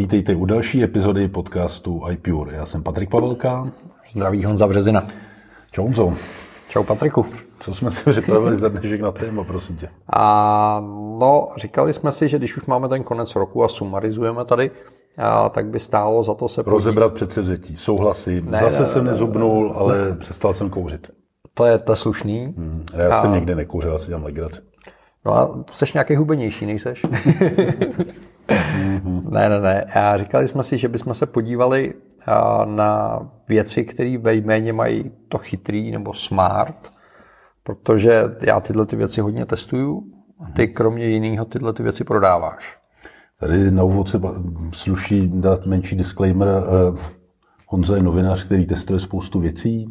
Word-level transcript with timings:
Vítejte 0.00 0.34
u 0.34 0.44
další 0.44 0.82
epizody 0.84 1.28
podcastu 1.28 2.02
iPure. 2.10 2.56
Já 2.56 2.66
jsem 2.66 2.82
Patrik 2.82 3.10
Pavelka. 3.10 3.70
Zdraví 4.08 4.44
Honza 4.44 4.66
Březina. 4.66 5.06
Čau 5.70 5.82
Honzo. 5.82 6.12
Čau 6.68 6.82
Patriku. 6.82 7.26
Co 7.58 7.74
jsme 7.74 7.90
si 7.90 8.10
připravili 8.10 8.56
za 8.56 8.68
dnešek 8.68 9.00
na 9.00 9.12
téma, 9.12 9.44
prosím 9.44 9.76
tě? 9.76 9.88
A, 10.12 10.80
no, 11.20 11.48
říkali 11.56 11.94
jsme 11.94 12.12
si, 12.12 12.28
že 12.28 12.38
když 12.38 12.56
už 12.56 12.64
máme 12.64 12.88
ten 12.88 13.02
konec 13.02 13.36
roku 13.36 13.64
a 13.64 13.68
sumarizujeme 13.68 14.44
tady, 14.44 14.70
a, 15.18 15.48
tak 15.48 15.66
by 15.66 15.80
stálo 15.80 16.22
za 16.22 16.34
to 16.34 16.48
se. 16.48 16.62
Rozebrat 16.66 17.12
předsevzetí, 17.12 17.76
souhlasím. 17.76 18.50
Ne, 18.50 18.58
Zase 18.60 18.80
ne, 18.80 18.86
jsem 18.86 19.04
ne, 19.04 19.10
nezubnul, 19.10 19.68
ne, 19.68 19.74
ale 19.74 20.10
ne. 20.10 20.16
přestal 20.16 20.52
jsem 20.52 20.70
kouřit. 20.70 21.10
To 21.54 21.66
je 21.66 21.78
to 21.78 21.96
slušný. 21.96 22.54
Hmm, 22.56 22.84
já 22.96 23.16
a... 23.16 23.20
jsem 23.20 23.32
nikdy 23.32 23.54
nekouřil, 23.54 23.94
asi 23.94 24.06
dělám 24.06 24.24
legraci. 24.24 24.60
No 25.24 25.34
a 25.34 25.64
jsi 25.72 25.84
nějaký 25.94 26.16
hubenější, 26.16 26.66
nejseš? 26.66 27.02
ne, 29.30 29.48
ne, 29.48 29.60
ne. 29.60 29.84
A 29.84 30.16
říkali 30.16 30.48
jsme 30.48 30.62
si, 30.62 30.78
že 30.78 30.88
bychom 30.88 31.14
se 31.14 31.26
podívali 31.26 31.94
na 32.64 33.20
věci, 33.48 33.84
které 33.84 34.18
ve 34.18 34.34
jméně 34.34 34.72
mají 34.72 35.10
to 35.28 35.38
chytrý 35.38 35.90
nebo 35.90 36.14
smart, 36.14 36.92
protože 37.62 38.22
já 38.46 38.60
tyhle 38.60 38.86
ty 38.86 38.96
věci 38.96 39.20
hodně 39.20 39.46
testuju 39.46 40.02
a 40.40 40.50
ty 40.50 40.68
kromě 40.68 41.06
jiného 41.06 41.44
tyhle 41.44 41.72
ty 41.72 41.82
věci 41.82 42.04
prodáváš. 42.04 42.78
Tady 43.40 43.70
na 43.70 43.82
úvod 43.82 44.08
se 44.08 44.20
sluší 44.72 45.30
dát 45.34 45.66
menší 45.66 45.96
disclaimer. 45.96 46.48
Eh, 46.48 46.98
Honza 47.68 47.96
je 47.96 48.02
novinář, 48.02 48.44
který 48.44 48.66
testuje 48.66 49.00
spoustu 49.00 49.40
věcí 49.40 49.88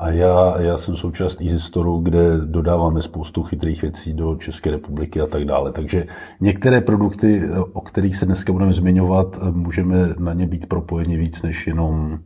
a 0.00 0.10
já, 0.10 0.60
já 0.60 0.78
jsem 0.78 0.96
součást 0.96 1.38
Store, 1.58 1.90
kde 2.02 2.38
dodáváme 2.38 3.02
spoustu 3.02 3.42
chytrých 3.42 3.82
věcí 3.82 4.12
do 4.12 4.36
České 4.36 4.70
republiky 4.70 5.20
a 5.20 5.26
tak 5.26 5.44
dále. 5.44 5.72
Takže 5.72 6.06
některé 6.40 6.80
produkty, 6.80 7.42
o 7.72 7.80
kterých 7.80 8.16
se 8.16 8.26
dneska 8.26 8.52
budeme 8.52 8.72
zmiňovat, 8.72 9.38
můžeme 9.50 10.08
na 10.18 10.32
ně 10.32 10.46
být 10.46 10.68
propojeni 10.68 11.16
víc 11.16 11.42
než 11.42 11.66
jenom 11.66 12.18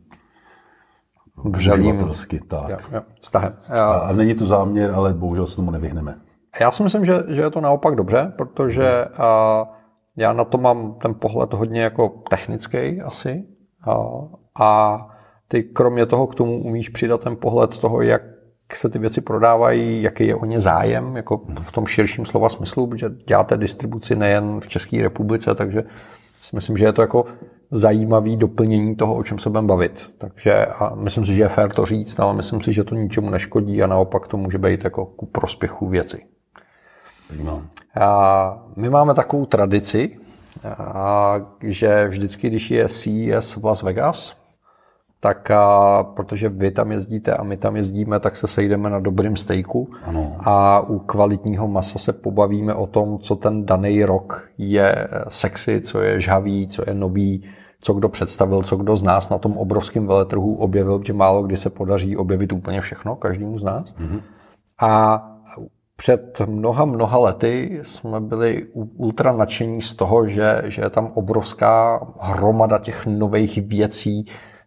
vřelím. 1.43 2.09
Tak. 2.47 2.69
Jo, 2.69 2.77
jo, 2.91 3.01
stahem. 3.21 3.53
Já... 3.69 3.85
A, 3.85 3.97
a 3.97 4.13
není 4.13 4.33
to 4.33 4.45
záměr, 4.45 4.91
ale 4.91 5.13
bohužel 5.13 5.47
se 5.47 5.55
tomu 5.55 5.71
nevyhneme. 5.71 6.15
Já 6.61 6.71
si 6.71 6.83
myslím, 6.83 7.05
že, 7.05 7.23
že 7.27 7.41
je 7.41 7.49
to 7.49 7.61
naopak 7.61 7.95
dobře, 7.95 8.33
protože 8.37 9.05
a, 9.05 9.65
já 10.17 10.33
na 10.33 10.43
to 10.43 10.57
mám 10.57 10.93
ten 10.93 11.13
pohled 11.13 11.53
hodně 11.53 11.81
jako 11.81 12.09
technický 12.29 13.01
asi. 13.01 13.43
A, 13.87 13.95
a 14.59 14.99
ty 15.47 15.63
kromě 15.63 16.05
toho 16.05 16.27
k 16.27 16.35
tomu 16.35 16.63
umíš 16.63 16.89
přidat 16.89 17.23
ten 17.23 17.35
pohled 17.35 17.77
toho, 17.77 18.01
jak 18.01 18.21
se 18.73 18.89
ty 18.89 18.99
věci 18.99 19.21
prodávají, 19.21 20.03
jaký 20.03 20.27
je 20.27 20.35
o 20.35 20.45
ně 20.45 20.61
zájem, 20.61 21.15
jako 21.15 21.41
v 21.61 21.71
tom 21.71 21.85
širším 21.85 22.25
slova 22.25 22.49
smyslu, 22.49 22.87
protože 22.87 23.09
děláte 23.27 23.57
distribuci 23.57 24.15
nejen 24.15 24.59
v 24.59 24.67
České 24.67 25.01
republice, 25.01 25.55
takže 25.55 25.83
si 26.41 26.55
myslím, 26.55 26.77
že 26.77 26.85
je 26.85 26.93
to 26.93 27.01
jako 27.01 27.25
zajímavý 27.71 28.35
doplnění 28.35 28.95
toho, 28.95 29.15
o 29.15 29.23
čem 29.23 29.39
se 29.39 29.49
budeme 29.49 29.67
bavit. 29.67 30.11
Takže 30.17 30.65
a 30.65 30.95
myslím 30.95 31.25
si, 31.25 31.33
že 31.33 31.41
je 31.41 31.49
fér 31.49 31.73
to 31.73 31.85
říct, 31.85 32.19
ale 32.19 32.33
myslím 32.33 32.61
si, 32.61 32.73
že 32.73 32.83
to 32.83 32.95
ničemu 32.95 33.29
neškodí 33.29 33.83
a 33.83 33.87
naopak 33.87 34.27
to 34.27 34.37
může 34.37 34.57
být 34.57 34.83
jako 34.83 35.05
ku 35.05 35.25
prospěchu 35.25 35.87
věci. 35.87 36.25
No. 37.43 37.61
A 38.01 38.67
my 38.75 38.89
máme 38.89 39.13
takovou 39.13 39.45
tradici, 39.45 40.17
a, 40.63 41.35
že 41.61 42.07
vždycky, 42.07 42.49
když 42.49 42.71
je 42.71 42.89
CES 42.89 43.55
v 43.55 43.65
Las 43.65 43.83
Vegas, 43.83 44.35
tak 45.25 45.51
a, 45.51 46.03
protože 46.03 46.49
vy 46.49 46.71
tam 46.71 46.91
jezdíte 46.91 47.33
a 47.33 47.43
my 47.43 47.57
tam 47.57 47.75
jezdíme, 47.75 48.19
tak 48.19 48.37
se 48.37 48.47
sejdeme 48.47 48.89
na 48.89 48.99
dobrým 48.99 49.35
stejku 49.35 49.89
ano. 50.03 50.35
a 50.39 50.79
u 50.79 50.99
kvalitního 50.99 51.67
masa 51.67 51.99
se 51.99 52.13
pobavíme 52.13 52.73
o 52.73 52.87
tom, 52.87 53.19
co 53.19 53.35
ten 53.35 53.65
daný 53.65 54.05
rok 54.05 54.49
je 54.57 55.07
sexy, 55.27 55.81
co 55.81 56.01
je 56.01 56.21
žhavý, 56.21 56.67
co 56.67 56.83
je 56.87 56.93
nový, 56.93 57.43
co 57.79 57.93
kdo 57.93 58.09
představil, 58.09 58.63
co 58.63 58.75
kdo 58.75 58.95
z 58.95 59.03
nás 59.03 59.29
na 59.29 59.37
tom 59.37 59.57
obrovském 59.57 60.07
veletrhu 60.07 60.55
objevil, 60.55 61.01
že 61.05 61.13
málo 61.13 61.43
kdy 61.43 61.57
se 61.57 61.69
podaří 61.69 62.17
objevit 62.17 62.53
úplně 62.53 62.81
všechno, 62.81 63.15
každému 63.15 63.59
z 63.59 63.63
nás. 63.63 63.95
Mm-hmm. 63.95 64.21
A 64.81 65.21
před 65.95 66.41
mnoha, 66.45 66.85
mnoha 66.85 67.17
lety 67.17 67.79
jsme 67.81 68.19
byli 68.19 68.67
ultra 68.73 69.31
nadšení 69.31 69.81
z 69.81 69.95
toho, 69.95 70.27
že, 70.27 70.61
že 70.65 70.81
je 70.81 70.89
tam 70.89 71.11
obrovská 71.13 72.07
hromada 72.19 72.77
těch 72.77 73.05
nových 73.05 73.67
věcí, 73.67 74.25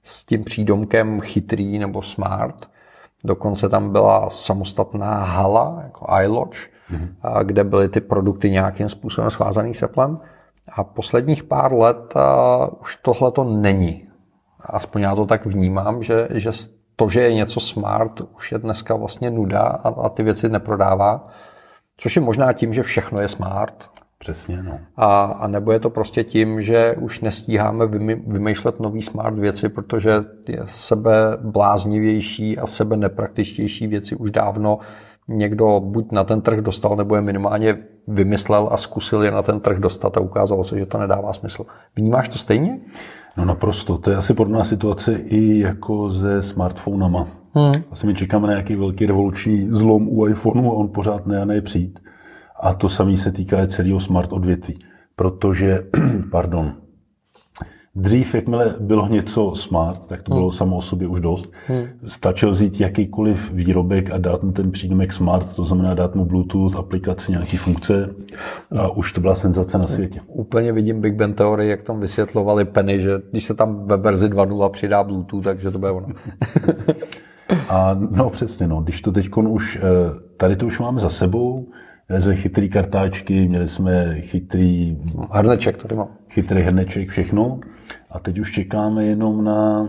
s 0.08 0.24
tím 0.24 0.44
přídomkem 0.44 1.20
chytrý 1.20 1.78
nebo 1.78 2.02
smart. 2.02 2.70
Dokonce 3.24 3.68
tam 3.68 3.92
byla 3.92 4.30
samostatná 4.30 5.14
hala, 5.14 5.80
jako 5.82 6.06
iLodge, 6.22 6.58
mm-hmm. 6.90 7.44
kde 7.44 7.64
byly 7.64 7.88
ty 7.88 8.00
produkty 8.00 8.50
nějakým 8.50 8.88
způsobem 8.88 9.30
svázaný 9.30 9.74
s 9.74 9.82
Applem. 9.82 10.20
A 10.72 10.84
posledních 10.84 11.44
pár 11.44 11.72
let 11.72 12.16
a, 12.16 12.68
už 12.80 12.96
tohle 12.96 13.32
to 13.32 13.44
není. 13.44 14.08
Aspoň 14.60 15.02
já 15.02 15.14
to 15.14 15.26
tak 15.26 15.46
vnímám, 15.46 16.02
že, 16.02 16.28
že 16.30 16.50
to, 16.96 17.08
že 17.08 17.20
je 17.20 17.34
něco 17.34 17.60
smart, 17.60 18.20
už 18.36 18.52
je 18.52 18.58
dneska 18.58 18.94
vlastně 18.94 19.30
nuda 19.30 19.62
a, 19.62 19.88
a 19.88 20.08
ty 20.08 20.22
věci 20.22 20.48
neprodává. 20.48 21.28
Což 21.96 22.16
je 22.16 22.22
možná 22.22 22.52
tím, 22.52 22.72
že 22.72 22.82
všechno 22.82 23.20
je 23.20 23.28
smart. 23.28 23.90
Přesně, 24.18 24.62
no. 24.62 24.78
A, 24.96 25.24
a 25.24 25.46
nebo 25.46 25.72
je 25.72 25.80
to 25.80 25.90
prostě 25.90 26.24
tím, 26.24 26.62
že 26.62 26.94
už 27.00 27.20
nestíháme 27.20 27.86
vymy, 27.86 28.22
vymýšlet 28.26 28.80
nový 28.80 29.02
smart 29.02 29.38
věci, 29.38 29.68
protože 29.68 30.10
je 30.48 30.60
sebe 30.66 31.12
bláznivější 31.40 32.58
a 32.58 32.66
sebe 32.66 32.96
nepraktičtější 32.96 33.86
věci 33.86 34.16
už 34.16 34.30
dávno 34.30 34.78
někdo 35.28 35.80
buď 35.80 36.12
na 36.12 36.24
ten 36.24 36.40
trh 36.40 36.60
dostal, 36.60 36.96
nebo 36.96 37.16
je 37.16 37.22
minimálně 37.22 37.78
vymyslel 38.08 38.68
a 38.72 38.76
zkusil 38.76 39.22
je 39.22 39.30
na 39.30 39.42
ten 39.42 39.60
trh 39.60 39.78
dostat 39.78 40.16
a 40.16 40.20
ukázalo 40.20 40.64
se, 40.64 40.78
že 40.78 40.86
to 40.86 40.98
nedává 40.98 41.32
smysl. 41.32 41.64
Vnímáš 41.96 42.28
to 42.28 42.38
stejně? 42.38 42.80
No 43.36 43.44
naprosto. 43.44 43.98
To 43.98 44.10
je 44.10 44.16
asi 44.16 44.34
podobná 44.34 44.64
situace 44.64 45.14
i 45.14 45.58
jako 45.58 46.10
se 46.10 46.42
smartphonama. 46.42 47.28
Hmm. 47.54 47.82
Asi 47.90 48.06
my 48.06 48.14
čekáme 48.14 48.46
na 48.46 48.52
nějaký 48.52 48.76
velký 48.76 49.06
revoluční 49.06 49.68
zlom 49.70 50.08
u 50.08 50.26
iPhoneu 50.26 50.70
a 50.70 50.74
on 50.74 50.88
pořád 50.88 51.26
ne 51.26 51.42
a 51.42 51.44
ne 51.44 51.60
přijít. 51.60 52.00
A 52.60 52.74
to 52.74 52.88
samé 52.88 53.16
se 53.16 53.32
týká 53.32 53.66
celého 53.66 54.00
smart 54.00 54.32
odvětví. 54.32 54.78
Protože, 55.16 55.84
pardon, 56.30 56.74
Dřív, 58.00 58.34
jakmile 58.34 58.74
bylo 58.80 59.08
něco 59.08 59.54
smart, 59.54 60.06
tak 60.06 60.22
to 60.22 60.30
bylo 60.30 60.48
hmm. 60.48 60.52
samo 60.52 60.76
o 60.76 60.80
sobě 60.80 61.08
už 61.08 61.20
dost. 61.20 61.52
Hmm. 61.66 61.86
Stačil 62.04 62.50
vzít 62.50 62.80
jakýkoliv 62.80 63.52
výrobek 63.52 64.10
a 64.10 64.18
dát 64.18 64.42
mu 64.42 64.52
ten 64.52 64.70
přídomek 64.70 65.12
smart, 65.12 65.56
to 65.56 65.64
znamená 65.64 65.94
dát 65.94 66.14
mu 66.14 66.24
Bluetooth, 66.24 66.76
aplikaci, 66.76 67.32
nějaký 67.32 67.56
funkce 67.56 68.14
a 68.76 68.88
už 68.88 69.12
to 69.12 69.20
byla 69.20 69.34
senzace 69.34 69.78
na 69.78 69.86
světě. 69.86 70.20
Úplně 70.26 70.72
vidím 70.72 71.00
Big 71.00 71.14
Bang 71.14 71.36
teorii, 71.36 71.70
jak 71.70 71.82
tam 71.82 72.00
vysvětlovali 72.00 72.64
Penny, 72.64 73.00
že 73.00 73.10
když 73.30 73.44
se 73.44 73.54
tam 73.54 73.86
ve 73.86 73.96
verzi 73.96 74.28
2.0 74.28 74.70
přidá 74.70 75.04
Bluetooth, 75.04 75.44
takže 75.44 75.70
to 75.70 75.78
bude 75.78 75.90
ono. 75.90 76.06
a 77.68 77.96
no 78.10 78.30
přesně, 78.30 78.68
no, 78.68 78.80
když 78.80 79.00
to 79.00 79.12
teď 79.12 79.28
už, 79.36 79.76
eh, 79.76 79.80
tady 80.36 80.56
to 80.56 80.66
už 80.66 80.78
máme 80.78 81.00
za 81.00 81.08
sebou, 81.08 81.68
Měli 82.08 82.22
jsme 82.22 82.36
chytrý 82.36 82.68
kartáčky, 82.68 83.48
měli 83.48 83.68
jsme 83.68 84.20
chytrý... 84.20 84.96
Hrneček 85.30 85.82
tady 85.82 85.96
mám. 85.96 86.08
Chytrý 86.30 86.62
hrneček, 86.62 87.08
všechno. 87.08 87.60
A 88.10 88.18
teď 88.18 88.38
už 88.38 88.52
čekáme 88.52 89.04
jenom 89.04 89.44
na... 89.44 89.88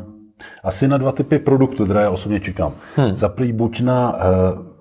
Asi 0.64 0.88
na 0.88 0.98
dva 0.98 1.12
typy 1.12 1.40
produktů, 1.40 1.84
které 1.84 2.02
já 2.02 2.10
osobně 2.10 2.40
čekám. 2.40 2.72
Hmm. 2.96 3.16
Za 3.16 3.30
prvý 3.30 3.54
buď 3.54 3.82
na 3.82 4.14
uh, 4.14 4.22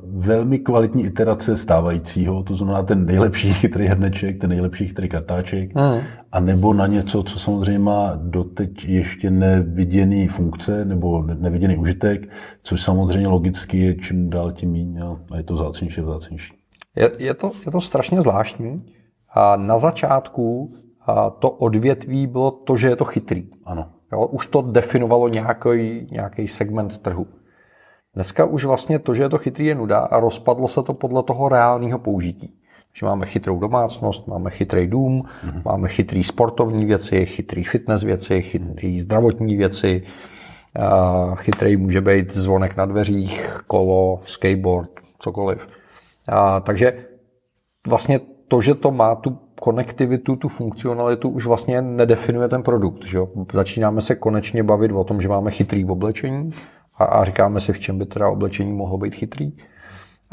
velmi 0.02 0.58
kvalitní 0.58 1.04
iterace 1.04 1.56
stávajícího, 1.56 2.42
to 2.42 2.54
znamená 2.54 2.82
ten 2.82 3.06
nejlepší 3.06 3.52
chytrý 3.54 3.86
hrneček, 3.86 4.40
ten 4.40 4.50
nejlepší 4.50 4.86
chytrý 4.86 5.08
kartáček, 5.08 5.76
hmm. 5.76 6.00
a 6.32 6.40
nebo 6.40 6.74
na 6.74 6.86
něco, 6.86 7.22
co 7.22 7.38
samozřejmě 7.38 7.78
má 7.78 8.12
doteď 8.22 8.84
ještě 8.84 9.30
neviděný 9.30 10.28
funkce 10.28 10.84
nebo 10.84 11.22
neviděný 11.22 11.76
užitek, 11.76 12.28
což 12.62 12.82
samozřejmě 12.82 13.28
logicky 13.28 13.78
je 13.78 13.94
čím 13.94 14.30
dál 14.30 14.52
tím 14.52 14.72
méně 14.72 15.02
a 15.30 15.36
je 15.36 15.42
to 15.42 15.56
zácnější 15.56 16.00
a 16.00 16.04
zácnější. 16.04 16.57
Je, 16.98 17.10
je, 17.18 17.34
to, 17.34 17.52
je 17.66 17.72
to 17.72 17.80
strašně 17.80 18.22
zvláštní. 18.22 18.76
A 19.30 19.56
na 19.56 19.78
začátku 19.78 20.72
a 21.06 21.30
to 21.30 21.50
odvětví 21.50 22.26
bylo 22.26 22.50
to, 22.50 22.76
že 22.76 22.88
je 22.88 22.96
to 22.96 23.04
chytrý. 23.04 23.48
Ano. 23.64 23.90
Jo, 24.12 24.26
už 24.26 24.46
to 24.46 24.62
definovalo 24.62 25.28
nějaký, 25.28 26.08
nějaký 26.10 26.48
segment 26.48 26.98
trhu. 26.98 27.26
Dneska 28.14 28.44
už 28.44 28.64
vlastně 28.64 28.98
to, 28.98 29.14
že 29.14 29.22
je 29.22 29.28
to 29.28 29.38
chytrý, 29.38 29.66
je 29.66 29.74
nuda 29.74 29.98
a 29.98 30.20
rozpadlo 30.20 30.68
se 30.68 30.82
to 30.82 30.94
podle 30.94 31.22
toho 31.22 31.48
reálného 31.48 31.98
použití. 31.98 32.54
Že 32.92 33.06
máme 33.06 33.26
chytrou 33.26 33.58
domácnost, 33.58 34.26
máme 34.26 34.50
chytrý 34.50 34.86
dům, 34.86 35.22
mm-hmm. 35.22 35.62
máme 35.64 35.88
chytrý 35.88 36.24
sportovní 36.24 36.86
věci, 36.86 37.26
chytrý 37.26 37.64
fitness 37.64 38.02
věci, 38.02 38.42
chytrý 38.42 39.00
zdravotní 39.00 39.56
věci. 39.56 40.02
Chytrý 41.34 41.76
může 41.76 42.00
být 42.00 42.34
zvonek 42.34 42.76
na 42.76 42.86
dveřích, 42.86 43.60
kolo, 43.66 44.20
skateboard, 44.24 44.90
cokoliv. 45.18 45.68
A, 46.28 46.60
takže 46.60 47.06
vlastně 47.88 48.20
to, 48.48 48.60
že 48.60 48.74
to 48.74 48.90
má 48.90 49.14
tu 49.14 49.38
konektivitu, 49.60 50.36
tu 50.36 50.48
funkcionalitu 50.48 51.28
už 51.28 51.46
vlastně 51.46 51.82
nedefinuje 51.82 52.48
ten 52.48 52.62
produkt. 52.62 53.04
Že 53.04 53.18
jo? 53.18 53.28
Začínáme 53.52 54.00
se 54.00 54.14
konečně 54.14 54.62
bavit 54.62 54.92
o 54.92 55.04
tom, 55.04 55.20
že 55.20 55.28
máme 55.28 55.50
chytrý 55.50 55.84
v 55.84 55.90
oblečení 55.90 56.50
a, 56.98 57.04
a 57.04 57.24
říkáme 57.24 57.60
si, 57.60 57.72
v 57.72 57.80
čem 57.80 57.98
by 57.98 58.06
teda 58.06 58.28
oblečení 58.28 58.72
mohlo 58.72 58.98
být 58.98 59.14
chytrý. 59.14 59.52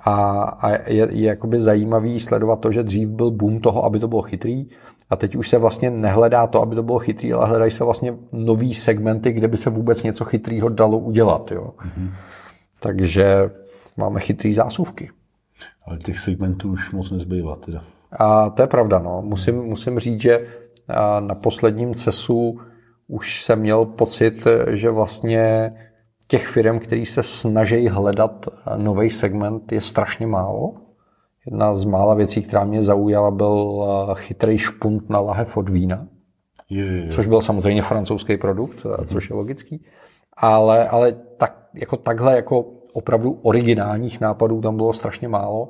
A, 0.03 0.41
a 0.41 0.69
je, 0.69 1.07
je 1.11 1.27
jakoby 1.27 1.59
zajímavý 1.59 2.19
sledovat 2.19 2.59
to, 2.59 2.71
že 2.71 2.83
dřív 2.83 3.09
byl 3.09 3.31
boom 3.31 3.59
toho, 3.59 3.85
aby 3.85 3.99
to 3.99 4.07
bylo 4.07 4.21
chytrý, 4.21 4.67
a 5.09 5.15
teď 5.15 5.35
už 5.35 5.49
se 5.49 5.57
vlastně 5.57 5.91
nehledá 5.91 6.47
to, 6.47 6.61
aby 6.61 6.75
to 6.75 6.83
bylo 6.83 6.99
chytrý, 6.99 7.33
ale 7.33 7.47
hledají 7.47 7.71
se 7.71 7.83
vlastně 7.83 8.13
nový 8.31 8.73
segmenty, 8.73 9.31
kde 9.31 9.47
by 9.47 9.57
se 9.57 9.69
vůbec 9.69 10.03
něco 10.03 10.25
chytrýho 10.25 10.69
dalo 10.69 10.97
udělat. 10.97 11.51
Jo. 11.51 11.73
Mm-hmm. 11.77 12.11
Takže 12.79 13.49
máme 13.97 14.19
chytrý 14.19 14.53
zásuvky. 14.53 15.09
Ale 15.87 15.97
těch 15.97 16.19
segmentů 16.19 16.71
už 16.71 16.91
moc 16.91 17.11
nezbývá 17.11 17.55
teda. 17.55 17.83
A 18.11 18.49
to 18.49 18.61
je 18.61 18.67
pravda. 18.67 18.99
No. 18.99 19.21
Musím, 19.21 19.55
musím 19.55 19.99
říct, 19.99 20.21
že 20.21 20.47
na 21.19 21.35
posledním 21.35 21.95
CESu 21.95 22.59
už 23.07 23.43
jsem 23.43 23.59
měl 23.59 23.85
pocit, 23.85 24.47
že 24.71 24.89
vlastně 24.89 25.73
těch 26.27 26.47
firm, 26.47 26.79
který 26.79 27.05
se 27.05 27.23
snaží 27.23 27.87
hledat 27.87 28.45
nový 28.77 29.09
segment, 29.09 29.71
je 29.71 29.81
strašně 29.81 30.27
málo. 30.27 30.73
Jedna 31.45 31.75
z 31.75 31.85
mála 31.85 32.13
věcí, 32.13 32.41
která 32.41 32.65
mě 32.65 32.83
zaujala, 32.83 33.31
byl 33.31 33.85
chytrý 34.13 34.57
špunt 34.57 35.09
na 35.09 35.19
lahev 35.19 35.57
od 35.57 35.69
vína, 35.69 36.07
je, 36.69 36.85
je, 36.85 37.05
je. 37.05 37.09
což 37.09 37.27
byl 37.27 37.41
samozřejmě 37.41 37.81
francouzský 37.81 38.37
produkt, 38.37 38.85
mm-hmm. 38.85 39.05
což 39.05 39.29
je 39.29 39.35
logický. 39.35 39.85
Ale, 40.37 40.89
ale 40.89 41.11
tak, 41.11 41.67
jako 41.73 41.97
takhle 41.97 42.35
jako 42.35 42.65
opravdu 42.95 43.39
originálních 43.41 44.21
nápadů 44.21 44.61
tam 44.61 44.75
bylo 44.75 44.93
strašně 44.93 45.27
málo 45.27 45.69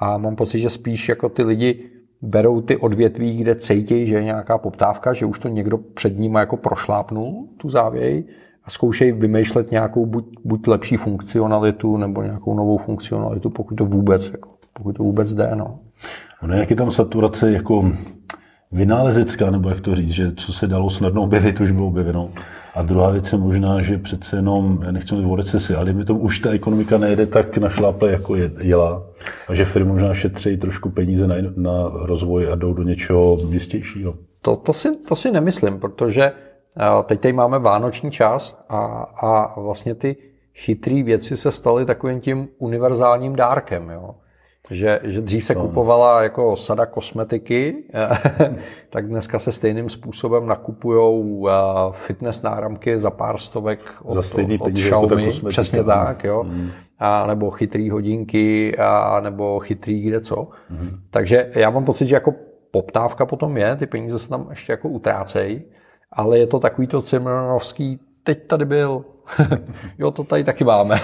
a 0.00 0.18
mám 0.18 0.36
pocit, 0.36 0.60
že 0.60 0.70
spíš 0.70 1.08
jako 1.08 1.28
ty 1.28 1.42
lidi 1.42 1.90
berou 2.22 2.60
ty 2.60 2.76
odvětví, 2.76 3.36
kde 3.36 3.54
cítí, 3.54 4.06
že 4.06 4.14
je 4.14 4.24
nějaká 4.24 4.58
poptávka, 4.58 5.12
že 5.12 5.26
už 5.26 5.38
to 5.38 5.48
někdo 5.48 5.78
před 5.78 6.18
ním 6.18 6.34
jako 6.34 6.56
prošlápnul, 6.56 7.48
tu 7.56 7.68
závěj, 7.68 8.24
a 8.64 8.70
zkoušejí 8.70 9.12
vymýšlet 9.12 9.70
nějakou 9.70 10.06
buď, 10.06 10.24
buď 10.44 10.66
lepší 10.66 10.96
funkcionalitu, 10.96 11.96
nebo 11.96 12.22
nějakou 12.22 12.54
novou 12.54 12.78
funkcionalitu, 12.78 13.50
pokud 13.50 13.74
to 13.74 13.84
vůbec, 13.84 14.30
jako, 14.30 14.50
pokud 14.72 14.92
to 14.92 15.02
vůbec 15.02 15.34
jde. 15.34 15.50
No. 15.54 15.78
Ono 16.42 16.54
je 16.54 16.76
tam 16.76 16.90
saturace 16.90 17.52
jako 17.52 17.92
vynálezecká, 18.72 19.50
nebo 19.50 19.68
jak 19.68 19.80
to 19.80 19.94
říct, 19.94 20.10
že 20.10 20.32
co 20.32 20.52
se 20.52 20.66
dalo 20.66 20.90
snadno 20.90 21.22
objevit, 21.22 21.60
už 21.60 21.70
bylo 21.70 21.86
objeveno. 21.86 22.30
A 22.74 22.82
druhá 22.82 23.10
věc 23.10 23.32
je 23.32 23.38
možná, 23.38 23.82
že 23.82 23.98
přece 23.98 24.36
jenom, 24.36 24.82
já 24.84 24.92
nechci 24.92 25.14
mluvit 25.14 25.32
o 25.32 25.36
recesi, 25.36 25.74
ale 25.74 25.92
mi 25.92 26.04
to 26.04 26.14
už 26.14 26.38
ta 26.38 26.50
ekonomika 26.50 26.98
nejde 26.98 27.26
tak 27.26 27.58
na 27.58 27.68
šláple, 27.68 28.10
jako 28.10 28.36
je, 28.36 28.50
jela. 28.58 29.02
A 29.48 29.54
že 29.54 29.64
firmy 29.64 29.92
možná 29.92 30.14
šetří 30.14 30.56
trošku 30.56 30.90
peníze 30.90 31.26
na, 31.26 31.34
na 31.56 31.90
rozvoj 31.92 32.52
a 32.52 32.54
jdou 32.54 32.74
do 32.74 32.82
něčeho 32.82 33.38
jistějšího. 33.48 34.14
To, 34.42 34.56
to, 34.56 34.72
si, 34.72 34.96
to 34.96 35.16
si 35.16 35.30
nemyslím, 35.30 35.80
protože 35.80 36.32
teď 37.04 37.20
tady 37.20 37.32
máme 37.32 37.58
vánoční 37.58 38.10
čas 38.10 38.64
a, 38.68 38.78
a 39.22 39.60
vlastně 39.60 39.94
ty 39.94 40.16
chytré 40.54 41.02
věci 41.02 41.36
se 41.36 41.52
staly 41.52 41.84
takovým 41.84 42.20
tím 42.20 42.48
univerzálním 42.58 43.36
dárkem. 43.36 43.90
Jo? 43.90 44.14
Že, 44.70 45.00
že 45.02 45.20
dřív 45.20 45.44
se 45.44 45.54
kupovala 45.54 46.22
jako 46.22 46.56
sada 46.56 46.86
kosmetiky, 46.86 47.84
tak 48.90 49.08
dneska 49.08 49.38
se 49.38 49.52
stejným 49.52 49.88
způsobem 49.88 50.46
nakupují 50.46 51.44
fitness 51.90 52.42
náramky 52.42 52.98
za 52.98 53.10
pár 53.10 53.38
stovek 53.38 53.80
od, 54.02 54.14
za 54.14 54.22
stejný 54.22 54.58
od, 54.58 54.66
od 54.66 54.72
Xiaomi, 54.72 55.24
jako 55.24 55.46
přesně 55.48 55.84
tak, 55.84 56.24
jo. 56.24 56.44
Mm. 56.44 56.70
A 56.98 57.26
nebo 57.26 57.50
chytrý 57.50 57.90
hodinky, 57.90 58.76
a 58.78 59.20
nebo 59.20 59.58
chytrý 59.60 60.00
kde 60.00 60.20
co. 60.20 60.48
Mm. 60.70 60.90
Takže 61.10 61.50
já 61.54 61.70
mám 61.70 61.84
pocit, 61.84 62.06
že 62.06 62.14
jako 62.14 62.34
poptávka 62.70 63.26
potom 63.26 63.56
je, 63.56 63.76
ty 63.76 63.86
peníze 63.86 64.18
se 64.18 64.28
tam 64.28 64.46
ještě 64.50 64.72
jako 64.72 64.88
utrácejí, 64.88 65.62
ale 66.12 66.38
je 66.38 66.46
to 66.46 66.58
takový 66.58 66.86
to 66.86 67.02
Cimrmanovský, 67.02 68.00
teď 68.24 68.46
tady 68.46 68.64
byl, 68.64 69.04
jo, 69.98 70.10
to 70.10 70.24
tady 70.24 70.44
taky 70.44 70.64
máme. 70.64 71.00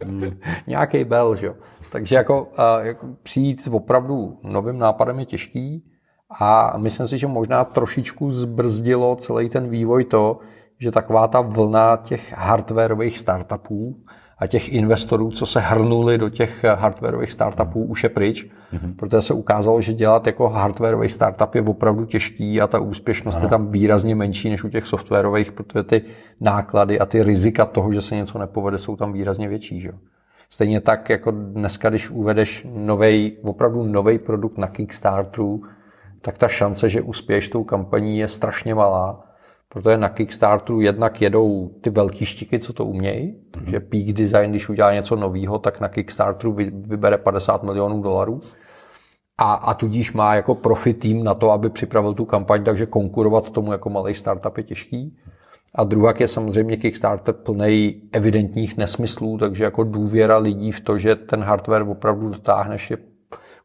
Nějaký 0.66 1.04
bel, 1.04 1.36
že 1.36 1.46
jo. 1.46 1.54
Takže 1.92 2.16
jako, 2.16 2.48
jako 2.82 3.06
přijít 3.22 3.62
s 3.62 3.68
opravdu 3.68 4.38
novým 4.42 4.78
nápadem 4.78 5.18
je 5.18 5.26
těžký 5.26 5.84
a 6.40 6.74
myslím 6.78 7.06
si, 7.06 7.18
že 7.18 7.26
možná 7.26 7.64
trošičku 7.64 8.30
zbrzdilo 8.30 9.16
celý 9.16 9.48
ten 9.48 9.68
vývoj 9.68 10.04
to, 10.04 10.38
že 10.78 10.90
taková 10.90 11.28
ta 11.28 11.40
vlna 11.40 11.96
těch 11.96 12.32
hardwareových 12.32 13.18
startupů 13.18 13.96
a 14.38 14.46
těch 14.46 14.72
investorů, 14.72 15.30
co 15.30 15.46
se 15.46 15.60
hrnuli 15.60 16.18
do 16.18 16.28
těch 16.28 16.64
hardwareových 16.64 17.32
startupů, 17.32 17.84
už 17.84 18.02
je 18.02 18.08
pryč, 18.08 18.44
mm-hmm. 18.44 18.96
protože 18.96 19.22
se 19.22 19.34
ukázalo, 19.34 19.80
že 19.80 19.92
dělat 19.92 20.26
jako 20.26 20.48
hardwareový 20.48 21.08
startup 21.08 21.54
je 21.54 21.62
opravdu 21.62 22.04
těžký 22.04 22.60
a 22.60 22.66
ta 22.66 22.78
úspěšnost 22.78 23.36
Aha. 23.36 23.44
je 23.44 23.50
tam 23.50 23.70
výrazně 23.70 24.14
menší 24.14 24.50
než 24.50 24.64
u 24.64 24.68
těch 24.68 24.86
softwarových, 24.86 25.52
protože 25.52 25.82
ty 25.82 26.02
náklady 26.40 26.98
a 26.98 27.06
ty 27.06 27.22
rizika 27.22 27.64
toho, 27.64 27.92
že 27.92 28.02
se 28.02 28.16
něco 28.16 28.38
nepovede, 28.38 28.78
jsou 28.78 28.96
tam 28.96 29.12
výrazně 29.12 29.48
větší. 29.48 29.80
Že? 29.80 29.92
Stejně 30.50 30.80
tak, 30.80 31.10
jako 31.10 31.30
dneska, 31.30 31.88
když 31.88 32.10
uvedeš 32.10 32.66
novej, 32.74 33.36
opravdu 33.42 33.82
nový 33.82 34.18
produkt 34.18 34.58
na 34.58 34.66
Kickstarteru, 34.66 35.62
tak 36.22 36.38
ta 36.38 36.48
šance, 36.48 36.88
že 36.88 37.02
uspěješ 37.02 37.48
tou 37.48 37.64
kampaní 37.64 38.18
je 38.18 38.28
strašně 38.28 38.74
malá 38.74 39.26
Protože 39.68 39.96
na 39.96 40.08
Kickstarteru 40.08 40.80
jednak 40.80 41.22
jedou 41.22 41.70
ty 41.80 41.90
velký 41.90 42.24
štiky, 42.24 42.58
co 42.58 42.72
to 42.72 42.84
umějí, 42.84 43.32
mm-hmm. 43.32 43.50
takže 43.50 43.80
Peak 43.80 44.12
Design, 44.12 44.50
když 44.50 44.68
udělá 44.68 44.94
něco 44.94 45.16
nového, 45.16 45.58
tak 45.58 45.80
na 45.80 45.88
Kickstarteru 45.88 46.52
vybere 46.72 47.18
50 47.18 47.62
milionů 47.62 48.02
dolarů. 48.02 48.40
A, 49.38 49.54
a 49.54 49.74
tudíž 49.74 50.12
má 50.12 50.34
jako 50.34 50.54
profit 50.54 50.98
tým 50.98 51.24
na 51.24 51.34
to, 51.34 51.50
aby 51.50 51.70
připravil 51.70 52.14
tu 52.14 52.24
kampaň, 52.24 52.64
takže 52.64 52.86
konkurovat 52.86 53.50
tomu 53.50 53.72
jako 53.72 53.90
malý 53.90 54.14
startup 54.14 54.56
je 54.56 54.62
těžký. 54.64 55.16
A 55.76 55.84
druhá 55.84 56.14
je 56.18 56.28
samozřejmě 56.28 56.76
Kickstarter 56.76 57.34
plný 57.34 58.02
evidentních 58.12 58.76
nesmyslů, 58.76 59.38
takže 59.38 59.64
jako 59.64 59.84
důvěra 59.84 60.38
lidí 60.38 60.72
v 60.72 60.80
to, 60.80 60.98
že 60.98 61.16
ten 61.16 61.42
hardware 61.42 61.88
opravdu 61.88 62.28
dotáhneš, 62.28 62.90
je 62.90 62.98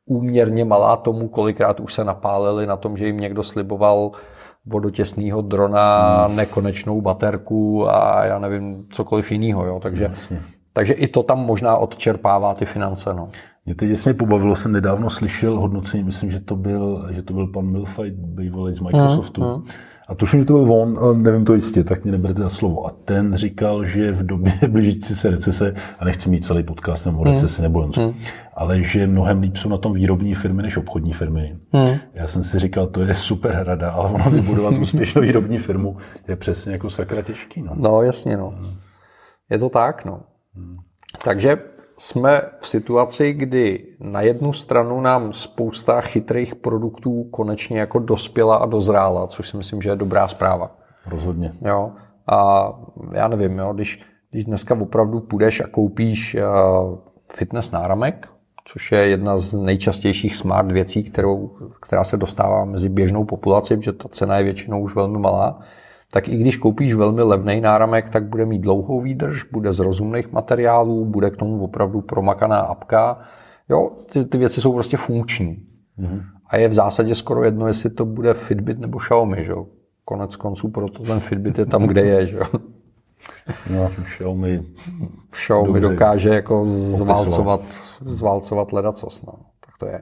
úměrně 0.05 0.65
malá 0.65 0.95
tomu, 0.95 1.27
kolikrát 1.27 1.79
už 1.79 1.93
se 1.93 2.03
napálili 2.03 2.67
na 2.67 2.77
tom, 2.77 2.97
že 2.97 3.05
jim 3.05 3.19
někdo 3.19 3.43
sliboval 3.43 4.11
vodotěsného 4.65 5.41
drona, 5.41 6.25
hmm. 6.25 6.35
nekonečnou 6.35 7.01
baterku 7.01 7.89
a 7.89 8.25
já 8.25 8.39
nevím, 8.39 8.85
cokoliv 8.89 9.31
jiného. 9.31 9.65
Jo? 9.65 9.79
Takže, 9.79 10.11
takže 10.73 10.93
i 10.93 11.07
to 11.07 11.23
tam 11.23 11.39
možná 11.39 11.77
odčerpává 11.77 12.53
ty 12.53 12.65
finance. 12.65 13.13
No. 13.13 13.29
Mě 13.65 13.75
teď 13.75 13.89
jasně 13.89 14.13
pobavilo, 14.13 14.55
jsem 14.55 14.71
nedávno 14.71 15.09
slyšel 15.09 15.59
hodnocení, 15.59 16.03
myslím, 16.03 16.31
že 16.31 16.39
to 16.39 16.55
byl, 16.55 17.07
že 17.11 17.21
to 17.21 17.33
byl 17.33 17.47
pan 17.47 17.65
Milfight, 17.65 18.17
bývalý 18.17 18.73
z 18.73 18.79
Microsoftu. 18.79 19.41
Hmm. 19.41 19.53
Hmm 19.53 19.65
a 20.11 20.15
tuším, 20.15 20.39
že 20.39 20.45
to 20.45 20.53
byl 20.53 20.73
on, 20.73 20.99
ale 21.01 21.17
nevím 21.17 21.45
to 21.45 21.53
jistě, 21.53 21.83
tak 21.83 22.03
mě 22.03 22.11
neberte 22.11 22.41
za 22.41 22.49
slovo. 22.49 22.87
A 22.87 22.89
ten 23.05 23.35
říkal, 23.35 23.85
že 23.85 24.11
v 24.11 24.25
době 24.25 24.53
blížící 24.67 25.15
se 25.15 25.29
recese, 25.29 25.73
a 25.99 26.05
nechci 26.05 26.29
mít 26.29 26.45
celý 26.45 26.63
podcast 26.63 27.05
nebo 27.05 27.23
hmm. 27.23 27.33
recesi 27.33 27.61
nebo 27.61 27.85
něco, 27.85 28.01
hmm. 28.01 28.13
ale 28.53 28.83
že 28.83 29.07
mnohem 29.07 29.41
líp 29.41 29.57
jsou 29.57 29.69
na 29.69 29.77
tom 29.77 29.93
výrobní 29.93 30.35
firmy 30.35 30.63
než 30.63 30.77
obchodní 30.77 31.13
firmy. 31.13 31.57
Hmm. 31.73 31.95
Já 32.13 32.27
jsem 32.27 32.43
si 32.43 32.59
říkal, 32.59 32.87
to 32.87 33.01
je 33.01 33.13
super 33.13 33.63
rada, 33.63 33.91
ale 33.91 34.09
ono 34.09 34.29
vybudovat 34.29 34.73
úspěšnou 34.81 35.21
výrobní 35.21 35.57
firmu 35.57 35.97
je 36.27 36.35
přesně 36.35 36.71
jako 36.71 36.89
sakra 36.89 37.21
těžký. 37.21 37.61
No, 37.61 37.71
no 37.75 38.01
jasně, 38.01 38.37
no. 38.37 38.49
Hmm. 38.49 38.73
Je 39.49 39.57
to 39.57 39.69
tak, 39.69 40.05
no. 40.05 40.21
Hmm. 40.55 40.77
Takže 41.23 41.57
jsme 42.01 42.41
v 42.59 42.67
situaci, 42.67 43.33
kdy 43.33 43.85
na 43.99 44.21
jednu 44.21 44.53
stranu 44.53 45.01
nám 45.01 45.33
spousta 45.33 46.01
chytrých 46.01 46.55
produktů 46.55 47.23
konečně 47.23 47.79
jako 47.79 47.99
dospěla 47.99 48.55
a 48.55 48.65
dozrála, 48.65 49.27
což 49.27 49.49
si 49.49 49.57
myslím, 49.57 49.81
že 49.81 49.89
je 49.89 49.95
dobrá 49.95 50.27
zpráva. 50.27 50.75
Rozhodně. 51.05 51.53
Jo. 51.61 51.91
A 52.27 52.69
já 53.11 53.27
nevím, 53.27 53.57
jo, 53.57 53.73
když, 53.73 54.01
když 54.31 54.45
dneska 54.45 54.77
opravdu 54.81 55.19
půjdeš 55.19 55.61
a 55.61 55.67
koupíš 55.67 56.35
uh, 56.35 56.97
fitness 57.33 57.71
náramek, 57.71 58.29
což 58.65 58.91
je 58.91 58.99
jedna 58.99 59.37
z 59.37 59.53
nejčastějších 59.53 60.35
smart 60.35 60.71
věcí, 60.71 61.03
kterou, 61.03 61.51
která 61.81 62.03
se 62.03 62.17
dostává 62.17 62.65
mezi 62.65 62.89
běžnou 62.89 63.23
populaci, 63.23 63.77
protože 63.77 63.93
ta 63.93 64.09
cena 64.09 64.37
je 64.37 64.43
většinou 64.43 64.81
už 64.81 64.95
velmi 64.95 65.19
malá, 65.19 65.59
tak 66.11 66.27
i 66.27 66.37
když 66.37 66.57
koupíš 66.57 66.93
velmi 66.93 67.21
levný 67.21 67.61
náramek, 67.61 68.09
tak 68.09 68.25
bude 68.25 68.45
mít 68.45 68.61
dlouhou 68.61 69.01
výdrž, 69.01 69.43
bude 69.43 69.73
z 69.73 69.79
rozumných 69.79 70.31
materiálů, 70.31 71.05
bude 71.05 71.29
k 71.29 71.37
tomu 71.37 71.63
opravdu 71.63 72.01
promakaná 72.01 72.59
apka. 72.59 73.19
Jo, 73.69 73.89
ty, 74.11 74.25
ty 74.25 74.37
věci 74.37 74.61
jsou 74.61 74.73
prostě 74.73 74.97
funkční. 74.97 75.63
Mm-hmm. 75.99 76.23
A 76.47 76.57
je 76.57 76.67
v 76.67 76.73
zásadě 76.73 77.15
skoro 77.15 77.43
jedno, 77.43 77.67
jestli 77.67 77.89
to 77.89 78.05
bude 78.05 78.33
Fitbit 78.33 78.79
nebo 78.79 78.99
Xiaomi. 78.99 79.45
Že? 79.45 79.53
Konec 80.05 80.35
konců 80.35 80.69
proto 80.69 81.03
ten 81.03 81.19
Fitbit 81.19 81.57
je 81.57 81.65
tam, 81.65 81.83
kde 81.83 82.01
je. 82.01 82.25
Že? 82.25 82.39
No, 83.69 83.91
Xiaomi, 84.03 84.63
Xiaomi 85.29 85.79
dokáže 85.79 86.29
jako 86.29 86.65
zválcovat, 86.65 87.61
zválcovat 88.05 88.73
ledacos. 88.73 89.25
No. 89.25 89.33
Tak 89.65 89.77
to 89.77 89.85
je. 89.85 90.01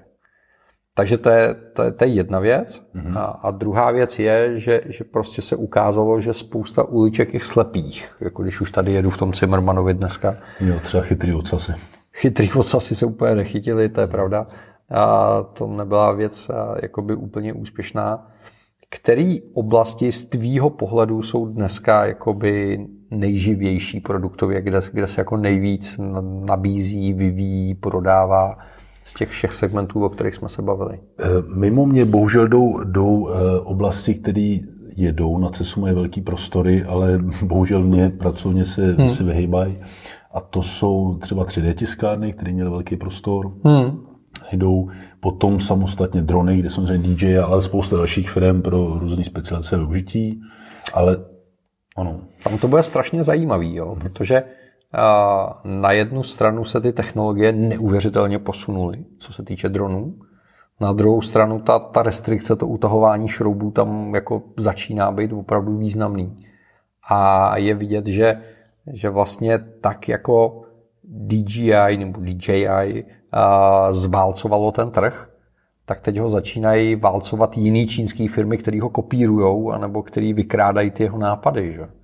Takže 0.94 1.18
to 1.18 1.30
je, 1.30 1.54
to 1.54 1.84
je, 1.84 1.92
to 1.92 2.04
je 2.04 2.10
jedna 2.10 2.40
věc. 2.40 2.84
Mm-hmm. 2.96 3.18
A, 3.18 3.24
a 3.26 3.52
druhá 3.52 3.92
věc 3.92 4.20
je, 4.20 4.60
že, 4.60 4.82
že 4.86 5.04
prostě 5.04 5.42
se 5.42 5.56
ukázalo, 5.56 6.22
že 6.22 6.34
spousta 6.34 6.84
uliček 6.84 7.34
je 7.34 7.40
slepých, 7.40 8.16
jako 8.20 8.44
když 8.44 8.62
už 8.62 8.72
tady 8.72 8.92
jedu 8.92 9.10
v 9.10 9.18
tom 9.18 9.34
Cimmermanovi 9.34 9.94
dneska. 9.94 10.38
Jo, 10.60 10.76
třeba 10.84 11.04
chytrý 11.04 11.34
ocasy. 11.34 11.72
Chytrý 12.14 12.52
ocasy 12.54 12.96
se 12.96 13.06
úplně 13.06 13.36
nechytili, 13.36 13.90
to 13.90 14.02
je 14.02 14.08
pravda. 14.08 14.48
A 14.90 15.42
to 15.44 15.68
nebyla 15.68 16.12
věc 16.12 16.52
jakoby 16.82 17.16
úplně 17.16 17.54
úspěšná. 17.54 18.32
Který 18.90 19.42
oblasti 19.54 20.12
z 20.12 20.24
tvýho 20.24 20.70
pohledu 20.70 21.22
jsou 21.22 21.46
dneska 21.46 22.06
jakoby 22.06 22.80
nejživější 23.12 24.00
produktově, 24.00 24.62
kde, 24.62 24.80
kde 24.94 25.08
se 25.08 25.22
jako 25.22 25.38
nejvíc 25.38 26.00
nabízí, 26.46 27.14
vyvíjí, 27.14 27.76
prodává 27.76 28.58
z 29.10 29.14
těch 29.14 29.30
všech 29.30 29.56
segmentů, 29.56 30.06
o 30.06 30.10
kterých 30.10 30.36
jsme 30.36 30.50
se 30.50 30.62
bavili? 30.62 31.00
Eh, 31.20 31.26
mimo 31.56 31.86
mě 31.86 32.06
bohužel 32.06 32.48
jdou, 32.48 32.84
jdou 32.84 33.30
eh, 33.30 33.60
oblasti, 33.60 34.14
které 34.14 34.58
jedou, 34.96 35.38
na 35.38 35.50
CESu 35.50 35.82
mají 35.82 35.96
velký 35.96 36.22
prostory, 36.22 36.84
ale 36.84 37.20
bohužel 37.44 37.84
mě 37.84 38.10
pracovně 38.10 38.66
se, 38.66 38.94
hmm. 38.94 39.10
se 39.10 39.24
vyhýbají. 39.24 39.78
A 40.34 40.40
to 40.40 40.64
jsou 40.64 41.18
třeba 41.22 41.46
3D 41.46 41.74
tiskárny, 41.74 42.34
které 42.34 42.52
měly 42.52 42.70
velký 42.70 42.96
prostor. 42.96 43.52
Hmm. 43.64 44.06
Jdou 44.52 44.90
potom 45.20 45.60
samostatně 45.60 46.22
drony, 46.22 46.58
kde 46.58 46.70
samozřejmě 46.70 47.08
DJ, 47.08 47.38
ale 47.38 47.62
spousta 47.62 47.96
dalších 47.96 48.30
firm 48.30 48.62
pro 48.62 49.00
různé 49.00 49.24
specializace 49.24 49.78
využití. 49.78 50.42
Ale 50.94 51.18
ano. 51.98 52.20
Tam 52.44 52.58
to 52.58 52.68
bude 52.68 52.84
strašně 52.84 53.24
zajímavý, 53.24 53.76
jo, 53.76 53.96
protože 54.00 54.44
na 55.64 55.92
jednu 55.92 56.24
stranu 56.24 56.66
se 56.66 56.82
ty 56.82 56.94
technologie 56.94 57.52
neuvěřitelně 57.52 58.40
posunuly, 58.40 59.06
co 59.20 59.34
se 59.34 59.44
týče 59.44 59.70
dronů. 59.70 60.16
Na 60.82 60.94
druhou 60.94 61.22
stranu 61.22 61.60
ta, 61.60 61.80
ta 61.80 62.04
restrikce, 62.04 62.56
to 62.56 62.68
utahování 62.68 63.28
šroubů 63.28 63.72
tam 63.72 64.16
jako 64.16 64.42
začíná 64.58 65.12
být 65.12 65.34
opravdu 65.34 65.78
významný. 65.78 66.46
A 67.10 67.58
je 67.58 67.74
vidět, 67.76 68.08
že, 68.08 68.42
že 68.94 69.10
vlastně 69.10 69.60
tak 69.82 70.10
jako 70.10 70.62
DJI 71.04 71.98
nebo 71.98 72.22
DJI 72.22 73.04
uh, 73.04 73.94
zválcovalo 73.94 74.72
ten 74.72 74.92
trh, 74.92 75.30
tak 75.86 76.00
teď 76.00 76.18
ho 76.18 76.30
začínají 76.30 76.96
válcovat 76.96 77.58
jiný 77.58 77.88
čínský 77.88 78.28
firmy, 78.28 78.58
které 78.58 78.82
ho 78.82 78.90
kopírujou, 78.90 79.72
anebo 79.72 80.04
který 80.04 80.34
vykrádají 80.34 80.92
ty 80.92 81.04
jeho 81.04 81.18
nápady. 81.18 81.74
Že? 81.74 81.99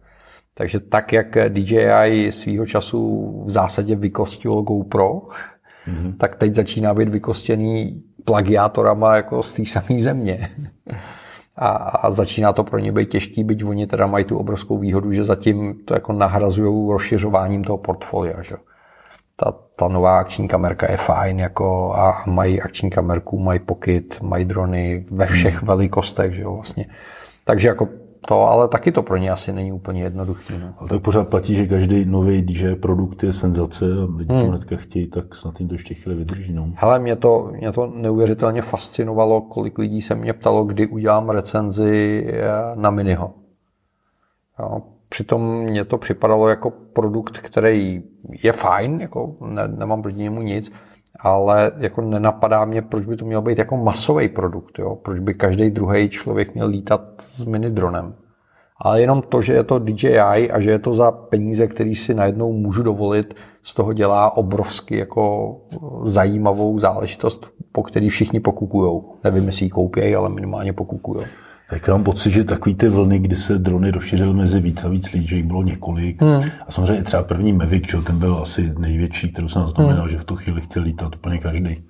Takže 0.58 0.80
tak, 0.80 1.14
jak 1.14 1.38
DJI 1.50 2.32
svýho 2.32 2.66
času 2.66 3.32
v 3.46 3.52
zásadě 3.52 3.96
vykostil 3.96 4.62
GoPro, 4.62 5.12
mm-hmm. 5.12 6.18
tak 6.18 6.36
teď 6.36 6.56
začíná 6.56 6.94
být 6.94 7.10
vykostěný 7.10 8.04
plagiátorama 8.26 9.16
jako 9.16 9.44
z 9.44 9.54
té 9.54 9.66
samé 9.66 10.00
země. 10.00 10.50
A, 11.58 11.68
a 11.68 12.12
začíná 12.12 12.54
to 12.54 12.64
pro 12.64 12.80
ně 12.80 12.92
být 12.92 13.10
těžký, 13.10 13.44
byť 13.44 13.64
oni 13.64 13.88
teda 13.88 14.08
mají 14.08 14.26
tu 14.26 14.38
obrovskou 14.38 14.78
výhodu, 14.78 15.12
že 15.12 15.24
zatím 15.24 15.76
to 15.86 15.94
jako 15.94 16.14
nahrazují 16.14 16.92
rozšiřováním 16.92 17.64
toho 17.64 17.78
portfolia. 17.78 18.44
Že? 18.44 18.56
Ta, 19.36 19.54
ta 19.76 19.88
nová 19.88 20.20
akční 20.20 20.48
kamerka 20.48 20.92
je 20.92 20.98
fajn 20.98 21.40
jako 21.40 21.94
a 21.94 22.24
mají 22.28 22.62
akční 22.62 22.90
kamerku, 22.90 23.40
mají 23.40 23.60
pocket, 23.60 24.22
mají 24.22 24.46
drony 24.46 25.06
ve 25.12 25.26
všech 25.26 25.58
hmm. 25.60 25.68
velikostech. 25.68 26.34
Že 26.34 26.42
jo, 26.42 26.54
vlastně. 26.54 26.86
Takže 27.46 27.68
jako 27.68 27.88
to, 28.28 28.48
ale 28.48 28.68
taky 28.68 28.92
to 28.92 29.04
pro 29.04 29.18
ně 29.18 29.32
asi 29.32 29.54
není 29.54 29.72
úplně 29.72 30.04
jednoduché. 30.04 30.60
No. 30.60 30.74
Ale 30.78 30.90
tak 30.90 31.02
pořád 31.02 31.30
platí, 31.30 31.56
že 31.56 31.68
každý 31.68 32.06
nový 32.06 32.42
DJ 32.42 32.76
produkt 32.76 33.24
je 33.24 33.34
senzace 33.34 33.86
a 33.86 34.18
lidi 34.18 34.34
hmm. 34.34 34.44
to 34.44 34.50
hnedka 34.50 34.76
chtějí, 34.76 35.08
tak 35.08 35.36
snad 35.36 35.60
jim 35.60 35.70
to 35.70 35.76
ještě 35.76 35.94
chvíli 35.94 36.18
vydrží. 36.18 36.54
No. 36.54 36.70
Hele, 36.76 37.00
mě 37.00 37.16
to, 37.16 37.52
mě 37.60 37.72
to 37.72 37.92
neuvěřitelně 37.96 38.62
fascinovalo, 38.62 39.42
kolik 39.42 39.78
lidí 39.78 40.02
se 40.02 40.16
mě 40.16 40.34
ptalo, 40.34 40.64
kdy 40.64 40.88
udělám 40.88 41.30
recenzi 41.30 42.26
eh, 42.30 42.42
na 42.76 42.90
Miniho. 42.90 43.34
Jo, 44.60 44.82
přitom 45.10 45.60
mně 45.64 45.86
to 45.86 45.98
připadalo 45.98 46.50
jako 46.50 46.70
produkt, 46.70 47.38
který 47.38 48.04
je 48.44 48.52
fajn, 48.52 49.02
jako 49.02 49.36
ne, 49.42 49.68
nemám 49.68 50.02
proti 50.02 50.18
němu 50.18 50.42
nic, 50.42 50.72
ale 51.20 51.72
jako 51.78 52.02
nenapadá 52.02 52.66
mě, 52.66 52.82
proč 52.82 53.06
by 53.06 53.16
to 53.16 53.26
měl 53.26 53.42
být 53.42 53.58
jako 53.58 53.78
masový 53.78 54.30
produkt, 54.30 54.80
jo? 54.80 54.96
proč 54.96 55.20
by 55.20 55.34
každý 55.34 55.70
druhý 55.70 56.10
člověk 56.10 56.54
měl 56.54 56.68
lítat 56.68 57.02
s 57.20 57.46
minidronem. 57.46 58.16
Ale 58.82 59.02
jenom 59.02 59.22
to, 59.22 59.42
že 59.42 59.54
je 59.54 59.64
to 59.64 59.80
DJI 59.80 60.52
a 60.52 60.60
že 60.60 60.72
je 60.72 60.80
to 60.80 60.94
za 60.94 61.12
peníze, 61.12 61.68
který 61.68 61.96
si 61.96 62.14
najednou 62.14 62.54
můžu 62.54 62.84
dovolit, 62.84 63.36
z 63.64 63.74
toho 63.74 63.94
dělá 63.94 64.38
obrovsky 64.38 64.98
jako 64.98 65.56
zajímavou 66.04 66.80
záležitost, 66.80 67.48
po 67.72 67.84
který 67.84 68.10
všichni 68.10 68.40
pokukujou. 68.40 69.16
Nevím, 69.24 69.46
jestli 69.48 69.66
ji 69.66 69.70
koupějí, 69.70 70.16
ale 70.16 70.30
minimálně 70.30 70.74
pokukujou. 70.74 71.24
Tak 71.70 71.88
já 71.88 71.94
mám 71.94 72.04
pocit, 72.04 72.32
že 72.32 72.44
takový 72.44 72.76
ty 72.76 72.90
vlny, 72.90 73.20
kdy 73.20 73.36
se 73.36 73.58
drony 73.60 73.92
rozšířily 73.92 74.34
mezi 74.34 74.60
víc 74.60 74.84
a 74.84 74.90
víc 74.90 75.12
lidí, 75.12 75.28
že 75.28 75.36
jich 75.36 75.46
bylo 75.46 75.64
několik. 75.64 76.22
Hmm. 76.22 76.42
A 76.68 76.72
samozřejmě 76.72 77.04
třeba 77.04 77.24
první 77.24 77.54
Mavic, 77.54 77.92
že, 77.92 77.98
ten 77.98 78.20
byl 78.20 78.40
asi 78.42 78.74
největší, 78.78 79.32
kterou 79.32 79.48
jsem 79.48 79.68
znamenal, 79.68 80.02
hmm. 80.02 80.10
že 80.10 80.18
v 80.18 80.24
tu 80.24 80.36
chvíli 80.36 80.62
chtěl 80.62 80.84
lítat 80.84 81.16
úplně 81.16 81.38
každý. 81.38 81.84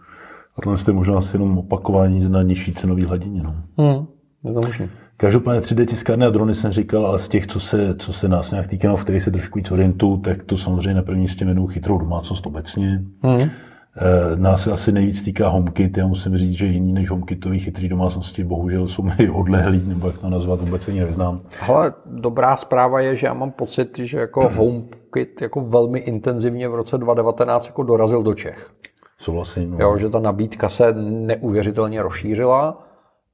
A 0.57 0.61
tohle 0.63 0.79
je 0.87 0.93
možná 0.93 1.17
asi 1.17 1.35
jenom 1.35 1.57
opakování 1.57 2.29
na 2.29 2.41
nižší 2.41 2.73
cenový 2.73 3.03
hladině. 3.03 3.43
No. 3.43 3.55
Hmm. 3.77 4.05
Je 4.43 4.53
to 4.53 4.67
možné. 4.67 4.89
Každopádně 5.17 5.61
3D 5.61 5.85
tiskárny 5.85 6.25
a 6.25 6.29
drony 6.29 6.55
jsem 6.55 6.71
říkal, 6.71 7.05
ale 7.05 7.19
z 7.19 7.27
těch, 7.27 7.47
co 7.47 7.59
se, 7.59 7.95
co 7.99 8.13
se 8.13 8.27
nás 8.27 8.51
nějak 8.51 8.67
týká, 8.67 8.87
no, 8.87 8.97
v 8.97 9.03
kterých 9.03 9.23
se 9.23 9.31
trošku 9.31 9.59
víc 9.59 9.71
orientuju, 9.71 10.17
tak 10.17 10.43
to 10.43 10.57
samozřejmě 10.57 10.93
na 10.93 11.01
první 11.01 11.21
místě 11.21 11.45
jmenuji 11.45 11.67
chytrou 11.67 11.97
domácnost 11.97 12.45
obecně. 12.45 13.01
Hmm. 13.23 13.49
Eh, 13.97 14.35
nás 14.35 14.63
se 14.63 14.71
asi 14.71 14.91
nejvíc 14.91 15.23
týká 15.23 15.47
HomeKit. 15.47 15.97
Já 15.97 16.07
musím 16.07 16.37
říct, 16.37 16.51
že 16.51 16.65
jiný 16.65 16.93
než 16.93 17.09
HomeKitový 17.09 17.59
chytrý 17.59 17.89
domácnosti 17.89 18.43
bohužel 18.43 18.87
jsou 18.87 19.03
mi 19.03 19.29
odlehlý, 19.29 19.81
nebo 19.85 20.07
jak 20.07 20.17
to 20.17 20.29
nazvat, 20.29 20.61
vůbec 20.61 20.87
ani 20.87 20.99
neznám. 20.99 21.39
Ale 21.69 21.93
dobrá 22.05 22.55
zpráva 22.55 22.99
je, 22.99 23.15
že 23.15 23.27
já 23.27 23.33
mám 23.33 23.51
pocit, 23.51 23.99
že 23.99 24.19
jako 24.19 24.49
HomeKit 24.55 25.41
jako 25.41 25.61
velmi 25.61 25.99
intenzivně 25.99 26.69
v 26.69 26.75
roce 26.75 26.97
2019 26.97 27.65
jako 27.65 27.83
dorazil 27.83 28.23
do 28.23 28.33
Čech. 28.33 28.69
Souhlasím. 29.17 29.71
No. 29.71 29.77
Jo, 29.79 29.97
že 29.97 30.09
ta 30.09 30.19
nabídka 30.19 30.69
se 30.69 30.93
neuvěřitelně 30.97 32.01
rozšířila 32.01 32.87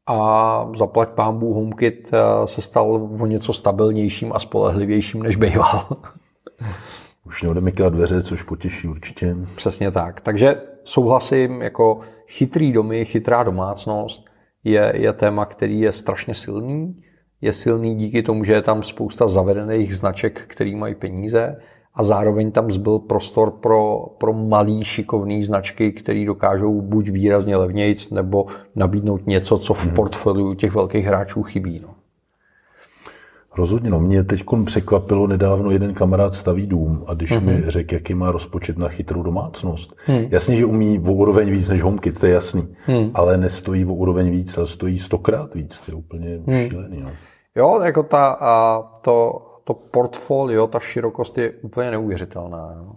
a 0.08 0.70
zaplať 0.76 1.10
pán 1.10 1.40
Bůh 1.40 1.56
HomeKit 1.56 2.12
eh, 2.14 2.48
se 2.48 2.62
stal 2.62 3.10
o 3.22 3.26
něco 3.26 3.54
stabilnějším 3.54 4.34
a 4.34 4.40
spolehlivějším, 4.40 5.24
než 5.24 5.36
býval. 5.36 5.88
Už 7.32 7.44
neodemyká 7.44 7.90
dveře, 7.90 8.24
což 8.24 8.44
potěší 8.44 8.88
určitě. 8.88 9.36
Přesně 9.56 9.92
tak. 9.92 10.22
Takže 10.22 10.56
souhlasím, 10.84 11.62
jako 11.62 12.00
chytrý 12.28 12.72
domy, 12.72 13.06
chytrá 13.06 13.44
domácnost 13.44 14.26
je, 14.64 14.94
je 14.96 15.14
téma, 15.14 15.46
který 15.46 15.80
je 15.80 15.92
strašně 15.92 16.34
silný. 16.34 17.04
Je 17.42 17.54
silný 17.54 17.96
díky 17.96 18.24
tomu, 18.24 18.44
že 18.44 18.54
je 18.54 18.62
tam 18.62 18.84
spousta 18.84 19.28
zavedených 19.28 19.96
značek, 19.96 20.42
který 20.48 20.76
mají 20.76 20.96
peníze 20.96 21.56
a 21.94 22.04
zároveň 22.04 22.52
tam 22.52 22.72
zbyl 22.72 23.00
prostor 23.00 23.52
pro, 23.52 24.06
pro 24.18 24.34
malý 24.34 24.84
šikovný 24.84 25.44
značky, 25.44 25.92
které 25.92 26.26
dokážou 26.26 26.82
buď 26.82 27.10
výrazně 27.10 27.56
levnějc, 27.58 28.10
nebo 28.10 28.46
nabídnout 28.76 29.28
něco, 29.28 29.58
co 29.58 29.74
v 29.74 29.86
hmm. 29.86 29.96
portfoliu 29.96 30.54
těch 30.54 30.76
velkých 30.76 31.06
hráčů 31.06 31.44
chybí. 31.44 31.80
No. 31.80 32.01
Rozhodně, 33.58 33.90
no. 33.90 34.00
Mě 34.00 34.24
teď 34.24 34.44
překvapilo 34.66 35.28
nedávno 35.28 35.72
jeden 35.72 35.94
kamarád 35.94 36.34
staví 36.34 36.68
dům 36.68 37.04
a 37.08 37.14
když 37.14 37.32
mm-hmm. 37.32 37.42
mi 37.42 37.64
řekl, 37.68 37.94
jaký 37.94 38.14
má 38.14 38.32
rozpočet 38.32 38.78
na 38.78 38.90
chytrou 38.90 39.24
domácnost. 39.24 39.96
Mm. 40.08 40.26
Jasně, 40.30 40.58
že 40.58 40.66
umí 40.66 41.00
o 41.00 41.14
úroveň 41.14 41.52
víc 41.52 41.70
než 41.70 41.82
HomeKit, 41.82 42.20
to 42.20 42.26
je 42.26 42.34
jasný, 42.34 42.76
mm. 42.88 43.12
ale 43.14 43.38
nestojí 43.38 43.86
o 43.86 43.94
úroveň 43.94 44.32
víc, 44.32 44.58
ale 44.58 44.68
stojí 44.68 44.98
stokrát 44.98 45.54
víc, 45.54 45.82
to 45.82 45.92
je 45.92 45.96
úplně 45.96 46.40
mm. 46.46 46.70
šílený. 46.70 47.02
No. 47.02 47.10
Jo, 47.56 47.82
jako 47.86 48.04
ta, 48.04 48.38
a 48.40 48.84
to, 49.02 49.40
to 49.64 49.74
portfolio, 49.74 50.68
ta 50.68 50.80
širokost 50.80 51.38
je 51.38 51.52
úplně 51.52 51.92
neuvěřitelná. 51.92 52.74
Jo. 52.78 52.92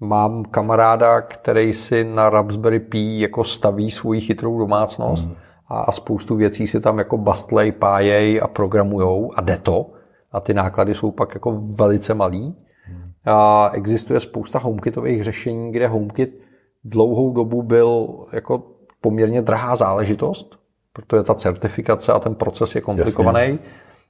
Mám 0.00 0.44
kamaráda, 0.44 1.20
který 1.20 1.74
si 1.74 2.04
na 2.04 2.30
Raspberry 2.30 2.80
Pi 2.80 3.20
jako 3.20 3.44
staví 3.44 3.90
svoji 3.90 4.20
chytrou 4.20 4.58
domácnost. 4.58 5.28
Mm 5.28 5.36
a 5.68 5.92
spoustu 5.92 6.36
věcí 6.36 6.66
si 6.66 6.80
tam 6.80 6.98
jako 6.98 7.18
bastlej, 7.18 7.72
pájej 7.72 8.40
a 8.42 8.48
programujou 8.48 9.32
a 9.36 9.40
jde 9.40 9.58
to. 9.58 9.90
A 10.32 10.40
ty 10.40 10.54
náklady 10.54 10.94
jsou 10.94 11.10
pak 11.10 11.34
jako 11.34 11.60
velice 11.74 12.14
malý. 12.14 12.54
A 13.24 13.70
existuje 13.72 14.20
spousta 14.20 14.58
HomeKitových 14.58 15.24
řešení, 15.24 15.72
kde 15.72 15.86
HomeKit 15.86 16.40
dlouhou 16.84 17.32
dobu 17.32 17.62
byl 17.62 18.08
jako 18.32 18.62
poměrně 19.00 19.42
drahá 19.42 19.76
záležitost, 19.76 20.58
protože 20.92 21.22
ta 21.22 21.34
certifikace 21.34 22.12
a 22.12 22.18
ten 22.18 22.34
proces 22.34 22.74
je 22.74 22.80
komplikovaný. 22.80 23.40
Jasně. 23.40 23.58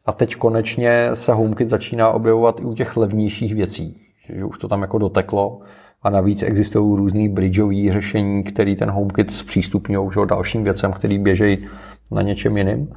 A 0.06 0.12
teď 0.12 0.36
konečně 0.36 1.10
se 1.14 1.32
HomeKit 1.32 1.68
začíná 1.68 2.10
objevovat 2.10 2.60
i 2.60 2.64
u 2.64 2.74
těch 2.74 2.96
levnějších 2.96 3.54
věcí. 3.54 4.00
Že 4.28 4.44
už 4.44 4.58
to 4.58 4.68
tam 4.68 4.82
jako 4.82 4.98
doteklo 4.98 5.60
a 6.02 6.10
navíc 6.10 6.42
existují 6.42 6.96
různý 6.96 7.28
bridgeové 7.28 7.92
řešení, 7.92 8.42
který 8.42 8.76
ten 8.76 8.90
HomeKit 8.90 9.32
zpřístupňují 9.32 10.10
dalším 10.28 10.64
věcem, 10.64 10.92
který 10.92 11.18
běžejí 11.18 11.66
na 12.12 12.22
něčem 12.22 12.56
jiným. 12.56 12.88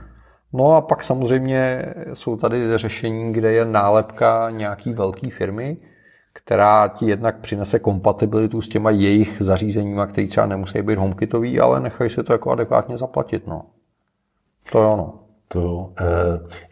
No 0.53 0.75
a 0.75 0.82
pak 0.82 1.03
samozřejmě 1.03 1.86
jsou 2.13 2.38
tady 2.38 2.77
řešení, 2.77 3.34
kde 3.34 3.51
je 3.51 3.65
nálepka 3.65 4.50
nějaký 4.50 4.94
velké 4.94 5.29
firmy, 5.29 5.77
která 6.34 6.88
ti 6.88 7.06
jednak 7.06 7.39
přinese 7.39 7.79
kompatibilitu 7.79 8.62
s 8.62 8.70
těma 8.70 8.89
jejich 8.89 9.36
zařízeníma, 9.39 10.06
které 10.06 10.27
třeba 10.27 10.46
nemusí 10.46 10.82
být 10.82 10.98
HomeKitový, 10.98 11.60
ale 11.60 11.79
nechají 11.79 12.10
se 12.10 12.24
to 12.24 12.34
jako 12.34 12.51
adekvátně 12.51 12.98
zaplatit. 12.98 13.48
No. 13.48 13.65
To 14.72 14.79
je 14.79 14.86
ono. 14.86 15.13
To 15.48 15.60
jo. 15.60 15.89
E, 16.00 16.06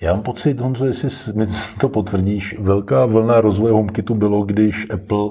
já 0.01 0.13
mám 0.13 0.23
pocit, 0.23 0.59
Honzo, 0.59 0.85
jestli 0.85 1.33
mi 1.33 1.47
to 1.79 1.89
potvrdíš, 1.89 2.59
velká 2.59 3.05
vlna 3.05 3.41
rozvoje 3.41 3.73
HomeKitu 3.73 4.15
bylo, 4.15 4.41
když 4.41 4.87
Apple 4.93 5.29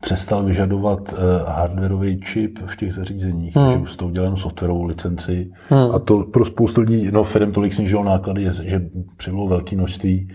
přestal 0.00 0.44
vyžadovat 0.44 1.12
uh, 1.12 1.18
hardwareový 1.46 2.20
čip 2.20 2.58
v 2.66 2.76
těch 2.76 2.94
zařízeních, 2.94 3.56
hmm. 3.56 3.70
že 3.70 3.78
už 3.78 3.96
to 3.96 4.06
udělal 4.06 4.36
softwarovou 4.36 4.84
licenci. 4.84 5.50
Hmm. 5.68 5.94
A 5.94 5.98
to 5.98 6.24
pro 6.24 6.44
spoustu 6.44 6.80
lidí, 6.80 7.10
no 7.12 7.24
firm 7.24 7.52
tolik 7.52 7.72
snížilo 7.72 8.04
náklady, 8.04 8.50
že 8.64 8.82
přibylo 9.16 9.48
velké 9.48 9.76
množství. 9.76 10.28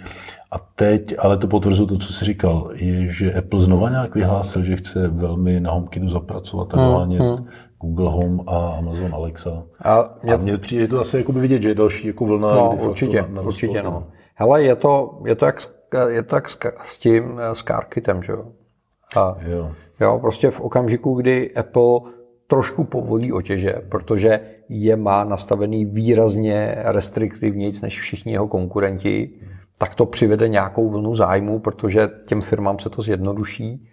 A 0.52 0.60
teď, 0.76 1.16
ale 1.20 1.38
to 1.38 1.48
potvrzuje 1.48 1.88
to, 1.88 1.98
co 1.98 2.14
jsi 2.14 2.26
říkal, 2.26 2.70
je, 2.74 3.08
že 3.08 3.34
Apple 3.34 3.62
znova 3.62 3.90
nějak 3.90 4.16
vyhlásil, 4.16 4.64
že 4.64 4.76
chce 4.76 5.08
velmi 5.08 5.60
na 5.60 5.72
HomeKitu 5.72 6.10
zapracovat 6.10 6.74
a 6.74 6.78
dohánět 6.78 7.22
hmm. 7.22 7.36
hmm. 7.36 7.48
Google 7.82 8.10
Home 8.10 8.42
a 8.48 8.70
Amazon 8.78 9.14
Alexa. 9.14 9.64
A 9.84 10.04
mě, 10.24 10.34
a 10.34 10.38
mně 10.38 10.58
přijde 10.58 10.88
to 10.88 11.00
asi 11.00 11.18
jakoby 11.18 11.40
vidět, 11.40 11.62
že 11.62 11.70
je 11.70 11.76
další 11.76 12.08
jako 12.08 12.26
vlna. 12.26 12.56
No, 12.56 12.76
určitě, 12.76 13.22
na, 13.22 13.28
na 13.28 13.42
určitě, 13.42 13.84
no. 13.84 14.08
Hele, 14.36 14.64
je 14.64 14.76
to, 14.76 15.22
je 15.26 15.36
to 15.36 15.46
jak, 15.46 15.60
je 16.08 16.24
to 16.24 16.36
jak 16.36 16.50
s, 16.50 16.60
s 16.84 16.98
tím, 16.98 17.40
s 17.54 17.64
CarKitem, 17.64 18.24
že 18.24 18.32
jo? 18.32 18.46
A, 19.18 19.36
jo. 19.46 19.72
jo. 20.00 20.20
prostě 20.20 20.52
v 20.52 20.62
okamžiku, 20.62 21.14
kdy 21.14 21.54
Apple 21.54 22.00
trošku 22.48 22.84
povolí 22.84 23.34
otěže, 23.34 23.74
protože 23.90 24.40
je 24.70 24.96
má 24.96 25.24
nastavený 25.24 25.86
výrazně 25.86 26.76
restriktivnějc 26.78 27.82
než 27.82 28.00
všichni 28.00 28.32
jeho 28.32 28.48
konkurenti, 28.48 29.30
tak 29.78 29.96
to 29.96 30.06
přivede 30.06 30.48
nějakou 30.48 30.90
vlnu 30.90 31.16
zájmu, 31.16 31.60
protože 31.60 32.10
těm 32.26 32.42
firmám 32.42 32.80
se 32.80 32.90
to 32.90 33.02
zjednoduší 33.02 33.90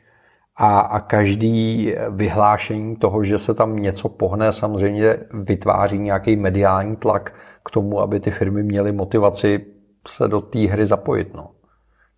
a, 0.57 0.81
a 0.81 1.01
každý 1.01 1.95
vyhlášení 2.11 2.97
toho, 2.97 3.25
že 3.25 3.39
se 3.39 3.55
tam 3.55 3.77
něco 3.77 4.09
pohne, 4.09 4.53
samozřejmě 4.53 5.17
vytváří 5.33 5.99
nějaký 5.99 6.37
mediální 6.37 6.97
tlak 6.97 7.35
k 7.65 7.71
tomu, 7.71 8.01
aby 8.01 8.21
ty 8.21 8.31
firmy 8.31 8.63
měly 8.63 8.93
motivaci 8.93 9.67
se 10.09 10.29
do 10.29 10.41
té 10.41 10.59
hry 10.59 10.87
zapojit. 10.87 11.35
No. 11.35 11.51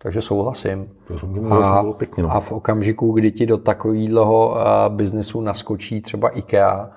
Takže 0.03 0.21
souhlasím. 0.21 0.89
A, 1.51 1.83
pěkně, 1.97 2.23
no. 2.23 2.31
a 2.31 2.39
v 2.39 2.51
okamžiku, 2.51 3.11
kdy 3.11 3.31
ti 3.31 3.45
do 3.45 3.57
takového 3.57 4.49
uh, 4.49 4.55
biznesu 4.95 5.41
naskočí 5.41 6.01
třeba 6.01 6.29
IKEA, 6.29 6.89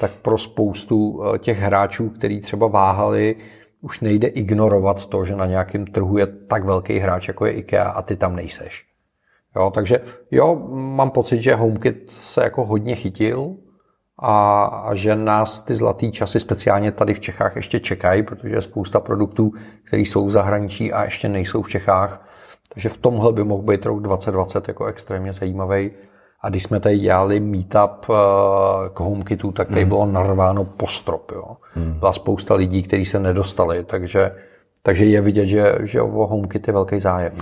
tak 0.00 0.10
pro 0.10 0.38
spoustu 0.38 1.08
uh, 1.08 1.38
těch 1.38 1.58
hráčů, 1.58 2.08
který 2.08 2.40
třeba 2.40 2.66
váhali, 2.66 3.36
už 3.80 4.00
nejde 4.00 4.28
ignorovat 4.28 5.06
to, 5.06 5.24
že 5.24 5.36
na 5.36 5.46
nějakém 5.46 5.86
trhu 5.86 6.18
je 6.18 6.26
tak 6.26 6.64
velký 6.64 6.98
hráč, 6.98 7.28
jako 7.28 7.46
je 7.46 7.52
IKEA 7.52 7.88
a 7.88 8.02
ty 8.02 8.16
tam 8.16 8.36
nejseš. 8.36 8.84
Jo, 9.56 9.70
takže 9.74 10.00
jo, 10.30 10.68
mám 10.70 11.10
pocit, 11.10 11.42
že 11.42 11.54
HomeKit 11.54 12.12
se 12.20 12.44
jako 12.44 12.64
hodně 12.64 12.94
chytil 12.94 13.56
a, 14.18 14.64
a 14.64 14.94
že 14.94 15.16
nás 15.16 15.60
ty 15.60 15.74
zlatý 15.74 16.12
časy, 16.12 16.40
speciálně 16.40 16.92
tady 16.92 17.14
v 17.14 17.20
Čechách, 17.20 17.56
ještě 17.56 17.80
čekají, 17.80 18.22
protože 18.22 18.54
je 18.54 18.62
spousta 18.62 19.00
produktů, 19.00 19.52
které 19.84 20.02
jsou 20.02 20.26
v 20.26 20.30
zahraničí 20.30 20.92
a 20.92 21.04
ještě 21.04 21.28
nejsou 21.28 21.62
v 21.62 21.68
Čechách. 21.68 22.29
Takže 22.74 22.88
v 22.88 22.96
tomhle 22.96 23.32
by 23.32 23.44
mohl 23.44 23.62
být 23.62 23.86
rok 23.86 24.00
2020 24.00 24.68
jako 24.68 24.84
extrémně 24.84 25.32
zajímavý. 25.32 25.90
A 26.42 26.48
když 26.48 26.62
jsme 26.62 26.80
tady 26.80 26.98
dělali 26.98 27.40
meetup 27.40 28.06
eh, 28.10 28.14
k 28.94 29.00
HomeKitu, 29.00 29.52
tak 29.52 29.68
tady 29.68 29.84
mm. 29.84 29.88
bylo 29.88 30.06
narváno 30.06 30.64
postrop. 30.64 31.32
Jo. 31.32 31.56
Mm. 31.76 31.92
Byla 31.92 32.12
spousta 32.12 32.54
lidí, 32.54 32.82
kteří 32.82 33.04
se 33.04 33.18
nedostali, 33.18 33.84
takže, 33.84 34.34
takže 34.82 35.04
je 35.04 35.20
vidět, 35.20 35.46
že, 35.46 35.74
že 35.82 36.02
o 36.02 36.26
HomeKit 36.26 36.66
je 36.66 36.72
velký 36.72 37.00
zájem. 37.00 37.32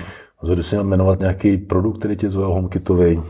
A 0.42 0.46
když 0.46 0.66
si 0.66 0.74
měl 0.74 0.84
jmenovat 0.84 1.20
nějaký 1.20 1.56
produkt, 1.56 1.98
který 1.98 2.16
tě 2.16 2.30
zval 2.30 2.54
HomeKitový, 2.54 3.22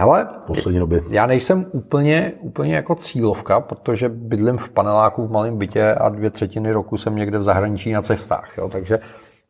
Hele, 0.00 0.28
poslední 0.46 0.80
době. 0.80 1.00
já 1.10 1.26
nejsem 1.26 1.66
úplně, 1.72 2.32
úplně 2.40 2.74
jako 2.74 2.94
cílovka, 2.94 3.60
protože 3.60 4.08
bydlím 4.08 4.56
v 4.56 4.70
paneláku 4.70 5.26
v 5.26 5.30
malém 5.30 5.58
bytě 5.58 5.94
a 5.94 6.08
dvě 6.08 6.30
třetiny 6.30 6.72
roku 6.72 6.98
jsem 6.98 7.16
někde 7.16 7.38
v 7.38 7.42
zahraničí 7.42 7.92
na 7.92 8.02
cestách. 8.02 8.58
Jo, 8.58 8.68
takže, 8.68 8.98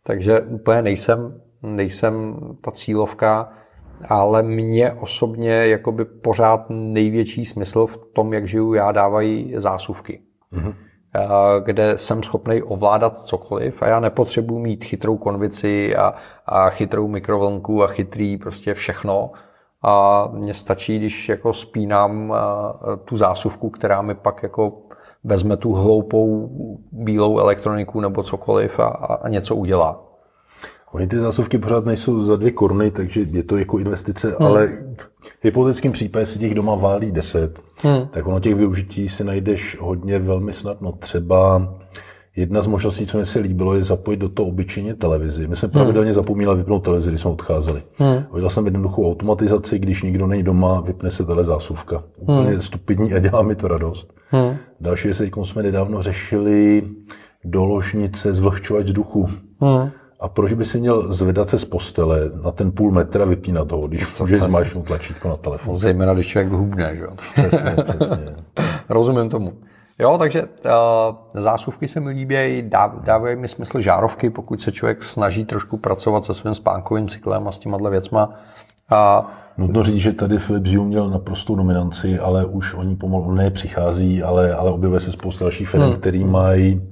takže 0.03 0.41
úplně 0.41 0.83
nejsem, 0.83 1.41
nejsem 1.63 2.37
ta 2.61 2.71
cílovka, 2.71 3.53
ale 4.09 4.43
mě 4.43 4.93
osobně 4.93 5.53
jakoby 5.53 6.05
pořád 6.05 6.67
největší 6.69 7.45
smysl 7.45 7.87
v 7.87 7.99
tom, 8.13 8.33
jak 8.33 8.49
žiju 8.49 8.75
já, 8.75 8.93
dávají 8.93 9.53
zásuvky. 9.57 10.23
Mm-hmm 10.53 10.75
kde 11.65 11.99
jsem 11.99 12.23
schopný 12.23 12.63
ovládat 12.63 13.23
cokoliv 13.23 13.83
a 13.83 13.87
já 13.87 14.01
nepotřebuji 14.01 14.59
mít 14.59 14.85
chytrou 14.85 15.17
konvici 15.17 15.97
a, 15.97 16.15
a 16.47 16.71
chytrou 16.71 17.09
mikrovlnku 17.09 17.83
a 17.83 17.87
chytrý 17.87 18.37
prostě 18.37 18.75
všechno. 18.75 19.31
A 19.83 20.25
mně 20.33 20.55
stačí, 20.55 20.99
když 20.99 21.29
jako 21.29 21.53
spínám 21.53 22.35
tu 23.05 23.17
zásuvku, 23.17 23.71
která 23.71 24.03
mi 24.03 24.15
pak 24.15 24.43
jako 24.43 24.83
vezme 25.25 25.57
tu 25.57 25.73
hloupou 25.73 26.51
bílou 26.93 27.39
elektroniku 27.39 28.01
nebo 28.01 28.23
cokoliv 28.23 28.81
a, 28.81 28.87
a 28.87 29.29
něco 29.29 29.57
udělá. 29.57 30.08
Oni 30.93 31.07
ty 31.07 31.19
zásuvky 31.19 31.59
pořád 31.59 31.85
nejsou 31.85 32.21
za 32.21 32.37
dvě 32.37 32.51
koruny, 32.51 32.91
takže 32.91 33.21
je 33.31 33.43
to 33.43 33.57
jako 33.57 33.79
investice, 33.79 34.29
hmm. 34.29 34.47
ale 34.47 34.67
v 35.41 35.45
hypotetickém 35.45 35.93
případě 35.93 36.27
si 36.27 36.39
těch 36.39 36.55
doma 36.55 36.75
válí 36.75 37.13
deset, 37.13 37.61
hmm. 37.77 38.09
tak 38.11 38.27
ono 38.27 38.41
těch 38.41 38.55
využití 38.55 39.09
si 39.09 39.25
najdeš 39.25 39.77
hodně 39.81 40.19
velmi 40.19 40.53
snadno. 40.53 40.93
Třeba 40.93 41.75
jedna 42.37 42.63
z 42.63 42.67
možností, 42.67 43.07
co 43.07 43.19
mi 43.19 43.27
se 43.27 43.39
líbilo, 43.39 43.75
je 43.75 43.85
zapojit 43.85 44.17
do 44.17 44.29
toho 44.29 44.49
obyčejně 44.49 44.95
televizi. 44.95 45.49
My 45.49 45.57
jsme 45.57 45.67
hmm. 45.67 45.73
pravidelně 45.73 46.15
zapomínali 46.15 46.59
vypnout 46.59 46.85
televizi, 46.85 47.09
když 47.09 47.21
jsme 47.21 47.31
odcházeli. 47.31 47.83
Hmm. 47.97 48.25
Viděl 48.35 48.51
jsem 48.51 48.65
jednoduchou 48.65 49.11
automatizaci, 49.11 49.79
když 49.79 50.03
nikdo 50.03 50.27
není 50.27 50.43
doma, 50.43 50.81
vypne 50.81 51.11
se 51.11 51.25
telezásuvka. 51.25 52.03
Úplně 52.19 52.51
hmm. 52.51 52.61
stupidní 52.61 53.15
a 53.15 53.19
dělá 53.19 53.43
mi 53.43 53.55
to 53.55 53.69
radost. 53.69 54.15
Hmm. 54.29 54.57
Další 54.81 55.09
věc, 55.09 55.23
jsme 55.43 55.63
nedávno 55.63 56.03
řešili 56.03 56.83
doložnice 57.45 58.35
zvlhčovač 58.35 58.87
vzduchu. 58.87 59.29
Hmm. 59.61 59.91
A 60.21 60.29
proč 60.29 60.53
by 60.53 60.65
si 60.65 60.81
měl 60.81 61.13
zvedat 61.13 61.51
se 61.51 61.59
z 61.59 61.65
postele 61.65 62.31
na 62.45 62.51
ten 62.51 62.73
půl 62.73 62.91
metra 62.91 63.25
vypínat 63.25 63.73
ho, 63.73 63.89
když 63.89 64.13
to 64.13 64.23
můžeš 64.25 64.43
zmáčknout 64.43 64.87
tlačítko 64.87 65.29
na 65.29 65.37
telefon? 65.37 65.77
Zejména, 65.77 66.15
když 66.15 66.29
člověk 66.29 66.53
hubne, 66.53 66.97
že 66.97 67.03
jo? 67.03 67.11
Přesně, 67.35 67.77
přesně. 67.85 68.37
Rozumím 68.89 69.29
tomu. 69.29 69.53
Jo, 69.99 70.19
takže 70.19 70.43
uh, 70.43 71.41
zásuvky 71.43 71.89
se 71.89 72.01
mi 72.01 72.11
líbí, 72.11 72.71
dávají 73.05 73.37
mi 73.37 73.49
smysl 73.49 73.81
žárovky, 73.81 74.31
pokud 74.31 74.63
se 74.63 74.73
člověk 74.73 75.03
snaží 75.03 75.45
trošku 75.45 75.77
pracovat 75.77 76.25
se 76.25 76.35
svým 76.35 76.55
spánkovým 76.55 77.09
cyklem 77.09 77.49
a 77.49 77.53
s 77.53 77.59
těma 77.59 77.91
věcma. 77.91 78.35
A 78.91 79.31
Nutno 79.59 79.85
říct, 79.85 79.97
že 79.97 80.13
tady 80.13 80.39
Philips 80.39 80.71
Hue 80.71 80.85
měl 80.85 81.11
naprostou 81.11 81.55
dominanci, 81.55 82.19
ale 82.19 82.45
už 82.45 82.75
oni 82.75 82.97
pomalu 82.97 83.33
ne 83.33 83.51
přichází, 83.51 84.23
ale, 84.23 84.55
ale 84.55 84.71
objevuje 84.73 85.01
se 85.01 85.13
spousta 85.13 85.45
dalších 85.45 85.69
firm, 85.69 85.83
hmm. 85.83 85.97
který 85.97 86.25
mají 86.25 86.83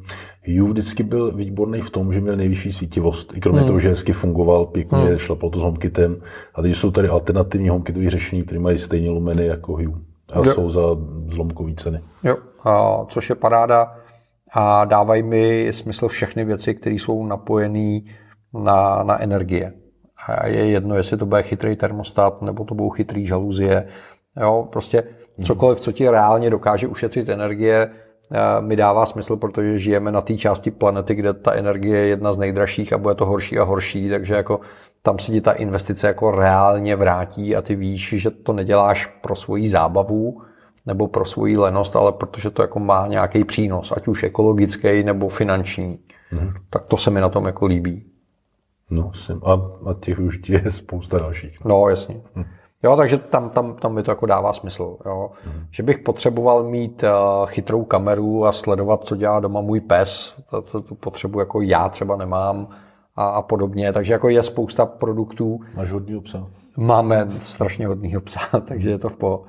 Hue 0.47 0.71
vždycky 0.71 1.03
byl 1.03 1.33
výborný 1.33 1.81
v 1.81 1.91
tom, 1.91 2.13
že 2.13 2.21
měl 2.21 2.37
nejvyšší 2.37 2.73
svítivost. 2.73 3.37
I 3.37 3.41
kromě 3.41 3.61
hmm. 3.61 3.67
toho, 3.67 3.79
že 3.79 3.89
hezky 3.89 4.13
fungoval, 4.13 4.67
pěkně 4.67 4.99
hmm. 4.99 5.19
šlapal 5.19 5.51
to 5.51 5.59
s 5.59 5.63
HomeKitem. 5.63 6.23
A 6.55 6.63
teď 6.63 6.77
jsou 6.77 6.91
tady 6.91 7.09
alternativní 7.09 7.69
HomeKitové 7.69 8.11
řešení, 8.11 8.43
které 8.43 8.61
mají 8.61 8.79
stejně 8.79 9.11
lumeny 9.11 9.47
jako 9.47 9.73
Hue. 9.73 9.95
A 10.33 10.37
jo. 10.37 10.45
jsou 10.45 10.71
za 10.71 10.81
zlomkový 11.29 11.77
ceny. 11.77 12.01
Jo, 12.25 12.37
a, 12.65 13.05
což 13.09 13.29
je 13.29 13.35
paráda. 13.35 13.95
A 14.53 14.85
dávají 14.85 15.23
mi 15.23 15.69
smysl 15.73 16.09
všechny 16.09 16.45
věci, 16.45 16.75
které 16.75 16.95
jsou 16.95 17.27
napojené 17.27 18.01
na, 18.55 19.03
na 19.03 19.23
energie. 19.23 19.73
A 20.27 20.47
je 20.47 20.67
jedno, 20.67 20.95
jestli 20.95 21.17
to 21.17 21.27
bude 21.27 21.43
chytrý 21.43 21.77
termostat, 21.77 22.43
nebo 22.43 22.65
to 22.65 22.75
budou 22.75 22.91
chytrý 22.91 23.27
žaluzie. 23.27 23.89
Jo, 24.41 24.69
prostě 24.73 25.05
cokoliv, 25.43 25.81
co 25.81 25.93
ti 25.93 26.09
reálně 26.11 26.51
dokáže 26.51 26.87
ušetřit 26.87 27.29
energie, 27.29 27.91
mi 28.61 28.77
dává 28.77 29.07
smysl, 29.07 29.37
protože 29.37 29.79
žijeme 29.79 30.13
na 30.13 30.21
té 30.21 30.35
části 30.35 30.71
planety, 30.71 31.15
kde 31.15 31.35
ta 31.35 31.53
energie 31.53 31.99
je 31.99 32.07
jedna 32.07 32.33
z 32.33 32.39
nejdražších 32.39 32.93
a 32.93 32.99
bude 32.99 33.15
to 33.15 33.27
horší 33.27 33.59
a 33.59 33.65
horší, 33.65 34.09
takže 34.09 34.35
jako 34.35 34.61
tam 35.03 35.19
se 35.19 35.33
ti 35.33 35.41
ta 35.41 35.53
investice 35.53 36.07
jako 36.07 36.31
reálně 36.31 36.97
vrátí 36.97 37.57
a 37.57 37.63
ty 37.63 37.77
víš, 37.77 38.15
že 38.17 38.31
to 38.31 38.53
neděláš 38.53 39.07
pro 39.07 39.37
svoji 39.37 39.69
zábavu 39.69 40.43
nebo 40.87 41.09
pro 41.09 41.25
svoji 41.25 41.57
lenost, 41.57 41.97
ale 41.97 42.13
protože 42.13 42.51
to 42.51 42.63
jako 42.63 42.81
má 42.81 43.07
nějaký 43.07 43.45
přínos, 43.45 43.93
ať 43.97 44.09
už 44.09 44.23
ekologický 44.23 45.03
nebo 45.03 45.29
finanční. 45.29 45.99
Mm-hmm. 46.33 46.53
Tak 46.71 46.85
to 46.85 46.97
se 46.97 47.11
mi 47.11 47.21
na 47.21 47.29
tom 47.29 47.47
jako 47.47 47.67
líbí. 47.67 48.05
No, 48.91 49.13
jsem, 49.13 49.41
a, 49.45 49.53
a 49.91 49.95
těch 50.01 50.19
už 50.19 50.49
je 50.49 50.71
spousta 50.71 51.19
dalších. 51.19 51.65
No, 51.65 51.89
jasně. 51.89 52.21
Mm. 52.35 52.45
Jo, 52.87 52.97
takže 52.97 53.19
tam, 53.19 53.51
tam, 53.51 53.75
tam 53.75 53.95
mi 53.95 54.03
to 54.03 54.11
jako 54.11 54.27
dává 54.27 54.53
smysl. 54.53 54.97
Jo. 55.07 55.31
Mm. 55.47 55.67
Že 55.71 55.83
bych 55.83 55.99
potřeboval 55.99 56.63
mít 56.63 57.03
uh, 57.03 57.47
chytrou 57.47 57.85
kameru 57.85 58.47
a 58.47 58.53
sledovat, 58.53 59.05
co 59.05 59.17
dělá 59.17 59.41
doma 59.41 59.61
můj 59.61 59.81
pes. 59.81 60.43
To, 60.51 60.63
to, 60.63 60.81
tu 60.81 60.95
potřebu 60.95 61.41
jako 61.41 61.61
já 61.61 61.89
třeba 61.89 62.17
nemám 62.17 62.69
a, 63.17 63.29
a 63.29 63.43
podobně. 63.43 63.93
Takže 63.93 64.13
jako 64.13 64.29
je 64.29 64.43
spousta 64.43 64.87
produktů. 64.87 65.61
Máš 65.77 65.93
hodný 65.93 66.21
psa. 66.21 66.47
Máme 66.77 67.29
strašně 67.41 67.87
hodný 67.87 68.15
psa, 68.25 68.41
takže 68.69 68.91
je 68.91 68.99
to 68.99 69.09
v 69.09 69.17
po 69.17 69.45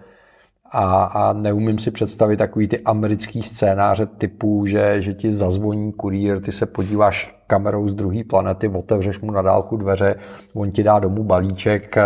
a, 0.71 1.03
a 1.03 1.34
neumím 1.34 1.80
si 1.80 1.91
představit 1.91 2.38
takový 2.38 2.67
ty 2.67 2.80
americký 2.80 3.41
scénáře 3.41 4.06
typu, 4.06 4.65
že, 4.65 5.01
že 5.01 5.13
ti 5.13 5.32
zazvoní 5.32 5.93
kurýr, 5.93 6.41
ty 6.41 6.51
se 6.51 6.65
podíváš 6.65 7.38
kamerou 7.47 7.88
z 7.88 7.93
druhé 7.93 8.23
planety, 8.23 8.69
otevřeš 8.69 9.19
mu 9.19 9.32
na 9.32 9.41
dálku 9.41 9.77
dveře, 9.77 10.15
on 10.53 10.69
ti 10.69 10.84
dá 10.84 10.99
domů 10.99 11.23
balíček, 11.23 11.97
eh, 11.97 12.03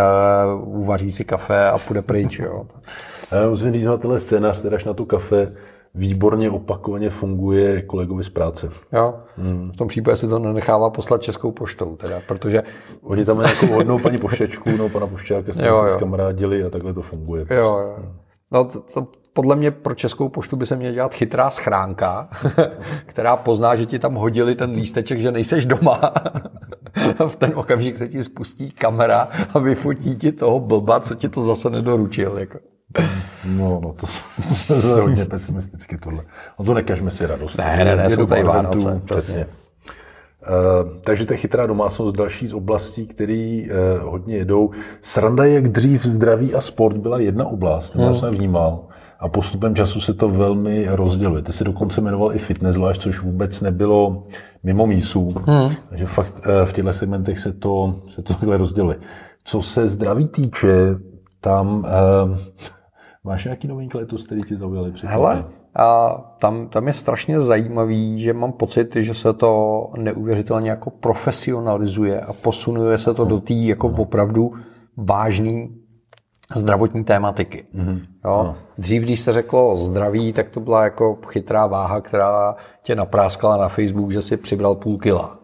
uvaří 0.64 1.12
si 1.12 1.26
kafe 1.26 1.70
a 1.70 1.78
půjde 1.78 2.02
pryč. 2.02 2.40
Jo. 2.40 2.66
Já 3.32 3.50
musím 3.50 3.74
říct 3.74 3.86
na 3.86 3.98
tenhle 3.98 4.20
scénář, 4.20 4.62
teda 4.62 4.78
na 4.86 4.94
tu 4.94 5.06
kafe, 5.06 5.52
výborně 5.96 6.50
opakovaně 6.50 7.10
funguje 7.10 7.82
kolegovi 7.82 8.24
z 8.24 8.30
práce. 8.30 8.70
Jo. 8.94 9.16
Hmm. 9.38 9.72
V 9.72 9.78
tom 9.78 9.88
případě 9.88 10.18
si 10.18 10.28
to 10.28 10.40
nenechává 10.40 10.90
poslat 10.90 11.22
českou 11.22 11.52
poštou, 11.52 11.96
teda, 11.96 12.22
protože... 12.28 12.64
Oni 13.04 13.26
tam 13.26 13.38
mají 13.38 13.50
jako 13.62 13.74
hodnou 13.74 14.00
paní 14.00 14.18
pošťačku, 14.18 14.70
no 14.78 14.90
pana 14.90 15.08
pošťáka 15.08 15.54
se 15.54 15.70
s 15.88 15.96
kamarádili 15.96 16.64
a 16.64 16.70
takhle 16.70 16.94
to 16.94 17.02
funguje. 17.02 17.46
Jo, 17.50 17.80
jo. 17.80 17.96
No, 18.52 18.66
to, 18.66 18.80
to, 18.80 19.08
podle 19.34 19.56
mě 19.56 19.72
pro 19.72 19.96
Českou 19.96 20.30
poštu 20.30 20.56
by 20.56 20.66
se 20.66 20.76
měla 20.76 20.94
dělat 20.94 21.14
chytrá 21.14 21.52
schránka, 21.52 22.30
která 23.06 23.38
pozná, 23.38 23.76
že 23.76 23.86
ti 23.86 24.00
tam 24.00 24.16
hodili 24.16 24.56
ten 24.56 24.72
lísteček, 24.72 25.22
že 25.22 25.32
nejseš 25.32 25.66
doma. 25.66 26.02
v 27.28 27.36
ten 27.36 27.52
okamžik 27.56 27.98
se 27.98 28.08
ti 28.08 28.24
spustí 28.24 28.72
kamera 28.72 29.28
a 29.54 29.60
vyfotí 29.60 30.16
ti 30.16 30.32
toho 30.32 30.60
blba, 30.60 31.00
co 31.00 31.16
ti 31.16 31.30
to 31.30 31.42
zase 31.42 31.70
nedoručil. 31.70 32.38
Jako. 32.40 32.60
No, 33.46 33.80
no, 33.84 33.94
to 33.94 34.08
jsme 34.52 35.02
hodně 35.02 35.26
pesimisticky 35.26 35.98
tohle. 35.98 36.24
No 36.60 36.66
to 36.66 36.74
nekažme 36.74 37.12
si 37.12 37.26
radost. 37.26 37.58
Ne, 37.58 37.86
ne, 37.86 37.96
ne, 37.96 38.10
jsou 38.10 38.26
tady 38.26 38.44
Vánoce. 38.44 39.02
Přesně. 39.06 39.46
Uh, 39.46 39.61
takže 41.02 41.26
to 41.26 41.34
je 41.34 41.38
chytrá 41.38 41.66
domácnost 41.68 42.16
další 42.16 42.48
z 42.48 42.54
oblastí, 42.54 43.06
které 43.06 43.64
uh, 43.66 44.12
hodně 44.12 44.38
jedou. 44.38 44.70
Sranda, 45.02 45.46
jak 45.46 45.68
dřív 45.68 46.06
zdraví 46.06 46.54
a 46.54 46.62
sport 46.62 46.98
byla 46.98 47.20
jedna 47.20 47.46
oblast, 47.46 47.96
hmm. 47.96 48.04
já 48.04 48.14
jsem 48.14 48.34
vnímal. 48.34 48.84
A 49.20 49.30
postupem 49.30 49.76
času 49.76 50.02
se 50.02 50.14
to 50.14 50.30
velmi 50.30 50.88
rozděluje. 50.90 51.42
Ty 51.44 51.54
si 51.54 51.64
dokonce 51.64 52.02
jmenoval 52.02 52.36
i 52.36 52.40
fitness 52.40 52.76
zvlášť, 52.76 53.02
což 53.02 53.22
vůbec 53.22 53.62
nebylo 53.62 54.24
mimo 54.64 54.88
mísů. 54.88 55.36
Hmm. 55.46 55.70
Takže 55.90 56.06
fakt 56.06 56.34
uh, 56.34 56.66
v 56.66 56.74
těchto 56.74 56.94
segmentech 56.94 57.40
se 57.40 57.54
to, 57.54 58.02
se 58.08 58.22
to 58.22 58.34
takhle 58.34 58.58
rozděluje. 58.58 58.98
Co 59.44 59.62
se 59.62 59.88
zdraví 59.88 60.28
týče, 60.28 60.96
tam 61.42 61.78
uh, 61.78 62.38
Máš 63.24 63.44
nějaký 63.44 63.68
novinky 63.68 63.98
letos, 63.98 64.24
který 64.24 64.42
ti 64.42 64.58
zaujaly? 64.58 64.94
Hele, 65.04 65.46
a 65.76 66.18
tam, 66.40 66.68
tam 66.68 66.88
je 66.88 66.94
strašně 66.94 67.42
zajímavý, 67.42 68.20
že 68.20 68.34
mám 68.34 68.52
pocit, 68.52 68.96
že 68.96 69.14
se 69.14 69.34
to 69.34 69.88
neuvěřitelně 69.98 70.70
jako 70.70 70.90
profesionalizuje 70.90 72.22
a 72.22 72.34
posunuje 72.34 72.98
se 72.98 73.14
to 73.14 73.26
do 73.26 73.40
té 73.40 73.54
jako 73.54 73.88
opravdu 73.88 74.54
vážný 74.98 75.82
zdravotní 76.56 77.04
tématiky. 77.04 77.66
Mm-hmm. 77.76 78.02
Jo? 78.26 78.56
Dřív, 78.78 79.04
když 79.04 79.20
se 79.20 79.32
řeklo 79.32 79.78
zdraví, 79.78 80.34
tak 80.34 80.50
to 80.50 80.60
byla 80.60 80.84
jako 80.84 81.18
chytrá 81.28 81.68
váha, 81.68 82.02
která 82.02 82.56
tě 82.82 82.96
napráskala 82.96 83.58
na 83.58 83.70
Facebook, 83.70 84.12
že 84.12 84.22
si 84.22 84.38
přibral 84.38 84.76
půl 84.76 84.98
kila. 84.98 85.40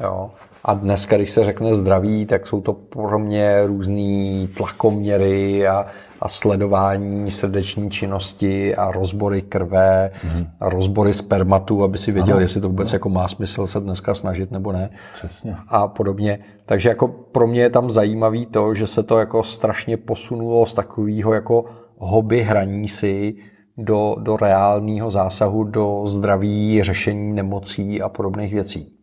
Jo? 0.00 0.30
A 0.66 0.74
dneska, 0.74 1.16
když 1.16 1.30
se 1.30 1.44
řekne 1.44 1.74
zdraví, 1.74 2.26
tak 2.26 2.46
jsou 2.46 2.60
to 2.60 2.72
pro 2.72 3.18
mě 3.18 3.66
různé 3.66 4.46
tlakoměry 4.56 5.68
a, 5.68 5.86
a 6.20 6.28
sledování 6.28 7.30
srdeční 7.30 7.90
činnosti 7.90 8.76
a 8.76 8.90
rozbory 8.90 9.42
krve 9.42 10.10
mm-hmm. 10.14 10.46
a 10.60 10.68
rozbory 10.68 11.14
spermatu, 11.14 11.84
aby 11.84 11.98
si 11.98 12.12
věděl, 12.12 12.34
ano, 12.34 12.42
jestli 12.42 12.60
to 12.60 12.68
vůbec 12.68 12.88
ano. 12.88 12.94
jako 12.94 13.08
má 13.08 13.28
smysl 13.28 13.66
se 13.66 13.80
dneska 13.80 14.14
snažit 14.14 14.50
nebo 14.50 14.72
ne. 14.72 14.90
Přesně. 15.14 15.54
A 15.68 15.88
podobně. 15.88 16.38
Takže 16.64 16.88
jako 16.88 17.08
pro 17.08 17.46
mě 17.46 17.60
je 17.60 17.70
tam 17.70 17.90
zajímavý 17.90 18.46
to, 18.46 18.74
že 18.74 18.86
se 18.86 19.02
to 19.02 19.18
jako 19.18 19.42
strašně 19.42 19.96
posunulo 19.96 20.66
z 20.66 20.74
takového 20.74 21.34
jako 21.34 21.64
hobby 21.98 22.42
hraní 22.42 22.88
si 22.88 23.34
do, 23.78 24.16
do 24.18 24.36
reálného 24.36 25.10
zásahu 25.10 25.64
do 25.64 26.02
zdraví, 26.06 26.82
řešení 26.82 27.32
nemocí 27.32 28.02
a 28.02 28.08
podobných 28.08 28.54
věcí. 28.54 28.95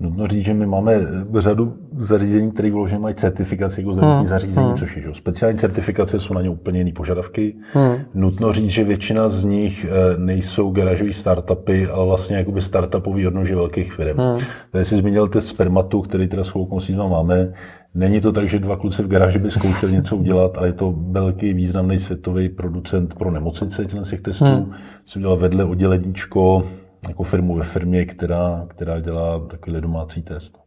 Nutno 0.00 0.26
říct, 0.26 0.44
že 0.44 0.54
my 0.54 0.66
máme 0.66 1.00
řadu 1.38 1.74
zařízení, 1.96 2.50
které 2.50 2.70
vloženě 2.70 3.00
mají 3.00 3.14
certifikaci 3.14 3.80
jako 3.80 3.92
zdravotní 3.92 4.18
hmm. 4.18 4.26
zařízení, 4.26 4.66
hmm. 4.66 4.76
což 4.76 4.96
je 4.96 5.02
že? 5.02 5.08
speciální 5.12 5.58
certifikace, 5.58 6.20
jsou 6.20 6.34
na 6.34 6.42
ně 6.42 6.48
úplně 6.48 6.78
jiné 6.78 6.92
požadavky. 6.92 7.54
Hmm. 7.72 7.96
Nutno 8.14 8.52
říct, 8.52 8.70
že 8.70 8.84
většina 8.84 9.28
z 9.28 9.44
nich 9.44 9.86
eh, 9.88 10.18
nejsou 10.18 10.70
garážové 10.70 11.12
startupy, 11.12 11.86
ale 11.86 12.06
vlastně 12.06 12.36
jakoby 12.36 12.60
startupový 12.60 13.26
odnože 13.26 13.54
velkých 13.54 13.92
firm. 13.92 14.18
Hmm. 14.18 14.38
Tady 14.70 14.84
jsi 14.84 14.96
zmínil 14.96 15.28
test 15.28 15.46
spermatu, 15.46 16.00
který 16.00 16.28
teda 16.28 16.44
s 16.44 16.50
chvilkou 16.50 16.78
máme. 17.08 17.52
Není 17.94 18.20
to 18.20 18.32
tak, 18.32 18.48
že 18.48 18.58
dva 18.58 18.76
kluci 18.76 19.02
v 19.02 19.08
garáži 19.08 19.38
by 19.38 19.50
zkoušeli 19.50 19.92
něco 19.92 20.16
udělat, 20.16 20.58
ale 20.58 20.68
je 20.68 20.72
to 20.72 20.94
velký 20.96 21.52
významný 21.54 21.98
světový 21.98 22.48
producent 22.48 23.14
pro 23.14 23.30
nemocnice 23.30 23.86
těch 24.10 24.20
testů. 24.20 24.44
Hmm. 24.44 24.72
Si 25.04 25.18
udělal 25.18 25.36
vedle 25.36 25.64
odděleníčko 25.64 26.64
jako 27.08 27.22
firmu 27.22 27.54
ve 27.54 27.64
firmě, 27.64 28.04
která, 28.04 28.64
která 28.68 29.00
dělá 29.00 29.46
takový 29.46 29.80
domácí 29.80 30.22
test. 30.22 30.62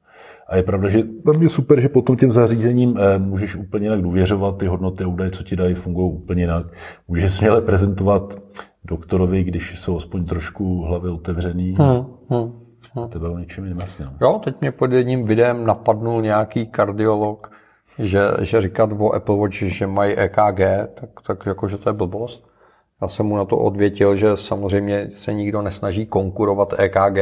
A 0.48 0.56
je 0.56 0.63
pravda, 0.63 0.89
že 0.89 1.04
tam 1.04 1.41
je 1.41 1.50
super, 1.50 1.80
že 1.82 1.89
potom 1.89 2.17
těm 2.17 2.32
zařízením 2.32 2.98
eh, 2.98 3.19
můžeš 3.19 3.56
úplně 3.56 3.86
jinak 3.86 4.02
důvěřovat, 4.02 4.58
ty 4.58 4.67
hodnoty 4.67 5.06
údaje, 5.06 5.32
co 5.32 5.43
ti 5.43 5.56
dají, 5.56 5.76
fungují 5.76 6.13
úplně 6.13 6.43
jinak. 6.43 6.65
Můžeš 7.08 7.34
směle 7.34 7.62
prezentovat 7.62 8.36
doktorovi, 8.84 9.43
když 9.43 9.80
jsou 9.80 9.98
aspoň 9.98 10.26
trošku 10.26 10.82
hlavy 10.82 11.10
otevřený. 11.10 11.76
Hmm, 11.80 12.06
hmm, 12.30 12.52
hmm. 12.93 13.10
Tebe 13.10 13.30
o 13.30 13.38
něčem 13.38 13.63
jiném 13.63 13.80
jasně. 13.80 14.06
No. 14.06 14.12
Jo, 14.21 14.41
teď 14.43 14.62
mě 14.62 14.71
pod 14.71 14.91
jedním 14.91 15.26
videem 15.26 15.65
napadnul 15.65 16.21
nějaký 16.21 16.67
kardiolog, 16.67 17.52
že, 18.00 18.21
že 18.41 18.62
říkat 18.62 18.89
o 18.98 19.12
Apple 19.12 19.38
Watch, 19.38 19.56
že 19.56 19.88
mají 19.88 20.15
EKG, 20.15 20.60
tak, 21.00 21.10
tak 21.28 21.45
jako, 21.45 21.67
že 21.67 21.78
to 21.78 21.89
je 21.89 21.93
blbost. 21.93 22.55
Já 23.01 23.08
jsem 23.08 23.25
mu 23.25 23.38
na 23.38 23.45
to 23.45 23.58
odvětil, 23.58 24.15
že 24.15 24.38
samozřejmě 24.38 25.10
se 25.15 25.34
nikdo 25.34 25.62
nesnaží 25.62 26.05
konkurovat 26.05 26.73
EKG 26.77 27.17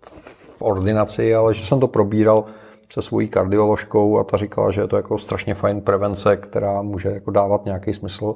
v 0.00 0.62
ordinaci, 0.62 1.34
ale 1.34 1.54
že 1.54 1.64
jsem 1.64 1.80
to 1.80 1.88
probíral 1.88 2.44
se 2.92 3.02
svojí 3.02 3.28
kardioložkou 3.28 4.18
a 4.18 4.24
ta 4.24 4.36
říkala, 4.36 4.70
že 4.70 4.80
je 4.80 4.86
to 4.86 4.96
jako 4.96 5.18
strašně 5.18 5.54
fajn 5.54 5.80
prevence, 5.80 6.36
která 6.36 6.82
může 6.82 7.08
jako 7.08 7.30
dávat 7.30 7.64
nějaký 7.64 7.94
smysl. 7.94 8.34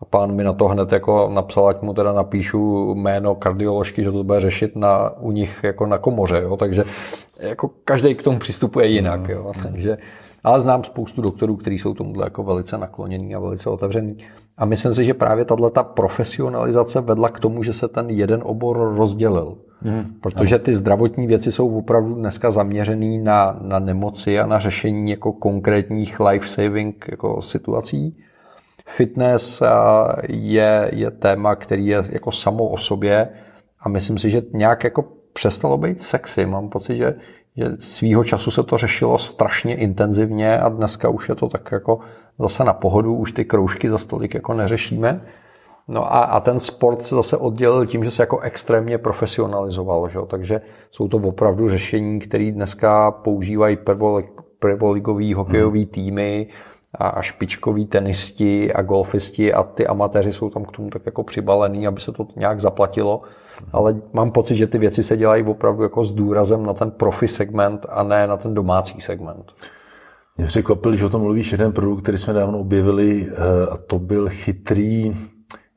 A 0.00 0.04
pán 0.04 0.32
mi 0.32 0.44
na 0.44 0.52
to 0.52 0.68
hned 0.68 0.92
jako 0.92 1.30
napsal, 1.32 1.68
ať 1.68 1.82
mu 1.82 1.94
teda 1.94 2.12
napíšu 2.12 2.94
jméno 2.94 3.34
kardioložky, 3.34 4.02
že 4.02 4.12
to 4.12 4.24
bude 4.24 4.40
řešit 4.40 4.76
na, 4.76 5.10
u 5.18 5.32
nich 5.32 5.60
jako 5.62 5.86
na 5.86 5.98
komoře. 5.98 6.40
Jo? 6.42 6.56
Takže 6.56 6.84
jako 7.38 7.70
každý 7.84 8.14
k 8.14 8.22
tomu 8.22 8.38
přistupuje 8.38 8.86
jinak. 8.86 9.28
Jo? 9.28 9.52
Takže, 9.62 9.98
ale 10.44 10.60
znám 10.60 10.84
spoustu 10.84 11.22
doktorů, 11.22 11.56
kteří 11.56 11.78
jsou 11.78 11.94
tomuhle 11.94 12.26
jako 12.26 12.42
velice 12.42 12.78
naklonění 12.78 13.34
a 13.34 13.38
velice 13.38 13.70
otevření. 13.70 14.16
A 14.60 14.64
myslím 14.64 14.94
si, 14.94 15.04
že 15.04 15.14
právě 15.14 15.44
tato 15.44 15.70
profesionalizace 15.84 17.00
vedla 17.00 17.28
k 17.28 17.40
tomu, 17.40 17.62
že 17.62 17.72
se 17.72 17.88
ten 17.88 18.10
jeden 18.10 18.40
obor 18.44 18.94
rozdělil. 18.96 19.58
Hmm. 19.82 20.04
Protože 20.20 20.58
ty 20.58 20.74
zdravotní 20.74 21.26
věci 21.26 21.52
jsou 21.52 21.78
opravdu 21.78 22.14
dneska 22.14 22.50
zaměřený 22.50 23.18
na, 23.18 23.58
na 23.62 23.78
nemoci 23.78 24.40
a 24.40 24.46
na 24.46 24.58
řešení 24.58 25.10
jako 25.10 25.32
konkrétních 25.32 26.20
life-saving 26.20 26.92
jako 27.10 27.42
situací. 27.42 28.16
Fitness 28.86 29.62
je, 30.28 30.90
je 30.92 31.10
téma, 31.10 31.56
který 31.56 31.86
je 31.86 32.04
jako 32.08 32.32
samo 32.32 32.68
o 32.68 32.78
sobě 32.78 33.28
a 33.80 33.88
myslím 33.88 34.18
si, 34.18 34.30
že 34.30 34.42
nějak 34.52 34.84
jako 34.84 35.04
přestalo 35.32 35.78
být 35.78 36.02
sexy. 36.02 36.46
Mám 36.46 36.68
pocit, 36.68 36.96
že, 36.96 37.14
že 37.56 37.64
svýho 37.78 38.24
času 38.24 38.50
se 38.50 38.62
to 38.62 38.78
řešilo 38.78 39.18
strašně 39.18 39.76
intenzivně 39.76 40.58
a 40.58 40.68
dneska 40.68 41.08
už 41.08 41.28
je 41.28 41.34
to 41.34 41.48
tak 41.48 41.72
jako 41.72 42.00
zase 42.40 42.64
na 42.64 42.72
pohodu, 42.72 43.14
už 43.14 43.32
ty 43.32 43.44
kroužky 43.44 43.90
za 43.90 43.98
stolik 43.98 44.34
jako 44.34 44.54
neřešíme. 44.54 45.20
No 45.88 46.14
a, 46.14 46.18
a 46.18 46.40
ten 46.40 46.60
sport 46.60 47.04
se 47.04 47.14
zase 47.14 47.36
oddělil 47.36 47.86
tím, 47.86 48.04
že 48.04 48.10
se 48.10 48.22
jako 48.22 48.40
extrémně 48.40 48.98
profesionalizoval, 48.98 50.08
že? 50.08 50.18
takže 50.26 50.60
jsou 50.90 51.08
to 51.08 51.16
opravdu 51.16 51.68
řešení, 51.68 52.18
které 52.18 52.50
dneska 52.50 53.10
používají 53.10 53.78
prvoligový 54.58 55.34
hokejový 55.34 55.80
hmm. 55.80 55.90
týmy 55.90 56.46
a, 56.94 57.08
a 57.08 57.22
špičkoví 57.22 57.86
tenisti 57.86 58.72
a 58.72 58.82
golfisti 58.82 59.52
a 59.52 59.62
ty 59.62 59.86
amatéři 59.86 60.32
jsou 60.32 60.50
tam 60.50 60.64
k 60.64 60.72
tomu 60.72 60.90
tak 60.90 61.02
jako 61.06 61.22
přibalený, 61.22 61.86
aby 61.86 62.00
se 62.00 62.12
to 62.12 62.26
nějak 62.36 62.60
zaplatilo. 62.60 63.22
Ale 63.72 63.96
mám 64.12 64.30
pocit, 64.30 64.56
že 64.56 64.66
ty 64.66 64.78
věci 64.78 65.02
se 65.02 65.16
dělají 65.16 65.44
opravdu 65.44 65.82
jako 65.82 66.04
s 66.04 66.12
důrazem 66.12 66.66
na 66.66 66.74
ten 66.74 66.90
profi 66.90 67.28
segment 67.28 67.86
a 67.88 68.02
ne 68.02 68.26
na 68.26 68.36
ten 68.36 68.54
domácí 68.54 69.00
segment. 69.00 69.52
Mě 70.40 70.46
překvapil, 70.46 70.96
že 70.96 71.06
o 71.06 71.08
tom 71.08 71.22
mluvíš 71.22 71.52
jeden 71.52 71.72
produkt, 71.72 72.02
který 72.02 72.18
jsme 72.18 72.32
dávno 72.32 72.60
objevili 72.60 73.28
eh, 73.30 73.66
a 73.70 73.76
to 73.76 73.98
byl 73.98 74.28
chytrý, 74.28 75.12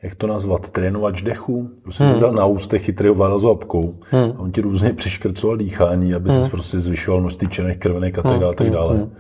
jak 0.04 0.16
to 0.16 0.28
nazvat, 0.28 0.70
trénovač 0.70 1.22
dechu. 1.22 1.70
Prostě 1.84 2.04
hmm. 2.04 2.20
dal 2.20 2.32
na 2.32 2.46
ústech 2.46 2.86
chytrý 2.86 3.10
oválil 3.10 3.50
apkou 3.50 4.00
hmm. 4.10 4.32
a 4.38 4.40
on 4.40 4.52
ti 4.52 4.62
různě 4.62 4.94
přiškrcoval 4.94 5.58
dýchání, 5.58 6.14
aby 6.14 6.30
hmm. 6.30 6.44
se 6.44 6.50
prostě 6.50 6.80
zvyšoval 6.80 7.22
množství 7.22 7.48
černých 7.48 7.78
krvenek 7.78 8.20
a 8.20 8.22
tak 8.22 8.40
dále. 8.40 8.56
Tak 8.56 8.68
hmm. 8.68 8.76
dále. 8.76 8.98
Hmm. 8.98 9.12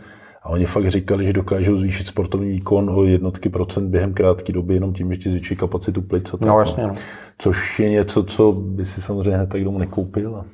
A 0.44 0.50
oni 0.50 0.66
fakt 0.66 0.92
říkali, 0.92 1.26
že 1.26 1.34
dokážou 1.34 1.76
zvýšit 1.76 2.08
sportovní 2.08 2.50
výkon 2.50 2.90
o 2.90 3.04
jednotky 3.04 3.50
procent 3.50 3.90
během 3.90 4.14
krátké 4.14 4.54
doby 4.54 4.74
jenom 4.74 4.94
tím, 4.94 5.14
že 5.14 5.20
ti 5.20 5.30
zvýší 5.30 5.56
kapacitu 5.56 6.02
plic. 6.02 6.36
No, 6.42 6.60
jasně, 6.60 6.84
no. 6.84 6.94
Což 7.38 7.80
je 7.80 7.90
něco, 7.90 8.24
co 8.24 8.52
by 8.52 8.86
si 8.86 9.02
samozřejmě 9.02 9.38
hned 9.38 9.50
tak 9.50 9.64
domů 9.64 9.78
nekoupil. 9.78 10.46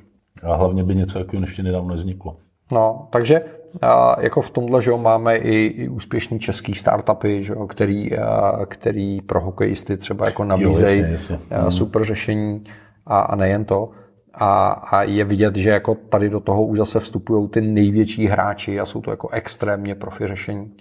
A 0.42 0.54
hlavně 0.54 0.84
by 0.84 0.94
něco 0.94 1.18
takového 1.18 1.44
ještě 1.44 1.62
nedávno 1.62 1.88
nevzniklo. 1.88 2.36
No, 2.72 3.06
takže 3.10 3.44
jako 4.20 4.40
v 4.40 4.50
tomhle, 4.50 4.82
že 4.82 4.90
máme 4.90 5.36
i, 5.36 5.66
i 5.66 5.88
úspěšní 5.88 6.40
český 6.40 6.74
startupy, 6.74 7.44
že 7.44 7.54
který, 7.68 8.10
který 8.66 9.20
pro 9.20 9.40
hokejisty 9.40 9.96
třeba 9.96 10.26
jako 10.26 10.44
nabízejí 10.44 11.04
super 11.68 12.04
řešení 12.04 12.64
a, 13.06 13.20
a 13.20 13.36
nejen 13.36 13.64
to. 13.64 13.90
A, 14.34 14.70
a 14.70 15.02
je 15.02 15.24
vidět, 15.24 15.56
že 15.56 15.70
jako 15.70 15.94
tady 15.94 16.30
do 16.30 16.40
toho 16.40 16.64
už 16.64 16.78
zase 16.78 17.00
vstupují 17.00 17.48
ty 17.48 17.60
největší 17.60 18.26
hráči 18.26 18.80
a 18.80 18.86
jsou 18.86 19.00
to 19.00 19.10
jako 19.10 19.28
extrémně 19.28 19.94
profi 19.94 20.26
řešení. 20.26 20.72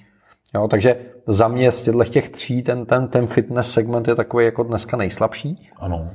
Jo, 0.56 0.68
takže 0.68 0.96
za 1.28 1.48
mě 1.48 1.72
z 1.72 1.82
těch 2.10 2.30
tří 2.30 2.64
ten, 2.64 2.86
ten, 2.86 3.08
ten 3.08 3.28
fitness 3.28 3.72
segment 3.72 4.08
je 4.08 4.16
takový 4.16 4.46
jako 4.46 4.64
dneska 4.64 4.98
nejslabší. 4.98 5.70
Ano. 5.78 6.10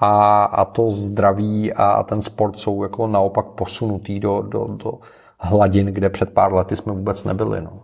a, 0.00 0.44
a 0.44 0.64
to 0.64 0.90
zdraví 0.90 1.72
a, 1.72 1.90
a 1.90 2.02
ten 2.02 2.22
sport 2.22 2.58
jsou 2.58 2.82
jako 2.82 3.06
naopak 3.06 3.46
posunutý 3.46 4.20
do, 4.20 4.42
do, 4.42 4.64
do 4.64 4.92
hladin, 5.40 5.86
kde 5.86 6.10
před 6.10 6.30
pár 6.30 6.52
lety 6.52 6.76
jsme 6.76 6.92
vůbec 6.92 7.24
nebyli. 7.24 7.60
No. 7.60 7.82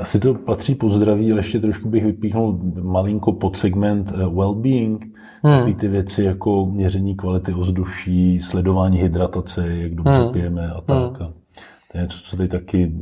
Asi 0.00 0.20
to 0.20 0.34
patří 0.34 0.74
po 0.74 0.90
zdraví, 0.90 1.32
ale 1.32 1.38
ještě 1.40 1.60
trošku 1.60 1.88
bych 1.88 2.04
vypíchnul 2.04 2.60
malinko 2.82 3.32
pod 3.32 3.56
segment 3.56 4.12
eh, 4.14 4.24
well-being. 4.24 4.98
Hmm. 5.42 5.74
ty 5.74 5.88
věci 5.88 6.22
jako 6.22 6.66
měření 6.66 7.16
kvality 7.16 7.54
ovzduší, 7.54 8.40
sledování 8.40 8.98
hydratace, 8.98 9.68
jak 9.68 9.94
dobře 9.94 10.18
hmm. 10.18 10.32
pijeme 10.32 10.70
a 10.70 10.80
tak. 10.80 11.20
Hmm. 11.20 11.32
To 11.92 11.98
je 11.98 12.02
něco, 12.02 12.18
co 12.24 12.36
tady 12.36 12.48
taky 12.48 12.92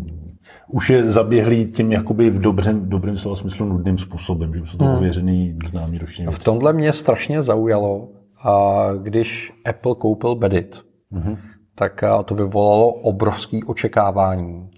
už 0.68 0.90
je 0.90 1.10
zaběhlý 1.10 1.66
tím 1.66 1.92
jakoby 1.92 2.30
v 2.30 2.40
dobrém, 2.40 2.88
dobrém 2.88 3.18
slova 3.18 3.36
smyslu 3.36 3.66
nudným 3.66 3.98
způsobem, 3.98 4.54
že 4.54 4.60
jsou 4.64 4.78
to 4.78 4.84
hmm. 4.84 4.94
ověřený 4.94 5.58
známý 5.70 5.98
roční 5.98 6.26
V 6.26 6.44
tomhle 6.44 6.72
mě 6.72 6.92
strašně 6.92 7.42
zaujalo, 7.42 8.08
a 8.42 8.86
když 9.02 9.52
Apple 9.64 9.94
koupil 9.94 10.34
Bedit, 10.34 10.80
hmm. 11.12 11.36
Tak 11.78 12.04
to 12.24 12.34
vyvolalo 12.34 12.92
obrovské 12.92 13.58
očekávání. 13.66 14.70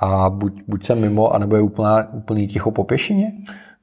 A 0.00 0.30
buď, 0.30 0.62
buď 0.68 0.84
jsem 0.84 1.00
mimo, 1.00 1.34
anebo 1.34 1.56
je 1.56 1.62
úplná, 1.62 2.12
úplný 2.12 2.48
ticho 2.48 2.70
po 2.70 2.84
pěšině? 2.84 3.32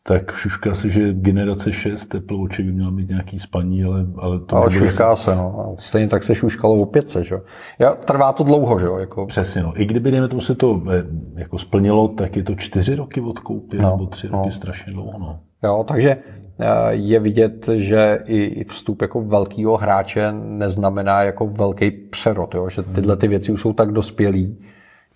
tak 0.08 0.32
šušká 0.32 0.76
se, 0.76 0.90
že 0.90 1.14
generace 1.14 1.74
6 1.74 2.06
teplouček 2.06 2.66
by 2.66 2.72
měla 2.72 2.90
mít 2.90 3.10
nějaký 3.10 3.40
spaní, 3.40 3.84
ale, 3.84 4.06
ale 4.18 4.40
to 4.40 4.56
Ale 4.56 4.72
šušká 4.72 5.16
se, 5.16 5.36
no. 5.36 5.76
Stejně 5.80 6.08
tak 6.08 6.24
se 6.24 6.36
šuškalo 6.36 6.76
o 6.76 6.86
pětce, 6.86 7.24
že 7.24 7.36
jo. 7.80 7.96
Trvá 8.06 8.34
to 8.34 8.44
dlouho, 8.44 8.80
že 8.80 8.86
jo. 8.86 8.98
Jako... 8.98 9.26
Přesně, 9.26 9.64
no. 9.64 9.82
I 9.82 9.86
kdyby, 9.86 10.12
dejme 10.12 10.28
tomu, 10.28 10.42
se 10.42 10.56
to 10.56 10.82
eh, 10.92 11.04
jako 11.36 11.58
splnilo, 11.58 12.08
tak 12.08 12.38
je 12.38 12.44
to 12.44 12.56
čtyři 12.56 12.96
roky 12.96 13.22
od 13.22 13.40
koupě, 13.40 13.82
no, 13.82 13.90
nebo 13.90 14.06
tři 14.06 14.28
roky 14.28 14.46
no. 14.46 14.52
strašně 14.52 14.94
dlouho, 14.94 15.20
no. 15.20 15.40
Jo, 15.64 15.86
takže 15.88 16.10
eh, 16.10 16.47
je 16.90 17.20
vidět, 17.20 17.70
že 17.74 18.20
i 18.26 18.64
vstup 18.64 19.02
jako 19.02 19.22
velkého 19.22 19.78
hráče 19.78 20.32
neznamená 20.32 21.24
jako 21.24 21.48
velký 21.48 21.92
přerod, 21.92 22.56
jo? 22.56 22.70
že 22.70 22.84
tyhle 22.84 23.18
ty 23.18 23.28
věci 23.28 23.52
už 23.52 23.62
jsou 23.62 23.74
tak 23.74 23.92
dospělí, 23.92 24.58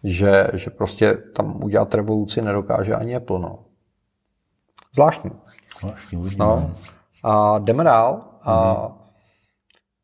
že, 0.04 0.48
že 0.54 0.70
prostě 0.70 1.18
tam 1.36 1.64
udělat 1.64 1.96
revoluci 1.96 2.42
nedokáže 2.42 2.94
ani 2.94 3.16
Apple. 3.16 3.40
No. 3.40 3.60
Zvláštní. 4.96 5.32
Zvláštní, 5.80 6.18
uvidíme. 6.18 6.46
No. 6.46 6.72
A 7.24 7.60
jdeme 7.60 7.84
dál. 7.84 8.22
A 8.42 8.76
mm-hmm. 8.76 8.94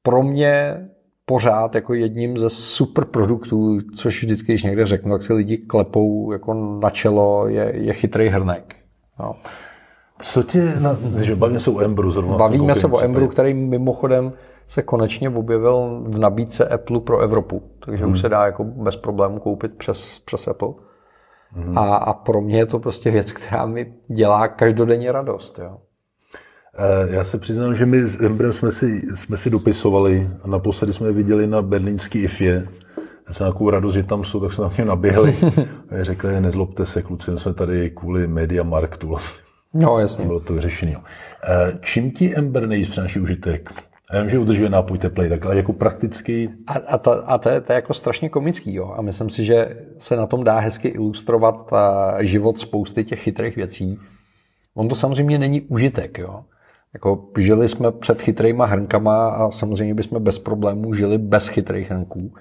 pro 0.02 0.24
mě 0.24 0.86
pořád 1.26 1.76
jako 1.76 1.94
jedním 1.94 2.38
ze 2.38 2.50
super 2.50 3.06
produktů, 3.06 3.78
což 3.96 4.24
vždycky, 4.24 4.52
když 4.52 4.64
někde 4.64 4.86
řeknu, 4.86 5.12
tak 5.12 5.24
si 5.24 5.34
lidi 5.34 5.58
klepou 5.58 6.32
jako 6.32 6.54
na 6.54 6.90
čelo, 6.90 7.48
je, 7.48 7.72
je 7.76 7.94
chytrý 7.94 8.30
hrnek. 8.30 8.76
No. 9.20 9.36
Co 10.20 10.44
tě, 10.44 10.74
na, 10.80 10.98
že 11.24 11.36
bavíme 11.36 11.60
se 11.60 11.72
o 11.72 11.82
Embru 11.82 12.12
zrovna. 12.12 12.38
Bavíme 12.38 12.76
se 12.76 12.88
o 12.88 13.04
Embru, 13.04 13.28
který 13.28 13.54
mimochodem 13.54 14.34
se 14.68 14.82
konečně 14.82 15.30
objevil 15.30 16.04
v 16.08 16.20
nabídce 16.20 16.68
Apple 16.68 17.00
pro 17.00 17.20
Evropu, 17.20 17.64
takže 17.86 18.04
hmm. 18.04 18.14
už 18.14 18.22
se 18.22 18.30
dá 18.30 18.46
jako 18.46 18.64
bez 18.64 18.96
problémů 18.96 19.40
koupit 19.40 19.78
přes, 19.78 20.20
přes 20.20 20.48
Apple. 20.48 20.70
Hmm. 21.52 21.78
A, 21.78 21.96
a 21.96 22.14
pro 22.14 22.42
mě 22.42 22.58
je 22.58 22.66
to 22.66 22.80
prostě 22.80 23.12
věc, 23.12 23.32
která 23.32 23.66
mi 23.66 23.94
dělá 24.08 24.48
každodenně 24.48 25.12
radost. 25.12 25.60
Jo. 25.60 25.78
Eh, 26.80 27.16
já 27.16 27.24
se 27.24 27.38
přiznám, 27.38 27.76
že 27.76 27.86
my 27.86 28.08
s 28.08 28.22
Embrem 28.22 28.54
jsme 28.54 28.72
si, 28.72 29.16
jsme 29.16 29.38
si 29.38 29.50
dopisovali 29.50 30.30
a 30.44 30.48
naposledy 30.48 30.94
jsme 30.94 31.08
je 31.08 31.14
viděli 31.14 31.48
na 31.48 31.62
berlínský 31.62 32.20
IFě. 32.20 32.68
Já 33.28 33.34
jsem 33.34 33.46
nějakou 33.46 33.70
radost, 33.70 33.94
že 33.94 34.04
tam 34.04 34.24
jsou, 34.24 34.40
tak 34.40 34.54
jsme 34.54 34.64
na 34.64 34.72
mě 34.78 34.86
naběhli. 34.86 35.36
A 36.00 36.04
řekli, 36.04 36.42
nezlobte 36.42 36.86
se, 36.86 37.02
kluci, 37.02 37.32
jsme 37.38 37.54
tady 37.54 37.90
kvůli 37.90 38.28
Media 38.28 38.64
Marktu 38.64 39.08
vlastně. 39.08 39.48
No, 39.80 40.00
jasně. 40.00 40.26
Bylo 40.26 40.40
to 40.40 40.54
vyřešené. 40.54 40.96
Eh, 40.96 41.78
čím 41.82 42.12
ti 42.12 42.36
Ember 42.36 42.68
nejvíc 42.68 42.90
přináší 42.90 43.20
užitek? 43.20 43.70
Já 44.14 44.22
vím, 44.22 44.30
že 44.30 44.40
udržuje 44.40 44.70
nápoj 44.70 44.98
teplej, 44.98 45.30
tak 45.30 45.46
ale 45.46 45.58
jako 45.58 45.74
prakticky... 45.74 46.50
A, 46.68 46.74
a, 46.74 46.98
to, 46.98 47.32
a 47.32 47.38
to, 47.38 47.50
je, 47.50 47.62
to 47.62 47.74
je 47.74 47.76
jako 47.76 47.94
strašně 47.94 48.30
komický, 48.30 48.74
jo. 48.74 48.94
A 48.98 49.02
myslím 49.02 49.30
si, 49.30 49.46
že 49.46 49.78
se 49.98 50.16
na 50.16 50.28
tom 50.28 50.44
dá 50.44 50.60
hezky 50.60 50.88
ilustrovat 50.88 51.74
život 52.20 52.60
spousty 52.60 53.04
těch 53.04 53.20
chytrých 53.20 53.56
věcí. 53.56 54.00
On 54.76 54.90
to 54.90 54.96
samozřejmě 54.96 55.40
není 55.40 55.62
užitek, 55.62 56.18
jo. 56.18 56.44
Jako 56.94 57.30
žili 57.38 57.70
jsme 57.70 57.92
před 57.92 58.22
chytrýma 58.22 58.66
hrnkama 58.66 59.30
a 59.30 59.52
samozřejmě 59.52 59.94
bychom 59.94 60.24
bez 60.24 60.40
problémů 60.40 60.94
žili 60.94 61.18
bez 61.18 61.48
chytrých 61.48 61.92
hrnků. 61.92 62.34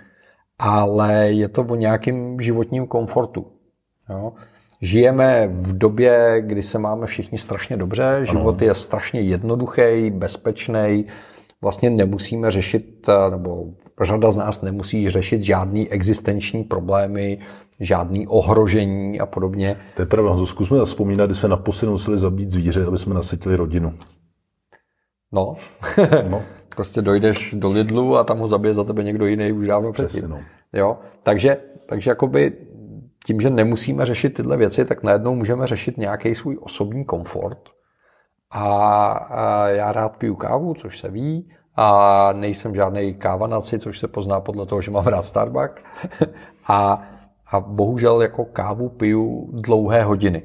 Ale 0.59 1.15
je 1.15 1.49
to 1.49 1.63
o 1.63 1.75
nějakém 1.75 2.41
životním 2.41 2.87
komfortu. 2.87 3.47
Jo. 4.11 4.33
Žijeme 4.81 5.49
v 5.49 5.79
době, 5.79 6.37
kdy 6.41 6.63
se 6.63 6.79
máme 6.79 7.07
všichni 7.07 7.39
strašně 7.39 7.77
dobře, 7.77 8.21
život 8.23 8.57
ano. 8.63 8.67
je 8.69 8.75
strašně 8.75 9.21
jednoduchý, 9.21 10.11
bezpečný, 10.11 11.07
vlastně 11.63 11.91
nemusíme 11.91 12.51
řešit, 12.51 13.07
nebo 13.31 13.67
řada 14.01 14.31
z 14.31 14.37
nás 14.37 14.63
nemusí 14.63 15.11
řešit 15.11 15.43
žádný 15.43 15.89
existenční 15.89 16.65
problémy, 16.65 17.39
žádný 17.81 18.27
ohrožení 18.27 19.21
a 19.21 19.27
podobně. 19.27 19.77
To 19.97 20.03
je 20.03 20.07
pravda, 20.07 20.47
zkusme 20.47 20.85
vzpomínat, 20.85 21.27
kdy 21.27 21.35
jsme 21.35 21.49
naposledy 21.49 21.93
museli 21.93 22.19
zabít 22.19 22.51
zvíře, 22.51 22.85
aby 22.87 22.99
jsme 22.99 23.15
nasetili 23.15 23.57
rodinu. 23.57 23.95
No, 25.33 25.55
no. 26.31 26.43
prostě 26.77 27.03
dojdeš 27.03 27.55
do 27.59 27.69
Lidlu 27.69 28.17
a 28.17 28.25
tam 28.25 28.39
ho 28.39 28.49
zabije 28.49 28.75
za 28.75 28.85
tebe 28.85 29.03
někdo 29.03 29.27
jiný 29.27 29.53
už 29.53 29.67
dávno 29.67 29.93
předtím. 29.93 30.29
No. 30.29 30.41
Jo? 30.73 30.99
Takže, 31.23 31.57
takže 31.87 32.11
jakoby 32.11 32.53
tím, 33.27 33.41
že 33.41 33.51
nemusíme 33.51 34.07
řešit 34.07 34.31
tyhle 34.35 34.57
věci, 34.57 34.85
tak 34.85 35.03
najednou 35.03 35.35
můžeme 35.35 35.67
řešit 35.67 35.97
nějaký 35.97 36.35
svůj 36.35 36.59
osobní 36.61 37.05
komfort. 37.05 37.59
A, 38.51 39.69
já 39.69 39.93
rád 39.93 40.17
piju 40.17 40.35
kávu, 40.35 40.75
což 40.75 40.99
se 40.99 41.11
ví, 41.11 41.51
a 41.77 42.29
nejsem 42.33 42.75
žádný 42.75 43.15
kávanaci, 43.15 43.79
což 43.79 43.99
se 43.99 44.09
pozná 44.09 44.41
podle 44.41 44.67
toho, 44.67 44.83
že 44.83 44.91
mám 44.91 45.07
rád 45.07 45.27
Starbucks. 45.27 45.83
a, 46.69 47.03
a 47.51 47.61
bohužel 47.61 48.23
jako 48.23 48.45
kávu 48.45 48.89
piju 48.89 49.51
dlouhé 49.53 50.03
hodiny. 50.03 50.43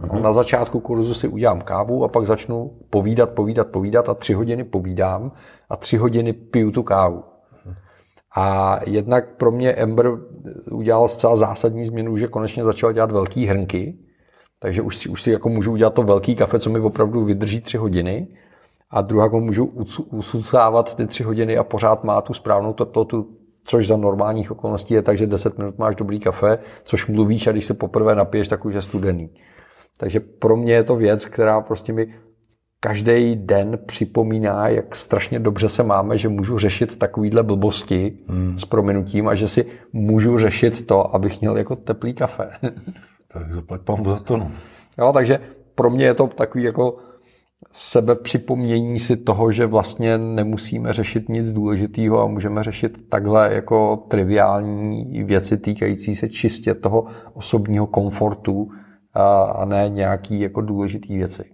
Mm-hmm. 0.00 0.22
Na 0.22 0.32
začátku 0.32 0.80
kurzu 0.80 1.14
si 1.14 1.28
udělám 1.28 1.60
kávu 1.60 2.04
a 2.04 2.08
pak 2.08 2.26
začnu 2.26 2.70
povídat, 2.90 3.30
povídat, 3.30 3.66
povídat 3.68 4.08
a 4.08 4.14
tři 4.14 4.32
hodiny 4.32 4.64
povídám 4.64 5.32
a 5.68 5.76
tři 5.76 5.96
hodiny 5.96 6.32
piju 6.32 6.70
tu 6.70 6.82
kávu. 6.82 7.33
A 8.36 8.78
jednak 8.86 9.36
pro 9.36 9.50
mě 9.50 9.72
Ember 9.72 10.06
udělal 10.70 11.08
zcela 11.08 11.36
zásadní 11.36 11.84
změnu, 11.84 12.16
že 12.16 12.28
konečně 12.28 12.64
začal 12.64 12.92
dělat 12.92 13.12
velký 13.12 13.46
hrnky, 13.46 13.98
takže 14.58 14.82
už 14.82 14.96
si, 14.96 15.08
už 15.08 15.22
si 15.22 15.30
jako 15.30 15.48
můžu 15.48 15.72
udělat 15.72 15.94
to 15.94 16.02
velký 16.02 16.36
kafe, 16.36 16.58
co 16.58 16.70
mi 16.70 16.80
opravdu 16.80 17.24
vydrží 17.24 17.60
tři 17.60 17.76
hodiny 17.76 18.28
a 18.90 19.00
druhá 19.00 19.28
můžu 19.28 19.64
ususávat 20.10 20.94
ty 20.94 21.06
tři 21.06 21.22
hodiny 21.22 21.56
a 21.56 21.64
pořád 21.64 22.04
má 22.04 22.20
tu 22.20 22.34
správnou 22.34 22.72
teplotu, 22.72 23.28
což 23.64 23.86
za 23.86 23.96
normálních 23.96 24.50
okolností 24.50 24.94
je 24.94 25.02
tak, 25.02 25.16
že 25.16 25.26
10 25.26 25.58
minut 25.58 25.78
máš 25.78 25.96
dobrý 25.96 26.20
kafe, 26.20 26.58
což 26.82 27.06
mluvíš 27.06 27.46
a 27.46 27.52
když 27.52 27.66
se 27.66 27.74
poprvé 27.74 28.14
napiješ, 28.14 28.48
tak 28.48 28.64
už 28.64 28.74
je 28.74 28.82
studený. 28.82 29.30
Takže 29.98 30.20
pro 30.20 30.56
mě 30.56 30.72
je 30.72 30.84
to 30.84 30.96
věc, 30.96 31.26
která 31.26 31.60
prostě 31.60 31.92
mi 31.92 32.14
každý 32.84 33.36
den 33.36 33.78
připomíná, 33.86 34.68
jak 34.68 34.94
strašně 34.94 35.38
dobře 35.38 35.68
se 35.68 35.82
máme, 35.82 36.18
že 36.18 36.28
můžu 36.28 36.58
řešit 36.58 36.96
takovýhle 36.96 37.42
blbosti 37.42 38.18
hmm. 38.28 38.58
s 38.58 38.64
prominutím 38.64 39.28
a 39.28 39.34
že 39.34 39.48
si 39.48 39.66
můžu 39.92 40.38
řešit 40.38 40.86
to, 40.86 41.14
abych 41.14 41.40
měl 41.40 41.56
jako 41.56 41.76
teplý 41.76 42.14
kafe. 42.14 42.50
tak 43.32 43.52
zaplať 43.52 43.80
pán 43.80 44.04
za 44.04 44.18
to. 44.18 44.36
No. 44.36 44.50
Jo, 44.98 45.12
takže 45.12 45.40
pro 45.74 45.90
mě 45.90 46.04
je 46.04 46.14
to 46.14 46.26
takový 46.26 46.64
jako 46.64 46.96
sebe 47.72 48.14
připomnění 48.14 48.98
si 48.98 49.16
toho, 49.16 49.52
že 49.52 49.66
vlastně 49.66 50.18
nemusíme 50.18 50.92
řešit 50.92 51.28
nic 51.28 51.52
důležitého 51.52 52.20
a 52.20 52.26
můžeme 52.26 52.62
řešit 52.62 53.08
takhle 53.08 53.54
jako 53.54 53.96
triviální 54.08 55.24
věci 55.24 55.56
týkající 55.56 56.14
se 56.14 56.28
čistě 56.28 56.74
toho 56.74 57.06
osobního 57.34 57.86
komfortu 57.86 58.68
a 59.54 59.64
ne 59.64 59.88
nějaký 59.88 60.40
jako 60.40 60.60
důležitý 60.60 61.16
věci. 61.16 61.44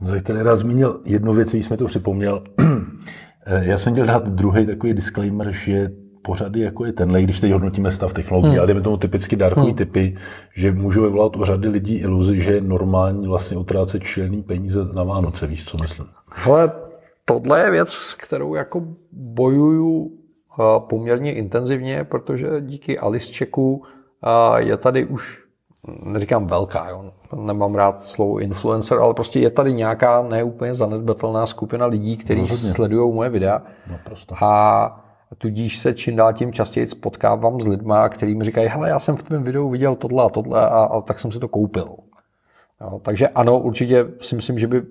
No, 0.00 0.08
tady 0.08 0.22
ten 0.22 0.40
rád 0.40 0.56
zmínil 0.56 1.00
jednu 1.04 1.34
věc, 1.34 1.50
když 1.50 1.64
jsme 1.64 1.76
to 1.76 1.86
připomněl. 1.86 2.42
Já 3.60 3.78
jsem 3.78 3.92
chtěl 3.92 4.06
dát 4.06 4.28
druhý 4.28 4.66
takový 4.66 4.94
disclaimer, 4.94 5.52
že 5.52 5.90
pořady, 6.22 6.60
jako 6.60 6.84
je 6.84 6.92
tenhle, 6.92 7.22
když 7.22 7.40
teď 7.40 7.52
hodnotíme 7.52 7.90
stav 7.90 8.12
technologií, 8.12 8.50
hmm. 8.50 8.58
ale 8.58 8.68
jdeme 8.68 8.80
tomu 8.80 8.96
typicky 8.96 9.36
dárkový 9.36 9.66
hmm. 9.66 9.76
typy, 9.76 10.16
že 10.54 10.72
můžou 10.72 11.02
vyvolat 11.02 11.36
u 11.36 11.44
řady 11.44 11.68
lidí 11.68 11.96
iluzi, 11.96 12.40
že 12.40 12.52
je 12.52 12.60
normální 12.60 13.28
vlastně 13.28 13.56
utrácet 13.56 14.02
čelný 14.02 14.42
peníze 14.42 14.80
na 14.92 15.02
Vánoce, 15.02 15.46
víš, 15.46 15.64
co 15.64 15.76
myslím? 15.82 16.06
Ale 16.46 16.72
tohle 17.24 17.60
je 17.60 17.70
věc, 17.70 17.92
s 17.92 18.14
kterou 18.14 18.54
jako 18.54 18.82
bojuju 19.12 20.10
eh, 20.10 20.62
poměrně 20.78 21.34
intenzivně, 21.34 22.04
protože 22.04 22.46
díky 22.60 22.98
Alicecheku 22.98 23.82
eh, 24.24 24.62
je 24.62 24.76
tady 24.76 25.04
už 25.04 25.45
neříkám 26.02 26.46
velká, 26.46 26.88
jo. 26.88 27.12
nemám 27.42 27.74
rád 27.74 28.04
slovo 28.04 28.38
influencer, 28.38 28.98
ale 28.98 29.14
prostě 29.14 29.40
je 29.40 29.50
tady 29.50 29.72
nějaká 29.72 30.22
neúplně 30.22 30.74
zanedbatelná 30.74 31.46
skupina 31.46 31.86
lidí, 31.86 32.16
kteří 32.16 32.40
no, 32.40 32.48
sledují 32.48 33.14
moje 33.14 33.30
videa. 33.30 33.62
Naprosto. 33.90 34.34
A 34.42 35.04
tudíž 35.38 35.78
se 35.78 35.94
čím 35.94 36.16
dál 36.16 36.32
tím 36.32 36.52
častěji 36.52 36.88
spotkávám 36.88 37.60
s 37.60 37.66
lidma, 37.66 38.08
kteří 38.08 38.34
mi 38.34 38.44
říkají, 38.44 38.68
hele, 38.68 38.88
já 38.88 38.98
jsem 38.98 39.16
v 39.16 39.22
tvém 39.22 39.42
videu 39.42 39.68
viděl 39.68 39.94
tohle 39.94 40.24
a 40.24 40.28
tohle 40.28 40.60
a, 40.60 40.66
a 40.66 41.00
tak 41.00 41.18
jsem 41.18 41.32
si 41.32 41.38
to 41.38 41.48
koupil. 41.48 41.96
Jo, 42.80 43.00
takže 43.02 43.28
ano, 43.28 43.58
určitě 43.58 44.06
si 44.20 44.36
myslím, 44.36 44.58
že 44.58 44.66
by 44.66 44.82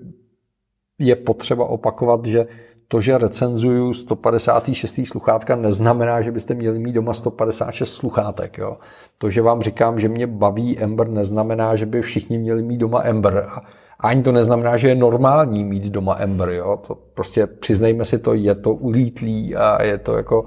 je 0.99 1.15
potřeba 1.15 1.65
opakovat, 1.65 2.25
že 2.25 2.45
to, 2.87 3.01
že 3.01 3.17
recenzuju 3.17 3.93
156. 3.93 4.99
sluchátka, 5.05 5.55
neznamená, 5.55 6.21
že 6.21 6.31
byste 6.31 6.53
měli 6.53 6.79
mít 6.79 6.93
doma 6.93 7.13
156 7.13 7.93
sluchátek. 7.93 8.57
Jo. 8.57 8.77
To, 9.17 9.29
že 9.29 9.41
vám 9.41 9.61
říkám, 9.61 9.99
že 9.99 10.09
mě 10.09 10.27
baví 10.27 10.79
Ember, 10.79 11.09
neznamená, 11.09 11.75
že 11.75 11.85
by 11.85 12.01
všichni 12.01 12.37
měli 12.37 12.61
mít 12.61 12.77
doma 12.77 13.01
Ember. 13.03 13.47
A 13.49 14.07
ani 14.07 14.23
to 14.23 14.31
neznamená, 14.31 14.77
že 14.77 14.87
je 14.87 14.95
normální 14.95 15.63
mít 15.63 15.83
doma 15.83 16.15
Ember. 16.19 16.49
Jo. 16.49 16.79
To 16.87 16.95
prostě 16.95 17.47
přiznejme 17.47 18.05
si 18.05 18.19
to, 18.19 18.33
je 18.33 18.55
to 18.55 18.73
ulítlý 18.73 19.55
a 19.55 19.83
je 19.83 19.97
to 19.97 20.17
jako 20.17 20.45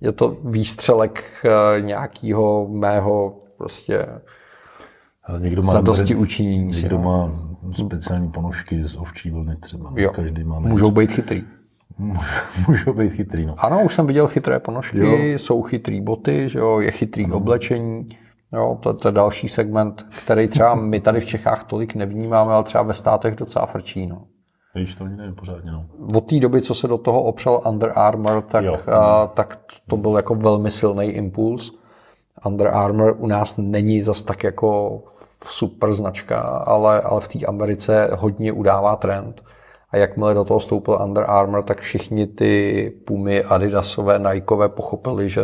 je 0.00 0.12
to 0.12 0.36
výstřelek 0.44 1.24
eh, 1.44 1.80
nějakého 1.80 2.68
mého 2.68 3.36
prostě 3.56 4.06
ale 5.26 5.40
někdo 5.40 5.62
má 5.62 5.72
zadosti 5.72 6.14
učinění. 6.14 6.66
Někdo 6.66 6.98
no. 6.98 7.02
má 7.02 7.30
speciální 7.72 8.30
ponožky 8.30 8.84
z 8.84 8.96
ovčí 8.96 9.30
vlny 9.30 9.56
třeba. 9.56 9.92
Jo. 9.96 10.12
Každý 10.12 10.44
má 10.44 10.58
Můžou 10.60 10.90
být 10.90 11.12
chytrý. 11.12 11.44
Můžou 12.68 12.92
být 12.92 13.12
chytrý, 13.12 13.46
no. 13.46 13.54
Ano, 13.58 13.82
už 13.84 13.94
jsem 13.94 14.06
viděl 14.06 14.28
chytré 14.28 14.60
ponožky, 14.60 14.98
jo. 14.98 15.38
jsou 15.38 15.62
chytrý 15.62 16.00
boty, 16.00 16.48
že 16.48 16.58
jo, 16.58 16.80
je 16.80 16.90
chytrý 16.90 17.26
no. 17.26 17.36
oblečení. 17.36 18.06
Jo, 18.52 18.78
to, 18.80 18.94
to 18.94 19.08
je 19.08 19.12
další 19.12 19.48
segment, 19.48 20.06
který 20.24 20.48
třeba 20.48 20.74
my 20.74 21.00
tady 21.00 21.20
v 21.20 21.26
Čechách 21.26 21.64
tolik 21.64 21.94
nevnímáme, 21.94 22.52
ale 22.52 22.64
třeba 22.64 22.84
ve 22.84 22.94
státech 22.94 23.36
docela 23.36 23.66
frčí. 23.66 24.06
No. 24.06 24.22
Víš, 24.74 24.94
to 24.94 25.04
ani 25.04 25.16
nevím 25.16 25.34
pořádně, 25.34 25.70
no. 25.70 25.86
Od 26.14 26.20
té 26.20 26.40
doby, 26.40 26.62
co 26.62 26.74
se 26.74 26.88
do 26.88 26.98
toho 26.98 27.22
opřel 27.22 27.60
Under 27.68 27.92
Armour, 27.96 28.42
tak, 28.42 28.64
jo, 28.64 28.76
a, 28.92 29.26
tak 29.26 29.58
to 29.88 29.96
byl 29.96 30.16
jako 30.16 30.34
velmi 30.34 30.70
silný 30.70 31.06
impuls. 31.06 31.72
Under 32.46 32.66
Armour 32.66 33.16
u 33.18 33.26
nás 33.26 33.56
není 33.56 34.02
zas 34.02 34.22
tak 34.22 34.44
jako 34.44 35.02
super 35.46 35.92
značka, 35.92 36.40
ale, 36.40 37.00
ale 37.00 37.20
v 37.20 37.28
té 37.28 37.46
Americe 37.46 38.10
hodně 38.14 38.52
udává 38.52 38.96
trend. 38.96 39.42
A 39.94 39.96
jakmile 39.96 40.34
do 40.34 40.44
toho 40.44 40.60
stoupil 40.60 40.98
Under 41.04 41.24
Armour, 41.28 41.62
tak 41.62 41.80
všichni 41.80 42.26
ty 42.26 42.92
Pumy, 43.04 43.44
Adidasové, 43.44 44.18
Nikeové 44.18 44.68
pochopili, 44.68 45.30
že, 45.30 45.42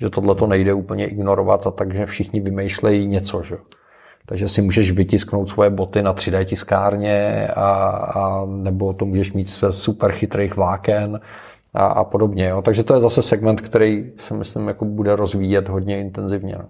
že 0.00 0.10
tohle 0.10 0.34
to 0.34 0.46
nejde 0.46 0.74
úplně 0.74 1.06
ignorovat 1.06 1.66
a 1.66 1.70
takže 1.70 2.06
všichni 2.06 2.40
vymýšlejí 2.40 3.06
něco. 3.06 3.42
Že? 3.42 3.56
Takže 4.26 4.48
si 4.48 4.62
můžeš 4.62 4.92
vytisknout 4.92 5.48
svoje 5.48 5.70
boty 5.70 6.02
na 6.02 6.14
3D 6.14 6.44
tiskárně 6.44 7.48
a, 7.48 7.70
a 8.14 8.46
nebo 8.46 8.92
to 8.92 9.06
můžeš 9.06 9.32
mít 9.32 9.48
se 9.48 9.72
super 9.72 10.12
chytrých 10.12 10.56
vláken 10.56 11.20
a, 11.74 11.86
a 11.86 12.04
podobně. 12.04 12.48
Jo. 12.48 12.62
Takže 12.62 12.84
to 12.84 12.94
je 12.94 13.00
zase 13.00 13.22
segment, 13.22 13.60
který 13.60 14.12
se 14.16 14.34
myslím 14.34 14.68
jako 14.68 14.84
bude 14.84 15.16
rozvíjet 15.16 15.68
hodně 15.68 16.00
intenzivně. 16.00 16.54
No. 16.58 16.68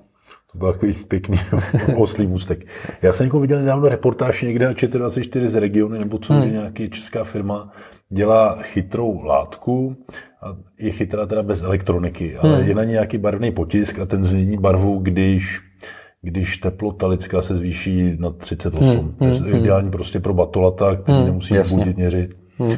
To 0.57 0.59
byl 0.59 0.73
takový 0.73 0.95
pěkný 0.95 1.38
oslý 1.97 2.27
můstek. 2.27 2.66
Já 3.03 3.12
jsem 3.12 3.25
jako 3.27 3.40
viděl 3.40 3.59
nedávno 3.59 3.88
reportáž 3.88 4.42
někde 4.42 4.66
na 4.66 4.73
ČT24 4.73 5.47
z 5.47 5.55
regionu, 5.55 5.99
nebo 5.99 6.19
co, 6.19 6.33
hmm. 6.33 6.42
že 6.42 6.51
nějaký 6.51 6.90
česká 6.90 7.25
firma 7.25 7.71
dělá 8.09 8.62
chytrou 8.62 9.23
látku, 9.23 9.97
a 10.42 10.57
je 10.79 10.90
chytrá 10.90 11.27
teda 11.27 11.42
bez 11.42 11.62
elektroniky, 11.62 12.37
ale 12.37 12.57
hmm. 12.57 12.69
je 12.69 12.75
na 12.75 12.85
nějaký 12.85 13.19
barevný 13.19 13.51
potisk 13.51 13.99
a 13.99 14.07
ten 14.07 14.25
změní 14.25 14.59
barvu, 14.59 14.99
když 14.99 15.61
když 16.23 16.59
teplota 16.59 17.07
lidská 17.07 17.42
se 17.42 17.57
zvýší 17.57 18.16
na 18.19 18.31
38. 18.31 18.85
Hmm, 18.85 19.12
to 19.19 19.25
je 19.25 19.31
hmm, 19.31 19.42
hmm, 19.42 19.55
ideální 19.55 19.90
prostě 19.90 20.21
pro 20.21 20.35
batolata, 20.35 20.95
který 20.95 21.19
hmm, 21.19 21.27
nemusí 21.27 21.55
budit, 21.75 21.97
měřit. 21.97 22.37
Hmm. 22.59 22.71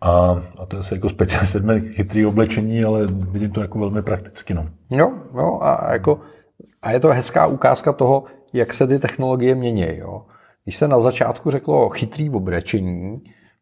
A, 0.00 0.36
a 0.58 0.66
to 0.66 0.76
je 0.76 0.82
jako 0.92 1.08
speciální 1.08 1.48
segment 1.48 1.84
chytrý 1.94 2.26
oblečení, 2.26 2.84
ale 2.84 3.06
vidím 3.06 3.50
to 3.50 3.60
jako 3.60 3.78
velmi 3.78 4.02
prakticky. 4.02 4.54
No. 4.54 4.66
Jo, 4.90 5.12
jo 5.34 5.58
a, 5.62 5.92
jako, 5.92 6.20
a 6.82 6.92
je 6.92 7.00
to 7.00 7.08
hezká 7.08 7.46
ukázka 7.46 7.92
toho, 7.92 8.24
jak 8.52 8.74
se 8.74 8.86
ty 8.86 8.98
technologie 8.98 9.54
mění. 9.54 9.96
Jo. 9.96 10.22
Když 10.64 10.76
se 10.76 10.88
na 10.88 11.00
začátku 11.00 11.50
řeklo 11.50 11.88
chytrý 11.88 12.30
oblečení, 12.30 13.14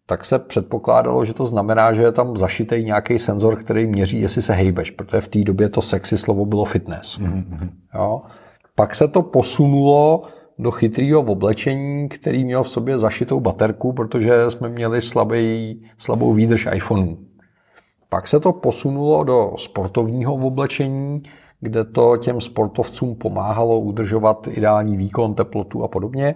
tak 0.06 0.24
se 0.24 0.38
předpokládalo, 0.38 1.24
že 1.24 1.34
to 1.34 1.46
znamená, 1.46 1.92
že 1.94 2.02
je 2.02 2.12
tam 2.12 2.36
zašitý 2.36 2.84
nějaký 2.84 3.18
senzor, 3.18 3.64
který 3.64 3.86
měří, 3.86 4.20
jestli 4.20 4.42
se 4.42 4.52
hejbeš, 4.52 4.90
protože 4.90 5.20
v 5.20 5.28
té 5.28 5.44
době 5.44 5.68
to 5.68 5.82
sexy 5.82 6.18
slovo 6.18 6.46
bylo 6.46 6.64
fitness. 6.64 7.18
Mm-hmm. 7.18 7.70
Jo. 7.94 8.22
Pak 8.74 8.94
se 8.94 9.08
to 9.08 9.22
posunulo 9.22 10.22
do 10.58 10.70
chytrého 10.70 11.20
oblečení, 11.20 12.08
který 12.08 12.44
měl 12.44 12.62
v 12.62 12.68
sobě 12.68 12.98
zašitou 12.98 13.40
baterku, 13.40 13.92
protože 13.92 14.50
jsme 14.50 14.68
měli 14.68 15.02
slabý, 15.02 15.82
slabou 15.98 16.32
výdrž 16.32 16.68
iPhoneu. 16.72 17.16
Pak 18.08 18.28
se 18.28 18.40
to 18.40 18.52
posunulo 18.52 19.24
do 19.24 19.52
sportovního 19.56 20.34
oblečení, 20.34 21.22
kde 21.64 21.84
to 21.84 22.16
těm 22.16 22.40
sportovcům 22.40 23.14
pomáhalo 23.14 23.80
udržovat 23.80 24.48
ideální 24.50 24.96
výkon, 24.96 25.34
teplotu 25.34 25.84
a 25.84 25.88
podobně. 25.88 26.34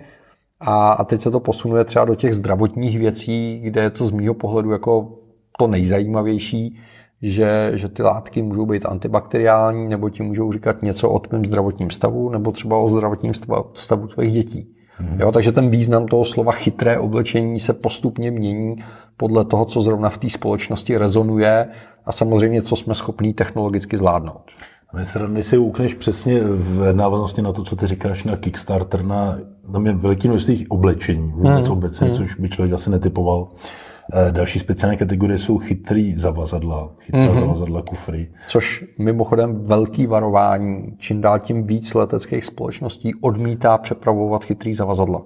A, 0.60 0.92
a 0.92 1.04
teď 1.04 1.20
se 1.20 1.30
to 1.30 1.40
posunuje 1.40 1.84
třeba 1.84 2.04
do 2.04 2.14
těch 2.14 2.34
zdravotních 2.34 2.98
věcí, 2.98 3.60
kde 3.62 3.82
je 3.82 3.90
to 3.90 4.06
z 4.06 4.10
mýho 4.10 4.34
pohledu 4.34 4.70
jako 4.70 5.18
to 5.58 5.66
nejzajímavější, 5.66 6.78
že, 7.22 7.72
že 7.74 7.88
ty 7.88 8.02
látky 8.02 8.42
můžou 8.42 8.66
být 8.66 8.86
antibakteriální, 8.86 9.88
nebo 9.88 10.10
ti 10.10 10.22
můžou 10.22 10.52
říkat 10.52 10.82
něco 10.82 11.10
o 11.10 11.18
tvém 11.18 11.44
zdravotním 11.44 11.90
stavu, 11.90 12.30
nebo 12.30 12.52
třeba 12.52 12.76
o 12.76 12.88
zdravotním 12.88 13.34
stavu, 13.34 13.64
stavu 13.74 14.06
tvých 14.06 14.32
dětí. 14.32 14.74
Hmm. 14.98 15.20
Jo, 15.20 15.32
takže 15.32 15.52
ten 15.52 15.70
význam 15.70 16.06
toho 16.06 16.24
slova 16.24 16.52
chytré 16.52 16.98
oblečení 16.98 17.60
se 17.60 17.72
postupně 17.72 18.30
mění 18.30 18.76
podle 19.16 19.44
toho, 19.44 19.64
co 19.64 19.82
zrovna 19.82 20.08
v 20.08 20.18
té 20.18 20.30
společnosti 20.30 20.96
rezonuje 20.96 21.68
a 22.04 22.12
samozřejmě, 22.12 22.62
co 22.62 22.76
jsme 22.76 22.94
schopní 22.94 23.34
technologicky 23.34 23.98
zvládnout. 23.98 24.42
Když 25.28 25.46
si 25.46 25.58
ukneš 25.58 25.94
přesně 25.94 26.40
v 26.44 26.92
návaznosti 26.92 27.42
na 27.42 27.52
to, 27.52 27.64
co 27.64 27.76
ty 27.76 27.86
říkáš 27.86 28.24
na 28.24 28.36
Kickstarter, 28.36 29.04
na, 29.04 29.38
tam 29.72 29.86
je 29.86 29.92
veliký 29.92 30.28
množství 30.28 30.66
oblečení, 30.68 31.32
vůbec 31.32 31.68
hmm. 31.68 31.72
obecně, 31.72 32.06
hmm. 32.06 32.16
což 32.16 32.34
by 32.34 32.48
člověk 32.48 32.72
asi 32.72 32.90
netypoval. 32.90 33.48
Eh, 34.12 34.32
další 34.32 34.58
speciální 34.58 34.98
kategorie 34.98 35.38
jsou 35.38 35.58
chytrý 35.58 36.16
zavazadla, 36.16 36.90
chytrá 36.98 37.26
mm-hmm. 37.26 37.40
zavazadla 37.40 37.82
kufry. 37.82 38.30
Což 38.46 38.84
mimochodem 38.98 39.64
velký 39.64 40.06
varování, 40.06 40.94
čím 40.98 41.20
dál 41.20 41.38
tím 41.38 41.66
víc 41.66 41.94
leteckých 41.94 42.44
společností 42.44 43.14
odmítá 43.14 43.78
přepravovat 43.78 44.44
chytrý 44.44 44.74
zavazadla. 44.74 45.22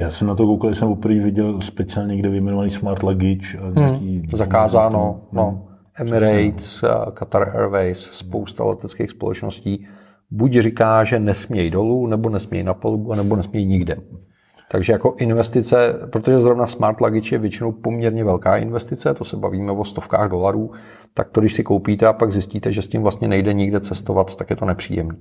Já 0.00 0.10
jsem 0.10 0.26
na 0.26 0.34
to 0.34 0.46
koukal, 0.46 0.74
jsem 0.74 0.88
poprvé 0.88 1.20
viděl 1.20 1.60
speciálně 1.60 2.12
někde 2.12 2.28
vyjmenovaný 2.28 2.70
Smart 2.70 3.02
Luggage. 3.02 3.58
A 3.58 3.64
hmm. 3.64 3.74
nějaký 3.76 4.22
zakázáno, 4.32 5.20
no. 5.32 5.69
Emirates, 5.98 6.84
Qatar 7.14 7.56
Airways, 7.56 7.98
spousta 7.98 8.64
leteckých 8.64 9.10
společností 9.10 9.88
buď 10.30 10.52
říká, 10.52 11.04
že 11.04 11.18
nesmějí 11.18 11.70
dolů, 11.70 12.06
nebo 12.06 12.28
nesmějí 12.28 12.64
na 12.64 12.74
palubu, 12.74 13.14
nebo 13.14 13.36
nesmějí 13.36 13.66
nikde. 13.66 13.96
Takže 14.72 14.92
jako 14.92 15.14
investice, 15.18 15.94
protože 16.12 16.38
zrovna 16.38 16.66
smart 16.66 17.00
luggage 17.00 17.34
je 17.34 17.38
většinou 17.38 17.72
poměrně 17.72 18.24
velká 18.24 18.56
investice, 18.56 19.14
to 19.14 19.24
se 19.24 19.36
bavíme 19.36 19.72
o 19.72 19.84
stovkách 19.84 20.30
dolarů, 20.30 20.70
tak 21.14 21.30
to, 21.30 21.40
když 21.40 21.54
si 21.54 21.62
koupíte 21.62 22.06
a 22.06 22.12
pak 22.12 22.32
zjistíte, 22.32 22.72
že 22.72 22.82
s 22.82 22.86
tím 22.86 23.02
vlastně 23.02 23.28
nejde 23.28 23.52
nikde 23.52 23.80
cestovat, 23.80 24.36
tak 24.36 24.50
je 24.50 24.56
to 24.56 24.64
nepříjemné. 24.64 25.16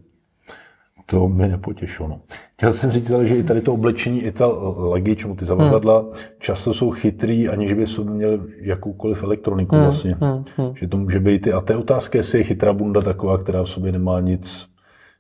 To 1.09 1.27
mě 1.27 1.47
nepotěšilo. 1.47 2.09
No. 2.09 2.21
Chtěl 2.57 2.73
jsem 2.73 2.91
říct, 2.91 3.11
že 3.23 3.37
i 3.37 3.43
tady 3.43 3.61
to 3.61 3.73
oblečení, 3.73 4.21
i 4.21 4.31
ta 4.31 4.47
luggage, 4.77 5.35
ty 5.35 5.45
zavazadla, 5.45 5.99
hmm. 5.99 6.11
často 6.39 6.73
jsou 6.73 6.91
chytrý, 6.91 7.49
aniž 7.49 7.73
by 7.73 7.87
jsou 7.87 8.03
měli 8.03 8.39
jakoukoliv 8.61 9.23
elektroniku 9.23 9.75
hmm. 9.75 9.83
vlastně. 9.83 10.15
Hmm. 10.21 10.43
Hmm. 10.57 10.75
Že 10.75 10.87
to 10.87 10.97
může 10.97 11.19
být 11.19 11.47
i, 11.47 11.53
a 11.53 11.61
to 11.61 11.73
je 11.73 11.77
otázka, 11.77 12.17
jestli 12.17 12.37
je 12.37 12.43
chytrá 12.43 12.73
bunda 12.73 13.01
taková, 13.01 13.37
která 13.37 13.63
v 13.63 13.69
sobě 13.69 13.91
nemá 13.91 14.19
nic 14.19 14.67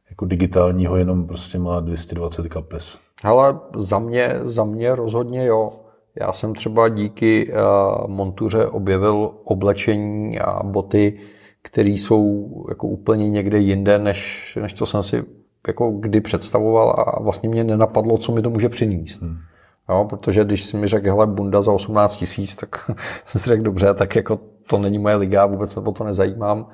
jako 0.09 0.25
digitálního, 0.25 0.97
jenom 0.97 1.27
prostě 1.27 1.59
má 1.59 1.79
220 1.79 2.47
kapes. 2.47 2.97
Hele, 3.23 3.59
za 3.75 3.99
mě, 3.99 4.35
za 4.41 4.63
mě 4.63 4.95
rozhodně 4.95 5.45
jo. 5.45 5.71
Já 6.19 6.33
jsem 6.33 6.55
třeba 6.55 6.89
díky 6.89 7.53
uh, 7.53 8.07
montuře 8.07 8.65
objevil 8.65 9.31
oblečení 9.43 10.39
a 10.39 10.63
boty, 10.63 11.19
které 11.61 11.89
jsou 11.89 12.49
jako 12.69 12.87
úplně 12.87 13.29
někde 13.29 13.59
jinde, 13.59 13.99
než, 13.99 14.57
než 14.61 14.73
co 14.73 14.85
jsem 14.85 15.03
si 15.03 15.38
jako 15.69 15.91
kdy 15.91 16.21
představoval 16.21 16.95
a 16.97 17.23
vlastně 17.23 17.49
mě 17.49 17.63
nenapadlo, 17.63 18.17
co 18.17 18.31
mi 18.31 18.41
to 18.41 18.49
může 18.49 18.69
přinést. 18.69 19.21
Hmm. 19.21 19.37
Jo, 19.89 20.05
protože 20.09 20.43
když 20.43 20.65
si 20.65 20.77
mi 20.77 20.87
řekl, 20.87 21.07
hele, 21.07 21.27
bunda 21.27 21.61
za 21.61 21.71
18 21.71 22.17
tisíc, 22.17 22.55
tak 22.55 22.91
jsem 23.25 23.41
si 23.41 23.49
řekl, 23.49 23.63
dobře, 23.63 23.93
tak 23.93 24.15
jako 24.15 24.39
to 24.69 24.77
není 24.77 24.99
moje 24.99 25.15
liga, 25.15 25.45
vůbec 25.45 25.71
se 25.71 25.79
o 25.79 25.91
to 25.91 26.03
nezajímám. 26.03 26.67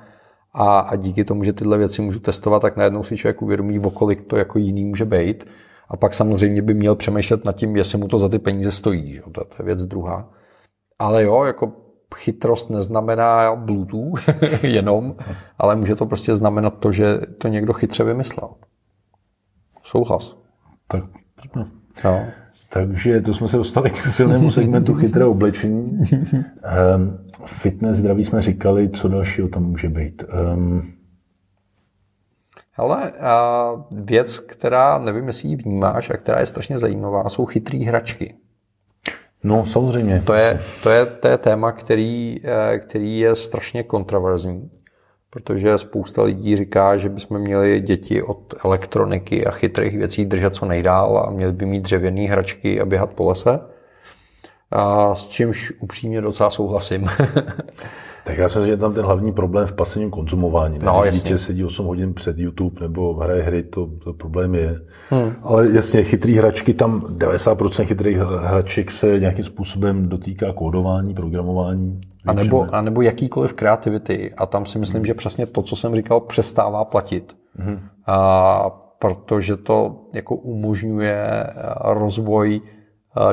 A, 0.54 0.78
a 0.78 0.96
díky 0.96 1.24
tomu, 1.24 1.44
že 1.44 1.52
tyhle 1.52 1.78
věci 1.78 2.02
můžu 2.02 2.20
testovat, 2.20 2.62
tak 2.62 2.76
najednou 2.76 3.02
si 3.02 3.16
člověk 3.16 3.42
uvědomí, 3.42 3.78
o 3.78 3.90
kolik 3.90 4.22
to 4.22 4.36
jako 4.36 4.58
jiný 4.58 4.84
může 4.84 5.04
být. 5.04 5.46
A 5.88 5.96
pak 5.96 6.14
samozřejmě 6.14 6.62
by 6.62 6.74
měl 6.74 6.94
přemýšlet 6.94 7.44
nad 7.44 7.56
tím, 7.56 7.76
jestli 7.76 7.98
mu 7.98 8.08
to 8.08 8.18
za 8.18 8.28
ty 8.28 8.38
peníze 8.38 8.72
stojí. 8.72 9.12
Že? 9.12 9.20
To, 9.20 9.30
to 9.30 9.54
je 9.58 9.64
věc 9.64 9.86
druhá. 9.86 10.30
Ale 10.98 11.24
jo, 11.24 11.44
jako 11.44 11.72
chytrost 12.14 12.70
neznamená 12.70 13.56
Bluetooth 13.56 14.20
jenom, 14.62 15.16
ale 15.58 15.76
může 15.76 15.96
to 15.96 16.06
prostě 16.06 16.34
znamenat 16.34 16.78
to, 16.78 16.92
že 16.92 17.18
to 17.38 17.48
někdo 17.48 17.72
chytře 17.72 18.04
vymyslel. 18.04 18.48
Souhlas. 19.86 20.36
Tak, 20.88 21.04
no. 21.56 21.68
Takže 22.68 23.20
to 23.20 23.34
jsme 23.34 23.48
se 23.48 23.56
dostali 23.56 23.90
k 23.90 24.06
silnému 24.06 24.50
segmentu 24.50 24.94
chytré 24.94 25.24
oblečení. 25.24 26.00
Um, 26.96 27.18
fitness, 27.46 27.96
zdraví 27.96 28.24
jsme 28.24 28.42
říkali, 28.42 28.88
co 28.88 29.08
dalšího 29.08 29.48
tam 29.48 29.62
může 29.62 29.88
být. 29.88 30.24
Um, 30.54 30.82
Hele, 32.78 33.12
a 33.20 33.70
věc, 33.90 34.38
která 34.38 34.98
nevím, 34.98 35.26
jestli 35.26 35.48
ji 35.48 35.56
vnímáš 35.56 36.10
a 36.10 36.16
která 36.16 36.40
je 36.40 36.46
strašně 36.46 36.78
zajímavá, 36.78 37.28
jsou 37.28 37.46
chytrý 37.46 37.84
hračky. 37.84 38.34
No, 39.44 39.66
samozřejmě. 39.66 40.22
To 40.26 40.32
je, 40.34 40.60
to 40.82 40.90
je, 40.90 41.06
to 41.06 41.28
je 41.28 41.38
téma, 41.38 41.72
který, 41.72 42.40
eh, 42.44 42.78
který 42.78 43.18
je 43.18 43.34
strašně 43.34 43.82
kontroverzní, 43.82 44.70
protože 45.36 45.78
spousta 45.78 46.22
lidí 46.22 46.56
říká, 46.56 46.96
že 46.96 47.08
bychom 47.08 47.38
měli 47.38 47.80
děti 47.80 48.22
od 48.22 48.54
elektroniky 48.64 49.46
a 49.46 49.50
chytrých 49.50 49.98
věcí 49.98 50.24
držet 50.24 50.54
co 50.54 50.66
nejdál 50.66 51.18
a 51.18 51.30
měli 51.30 51.52
by 51.52 51.66
mít 51.66 51.82
dřevěné 51.82 52.22
hračky 52.22 52.80
a 52.80 52.84
běhat 52.84 53.10
po 53.10 53.24
lese. 53.24 53.60
A 54.70 55.14
s 55.14 55.26
čímž 55.26 55.72
upřímně 55.80 56.20
docela 56.20 56.50
souhlasím. 56.50 57.10
Tak 58.26 58.38
já 58.38 58.48
si 58.48 58.58
myslím, 58.58 58.74
že 58.74 58.76
tam 58.76 58.94
ten 58.94 59.04
hlavní 59.04 59.32
problém 59.32 59.66
v 59.66 59.72
pasivním 59.72 60.10
konzumování. 60.10 60.78
Ne? 60.78 60.84
No, 60.84 61.02
Když 61.02 61.14
dítě 61.14 61.38
sedí 61.38 61.64
8 61.64 61.86
hodin 61.86 62.14
před 62.14 62.38
YouTube 62.38 62.80
nebo 62.80 63.14
hraje 63.14 63.42
hry, 63.42 63.62
to, 63.62 63.88
to 64.04 64.12
problém 64.12 64.54
je. 64.54 64.80
Hmm. 65.10 65.32
Ale 65.42 65.68
jasně, 65.72 66.04
chytrý 66.04 66.34
hračky, 66.34 66.74
tam 66.74 67.00
90% 67.00 67.84
chytrých 67.84 68.18
hraček 68.18 68.90
se 68.90 69.20
nějakým 69.20 69.44
způsobem 69.44 70.08
dotýká 70.08 70.52
kódování, 70.52 71.14
programování. 71.14 72.00
A 72.26 72.32
nebo, 72.32 72.66
a 72.74 72.80
nebo 72.80 73.02
jakýkoliv 73.02 73.52
kreativity. 73.52 74.34
A 74.34 74.46
tam 74.46 74.66
si 74.66 74.78
myslím, 74.78 74.98
hmm. 74.98 75.06
že 75.06 75.14
přesně 75.14 75.46
to, 75.46 75.62
co 75.62 75.76
jsem 75.76 75.94
říkal, 75.94 76.20
přestává 76.20 76.84
platit. 76.84 77.36
Hmm. 77.54 77.80
A 78.06 78.70
protože 78.98 79.56
to 79.56 79.96
jako 80.14 80.36
umožňuje 80.36 81.26
rozvoj 81.84 82.60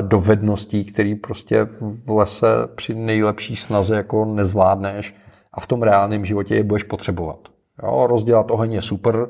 dovedností, 0.00 0.84
který 0.84 1.14
prostě 1.14 1.64
v 2.04 2.10
lese 2.10 2.46
při 2.74 2.94
nejlepší 2.94 3.56
snaze 3.56 3.96
jako 3.96 4.24
nezvládneš 4.24 5.14
a 5.52 5.60
v 5.60 5.66
tom 5.66 5.82
reálném 5.82 6.24
životě 6.24 6.54
je 6.54 6.64
budeš 6.64 6.82
potřebovat. 6.82 7.38
Jo, 7.82 8.06
rozdělat 8.06 8.50
oheň 8.50 8.72
je 8.72 8.82
super, 8.82 9.28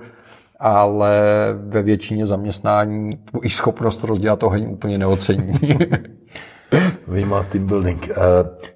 ale 0.61 1.20
ve 1.59 1.82
většině 1.82 2.26
zaměstnání 2.26 3.11
tvojí 3.16 3.50
schopnost 3.50 4.05
rozdělat 4.05 4.42
oheň 4.42 4.72
úplně 4.72 4.98
neocení. 4.98 5.52
Vyjímá 7.09 7.42
team 7.42 7.66
building. 7.66 8.11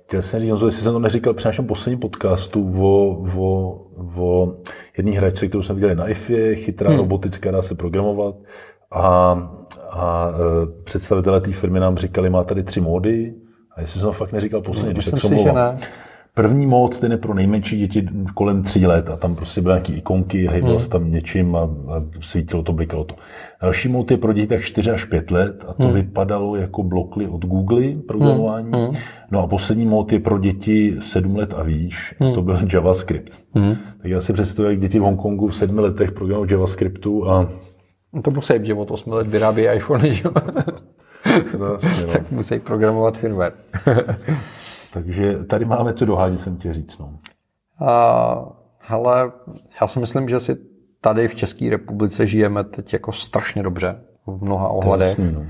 Chtěl 0.06 0.22
jsem 0.22 0.40
říct, 0.40 0.50
jestli 0.50 0.82
jsem 0.82 0.92
to 0.92 0.98
neříkal 0.98 1.34
při 1.34 1.48
našem 1.48 1.66
posledním 1.66 1.98
podcastu 1.98 2.72
o, 2.78 3.22
o, 3.36 3.80
o 4.16 4.56
jedné 4.96 5.12
hračce, 5.12 5.48
kterou 5.48 5.62
jsme 5.62 5.74
viděli 5.74 5.94
na 5.94 6.08
IFE, 6.08 6.54
chytrá 6.54 6.90
hmm. 6.90 6.98
robotická, 6.98 7.50
dá 7.50 7.62
se 7.62 7.74
programovat. 7.74 8.34
A 8.92 9.36
a 9.90 10.30
e, 10.30 10.82
představitelé 10.84 11.40
té 11.40 11.52
firmy 11.52 11.80
nám 11.80 11.96
říkali, 11.96 12.30
má 12.30 12.44
tady 12.44 12.62
tři 12.62 12.80
módy. 12.80 13.34
A 13.76 13.80
jestli 13.80 14.00
jsem 14.00 14.08
to 14.08 14.12
fakt 14.12 14.32
neříkal 14.32 14.60
posledně, 14.60 14.92
když 14.92 15.04
tak 15.04 15.20
si, 15.20 15.38
že 15.42 15.52
ne. 15.52 15.76
První 16.34 16.66
mód, 16.66 16.98
ten 16.98 17.12
je 17.12 17.18
pro 17.18 17.34
nejmenší 17.34 17.78
děti 17.78 18.08
kolem 18.34 18.62
tří 18.62 18.86
let 18.86 19.10
a 19.10 19.16
tam 19.16 19.34
prostě 19.34 19.60
byly 19.60 19.72
nějaké 19.72 19.92
ikonky, 19.92 20.46
hejbal 20.46 20.78
hmm. 20.78 20.88
tam 20.88 21.12
něčím 21.12 21.56
a, 21.56 21.60
a 21.60 22.02
svítilo 22.20 22.62
to, 22.62 22.72
blikalo 22.72 23.04
to. 23.04 23.14
Další 23.62 23.88
mód 23.88 24.10
je 24.10 24.16
pro 24.16 24.32
děti 24.32 24.46
tak 24.46 24.60
4 24.60 24.90
až 24.90 25.04
5 25.04 25.30
let 25.30 25.64
a 25.68 25.72
to 25.72 25.84
hmm. 25.84 25.94
vypadalo 25.94 26.56
jako 26.56 26.82
blokly 26.82 27.28
od 27.28 27.44
Google 27.44 27.82
programování. 28.08 28.70
Hmm. 28.74 28.92
No 29.30 29.42
a 29.42 29.46
poslední 29.46 29.86
mód 29.86 30.12
je 30.12 30.18
pro 30.18 30.38
děti 30.38 30.96
7 30.98 31.36
let 31.36 31.54
a 31.56 31.62
výš, 31.62 32.14
hmm. 32.18 32.34
to 32.34 32.42
byl 32.42 32.58
JavaScript. 32.72 33.32
Hmm. 33.54 33.76
Tak 34.02 34.10
já 34.10 34.20
si 34.20 34.32
představuji, 34.32 34.68
jak 34.68 34.80
děti 34.80 34.98
v 34.98 35.02
Hongkongu 35.02 35.48
v 35.48 35.54
7 35.54 35.78
letech 35.78 36.12
programují 36.12 36.50
JavaScriptu 36.50 37.30
a 37.30 37.42
No 37.42 37.48
to 38.24 38.30
musí, 38.30 38.54
že 38.62 38.74
od 38.74 38.90
8 38.90 39.12
let 39.12 39.28
vyrábí 39.28 39.62
iPhone, 39.62 40.12
že 40.12 40.24
no, 40.24 40.32
no. 41.58 41.78
tak 42.12 42.30
musí 42.30 42.58
programovat 42.58 43.18
firmware. 43.18 43.52
Takže 44.92 45.44
tady 45.44 45.64
máme 45.64 45.94
co 45.94 46.04
dohádět, 46.04 46.40
jsem 46.40 46.56
tě 46.56 46.72
říct. 46.72 46.98
No. 46.98 47.18
Uh, 47.80 48.48
hele, 48.78 49.32
já 49.80 49.86
si 49.86 50.00
myslím, 50.00 50.28
že 50.28 50.40
si 50.40 50.56
tady 51.00 51.28
v 51.28 51.34
České 51.34 51.70
republice 51.70 52.26
žijeme 52.26 52.64
teď 52.64 52.92
jako 52.92 53.12
strašně 53.12 53.62
dobře 53.62 54.00
v 54.26 54.44
mnoha 54.44 54.68
ohledech. 54.68 55.08
Jasný, 55.08 55.32
no. 55.32 55.46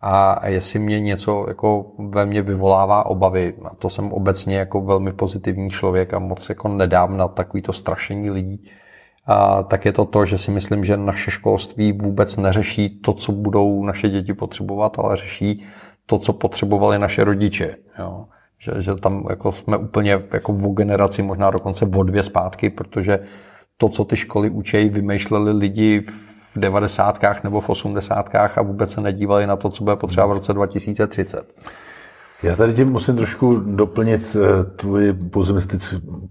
A 0.00 0.48
jestli 0.48 0.78
mě 0.78 1.00
něco 1.00 1.44
jako 1.48 1.92
ve 1.98 2.26
mně 2.26 2.42
vyvolává 2.42 3.06
obavy, 3.06 3.54
a 3.64 3.74
to 3.74 3.90
jsem 3.90 4.12
obecně 4.12 4.56
jako 4.56 4.80
velmi 4.80 5.12
pozitivní 5.12 5.70
člověk 5.70 6.14
a 6.14 6.18
moc 6.18 6.48
jako 6.48 6.68
nedám 6.68 7.16
na 7.16 7.28
takovýto 7.28 7.72
strašení 7.72 8.30
lidí, 8.30 8.64
a 8.64 8.70
tak 9.68 9.84
je 9.84 9.92
to 9.92 10.04
to, 10.04 10.26
že 10.26 10.38
si 10.38 10.50
myslím, 10.50 10.84
že 10.84 10.96
naše 10.96 11.30
školství 11.30 11.92
vůbec 11.92 12.36
neřeší 12.36 13.00
to, 13.00 13.12
co 13.12 13.32
budou 13.32 13.84
naše 13.84 14.08
děti 14.08 14.34
potřebovat, 14.34 14.98
ale 14.98 15.16
řeší 15.16 15.66
to, 16.06 16.18
co 16.18 16.32
potřebovali 16.32 16.98
naše 16.98 17.24
rodiče. 17.24 17.76
Jo. 17.98 18.24
Že, 18.58 18.72
že 18.82 18.94
tam 18.94 19.26
jako 19.30 19.52
jsme 19.52 19.76
úplně 19.76 20.22
jako 20.32 20.52
v 20.52 20.74
generaci, 20.74 21.22
možná 21.22 21.50
dokonce 21.50 21.84
o 21.96 22.02
dvě 22.02 22.22
zpátky, 22.22 22.70
protože 22.70 23.18
to, 23.76 23.88
co 23.88 24.04
ty 24.04 24.16
školy 24.16 24.50
učejí, 24.50 24.88
vymýšleli 24.88 25.52
lidi 25.52 26.00
v 26.54 26.58
devadesátkách 26.60 27.44
nebo 27.44 27.60
v 27.60 27.70
osmdesátkách 27.70 28.58
a 28.58 28.62
vůbec 28.62 28.92
se 28.92 29.00
nedívali 29.00 29.46
na 29.46 29.56
to, 29.56 29.70
co 29.70 29.84
bude 29.84 29.96
potřeba 29.96 30.26
v 30.26 30.32
roce 30.32 30.52
2030. 30.52 31.54
Já 32.42 32.56
tady 32.56 32.72
tím 32.72 32.88
musím 32.88 33.16
trošku 33.16 33.56
doplnit 33.56 34.36
eh, 34.36 34.64
tvoje 34.64 35.16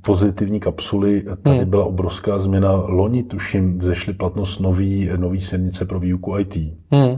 pozitivní 0.02 0.60
kapsuly. 0.60 1.24
Tady 1.42 1.58
hmm. 1.58 1.70
byla 1.70 1.86
obrovská 1.86 2.40
změna. 2.40 2.72
Loni, 2.72 3.24
tuším, 3.24 3.82
zešly 3.82 4.14
platnost 4.14 4.60
nový, 4.60 5.10
nový 5.18 5.42
směrnice 5.42 5.86
pro 5.86 6.00
výuku 6.00 6.38
IT. 6.38 6.56
Hmm. 6.92 7.18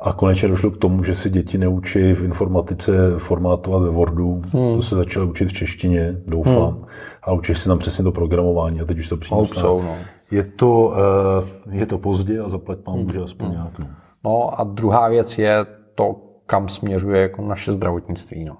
A 0.00 0.12
konečně 0.12 0.48
došlo 0.48 0.70
k 0.70 0.76
tomu, 0.76 1.02
že 1.02 1.14
si 1.14 1.30
děti 1.30 1.58
neučí 1.58 2.12
v 2.12 2.22
informatice 2.22 2.92
formátovat 3.18 3.82
ve 3.82 3.90
Wordu. 3.90 4.42
Hmm. 4.52 4.76
To 4.76 4.82
se 4.82 4.96
začaly 4.96 5.26
učit 5.26 5.48
v 5.48 5.52
češtině, 5.52 6.16
doufám. 6.26 6.74
Hmm. 6.74 6.84
A 7.22 7.32
učí 7.32 7.54
si 7.54 7.68
tam 7.68 7.78
přesně 7.78 8.04
to 8.04 8.12
programování 8.12 8.80
a 8.80 8.84
teď 8.84 8.98
už 8.98 9.08
to 9.08 9.16
přijde. 9.16 9.42
No. 9.62 9.96
Je 10.30 10.44
to, 10.44 10.94
eh, 11.70 11.76
je 11.78 11.86
to 11.86 11.98
pozdě 11.98 12.40
a 12.40 12.48
zaplať 12.48 12.78
pán 12.78 12.94
hmm. 12.94 13.22
aspoň 13.24 13.46
hmm. 13.46 13.54
nějak. 13.54 13.78
No. 13.78 13.86
no 14.24 14.60
a 14.60 14.64
druhá 14.64 15.08
věc 15.08 15.38
je 15.38 15.66
to, 15.94 16.27
kam 16.48 16.68
směřuje 16.68 17.20
jako 17.20 17.42
naše 17.42 17.72
zdravotnictví, 17.72 18.44
no. 18.44 18.56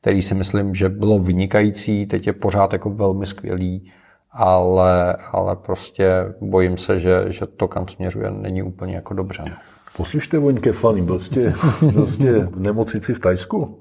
který 0.00 0.22
si 0.22 0.34
myslím, 0.34 0.74
že 0.74 0.88
bylo 0.88 1.18
vynikající, 1.18 2.06
teď 2.06 2.26
je 2.26 2.32
pořád 2.32 2.72
jako 2.72 2.90
velmi 2.90 3.26
skvělý, 3.26 3.92
ale, 4.30 5.16
ale 5.32 5.56
prostě 5.56 6.34
bojím 6.40 6.76
se, 6.76 7.00
že, 7.00 7.24
že 7.28 7.46
to, 7.46 7.68
kam 7.68 7.88
směřuje, 7.88 8.30
není 8.30 8.62
úplně 8.62 8.94
jako 8.94 9.14
dobře. 9.14 9.42
No. 9.48 9.56
Poslyšte, 9.96 10.38
Voňke 10.38 10.72
Fany, 10.72 11.02
byl 11.02 11.18
jste, 11.18 11.54
byl 11.92 12.06
jste 12.06 12.38
v 12.46 12.60
nemocnici 12.60 13.14
v 13.14 13.18
Tajsku? 13.18 13.78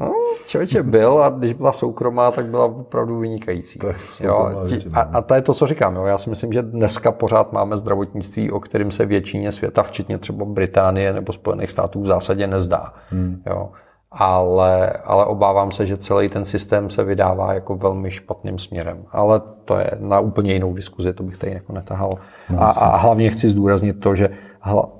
No, 0.00 0.12
člověče 0.46 0.82
byl 0.82 1.24
a 1.24 1.28
když 1.28 1.52
byla 1.52 1.72
soukromá, 1.72 2.30
tak 2.30 2.46
byla 2.46 2.64
opravdu 2.64 3.18
vynikající. 3.18 3.78
Tak, 3.78 3.96
jo, 4.20 4.62
ti, 4.68 4.84
a, 4.92 5.00
a 5.00 5.22
to 5.22 5.34
je 5.34 5.42
to, 5.42 5.54
co 5.54 5.66
říkám. 5.66 5.96
Jo. 5.96 6.04
Já 6.04 6.18
si 6.18 6.30
myslím, 6.30 6.52
že 6.52 6.62
dneska 6.62 7.12
pořád 7.12 7.52
máme 7.52 7.76
zdravotnictví, 7.76 8.50
o 8.50 8.60
kterém 8.60 8.90
se 8.90 9.06
většině 9.06 9.52
světa, 9.52 9.82
včetně 9.82 10.18
třeba 10.18 10.44
Británie 10.44 11.12
nebo 11.12 11.32
Spojených 11.32 11.70
států, 11.70 12.02
v 12.02 12.06
zásadě 12.06 12.46
nezdá. 12.46 12.92
Hmm. 13.10 13.42
Jo. 13.46 13.68
Ale, 14.12 14.92
ale 15.04 15.24
obávám 15.24 15.72
se, 15.72 15.86
že 15.86 15.96
celý 15.96 16.28
ten 16.28 16.44
systém 16.44 16.90
se 16.90 17.04
vydává 17.04 17.54
jako 17.54 17.76
velmi 17.76 18.10
špatným 18.10 18.58
směrem. 18.58 19.04
Ale 19.12 19.40
to 19.64 19.78
je 19.78 19.90
na 19.98 20.20
úplně 20.20 20.52
jinou 20.52 20.74
diskuzi, 20.74 21.12
to 21.12 21.22
bych 21.22 21.38
tady 21.38 21.52
jako 21.52 21.72
netahal. 21.72 22.14
No, 22.50 22.62
a, 22.62 22.70
a 22.70 22.96
hlavně 22.96 23.30
chci 23.30 23.48
zdůraznit 23.48 24.00
to, 24.00 24.14
že 24.14 24.28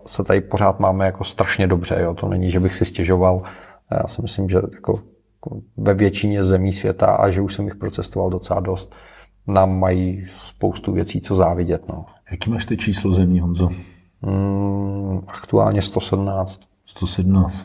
se 0.06 0.24
tady 0.24 0.40
pořád 0.40 0.80
máme 0.80 1.06
jako 1.06 1.24
strašně 1.24 1.66
dobře. 1.66 1.96
Jo. 2.00 2.14
To 2.14 2.28
není, 2.28 2.50
že 2.50 2.60
bych 2.60 2.74
si 2.74 2.84
stěžoval 2.84 3.42
já 3.96 4.08
si 4.08 4.22
myslím, 4.22 4.48
že 4.48 4.56
jako, 4.56 5.02
jako 5.34 5.60
ve 5.76 5.94
většině 5.94 6.44
zemí 6.44 6.72
světa 6.72 7.06
a 7.06 7.30
že 7.30 7.40
už 7.40 7.54
jsem 7.54 7.64
jich 7.64 7.76
procestoval 7.76 8.30
docela 8.30 8.60
dost, 8.60 8.92
nám 9.46 9.78
mají 9.78 10.24
spoustu 10.26 10.92
věcí, 10.92 11.20
co 11.20 11.36
závidět. 11.36 11.88
No. 11.88 12.06
Jaký 12.30 12.50
máš 12.50 12.64
ty 12.64 12.76
číslo 12.76 13.12
zemí, 13.12 13.40
Honzo? 13.40 13.68
Mm, 14.22 15.20
aktuálně 15.28 15.82
117. 15.82 16.60
117, 16.86 17.64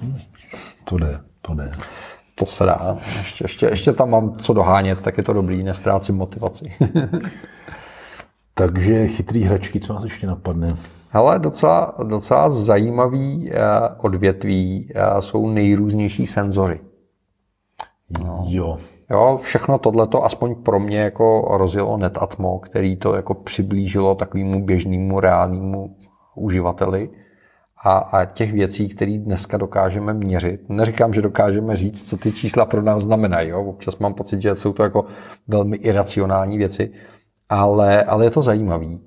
to 0.84 0.97
jde, 0.97 1.19
to 1.41 1.53
jde. 1.53 1.71
To 2.36 2.45
se 2.45 2.65
dá. 2.65 2.97
Ještě, 3.17 3.43
ještě, 3.43 3.65
ještě 3.65 3.93
tam 3.93 4.09
mám 4.09 4.38
co 4.38 4.53
dohánět, 4.53 5.01
tak 5.01 5.17
je 5.17 5.23
to 5.23 5.34
dobrý, 5.34 5.63
nestrácím 5.63 6.15
motivaci. 6.15 6.73
Takže 8.53 9.07
chytrý 9.07 9.43
hračky, 9.43 9.80
co 9.80 9.93
nás 9.93 10.03
ještě 10.03 10.28
napadne? 10.28 10.76
Hele, 11.10 11.39
docela, 11.39 11.93
docela 12.03 12.49
zajímavý 12.49 13.51
eh, 13.51 13.60
odvětví 13.97 14.91
eh, 14.95 15.22
jsou 15.22 15.49
nejrůznější 15.49 16.28
senzory. 16.28 16.80
No. 18.24 18.45
Jo. 18.47 18.78
Jo, 19.12 19.39
všechno 19.41 19.78
tohleto 19.78 20.26
aspoň 20.26 20.56
pro 20.56 20.80
mě 20.80 20.99
jako 20.99 21.58
rozjelo 21.58 21.97
Netatmo, 21.97 22.60
který 22.60 22.97
to 22.97 23.16
jako 23.16 23.34
přiblížilo 23.34 24.16
takovému 24.16 24.66
běžnému 24.66 25.20
reálnému 25.20 25.95
uživateli. 26.36 27.10
A, 27.84 27.97
a 27.97 28.26
těch 28.26 28.53
věcí, 28.53 28.89
které 28.89 29.18
dneska 29.18 29.58
dokážeme 29.58 30.14
měřit. 30.14 30.70
Neříkám, 30.70 31.14
že 31.14 31.22
dokážeme 31.22 31.76
říct, 31.76 32.10
co 32.10 32.18
ty 32.18 32.32
čísla 32.32 32.66
pro 32.66 32.82
nás 32.82 33.03
znamenají. 33.03 33.49
Jo? 33.49 33.64
Občas 33.64 33.97
mám 33.97 34.14
pocit, 34.14 34.41
že 34.41 34.56
jsou 34.56 34.74
to 34.74 34.84
jako 34.84 35.06
velmi 35.47 35.78
iracionální 35.78 36.58
věci, 36.58 36.91
ale, 37.49 38.03
ale 38.03 38.26
je 38.26 38.32
to 38.32 38.41
zajímavý 38.41 39.01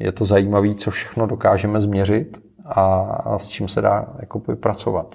je 0.00 0.12
to 0.12 0.24
zajímavé, 0.24 0.74
co 0.74 0.90
všechno 0.90 1.26
dokážeme 1.26 1.80
změřit 1.80 2.42
a, 2.64 3.38
s 3.38 3.48
čím 3.48 3.68
se 3.68 3.80
dá 3.80 4.06
jako 4.20 4.38
pracovat. 4.40 5.14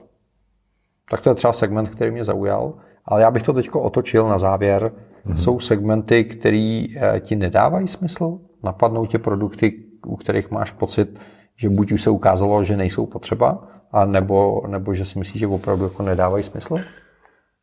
Tak 1.10 1.22
to 1.22 1.30
je 1.30 1.36
třeba 1.36 1.54
segment, 1.54 1.90
který 1.90 2.12
mě 2.12 2.24
zaujal, 2.24 2.74
ale 3.06 3.22
já 3.22 3.32
bych 3.32 3.44
to 3.44 3.54
teď 3.54 3.70
otočil 3.74 4.28
na 4.28 4.38
závěr. 4.38 4.92
Mm-hmm. 5.26 5.36
Jsou 5.36 5.60
segmenty, 5.60 6.24
které 6.24 6.86
eh, 6.98 7.20
ti 7.20 7.36
nedávají 7.36 7.88
smysl? 7.88 8.40
Napadnou 8.64 9.06
tě 9.06 9.20
produkty, 9.20 9.84
u 10.08 10.16
kterých 10.16 10.52
máš 10.52 10.72
pocit, 10.72 11.20
že 11.56 11.70
buď 11.70 11.92
už 11.92 12.02
se 12.02 12.10
ukázalo, 12.10 12.64
že 12.64 12.78
nejsou 12.78 13.06
potřeba, 13.06 13.68
a 13.92 14.06
nebo, 14.06 14.62
nebo 14.68 14.94
že 14.94 15.06
si 15.06 15.20
myslíš, 15.20 15.40
že 15.40 15.48
opravdu 15.48 15.84
jako 15.84 16.04
nedávají 16.04 16.44
smysl? 16.44 16.76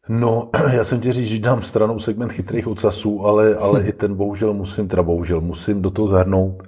No, 0.09 0.51
já 0.77 0.85
jsem 0.85 1.01
ti 1.01 1.13
říct, 1.13 1.29
že 1.29 1.39
dám 1.39 1.63
stranou 1.63 1.99
segment 1.99 2.33
chytrých 2.33 2.67
ocasů, 2.67 3.27
ale, 3.27 3.57
ale 3.57 3.81
hm. 3.81 3.87
i 3.87 3.93
ten 3.93 4.15
bohužel 4.15 4.55
musím, 4.55 4.89
teda 4.89 5.03
bohužel, 5.03 5.41
musím 5.41 5.83
do 5.83 5.91
toho 5.91 6.09
zahrnout. 6.09 6.63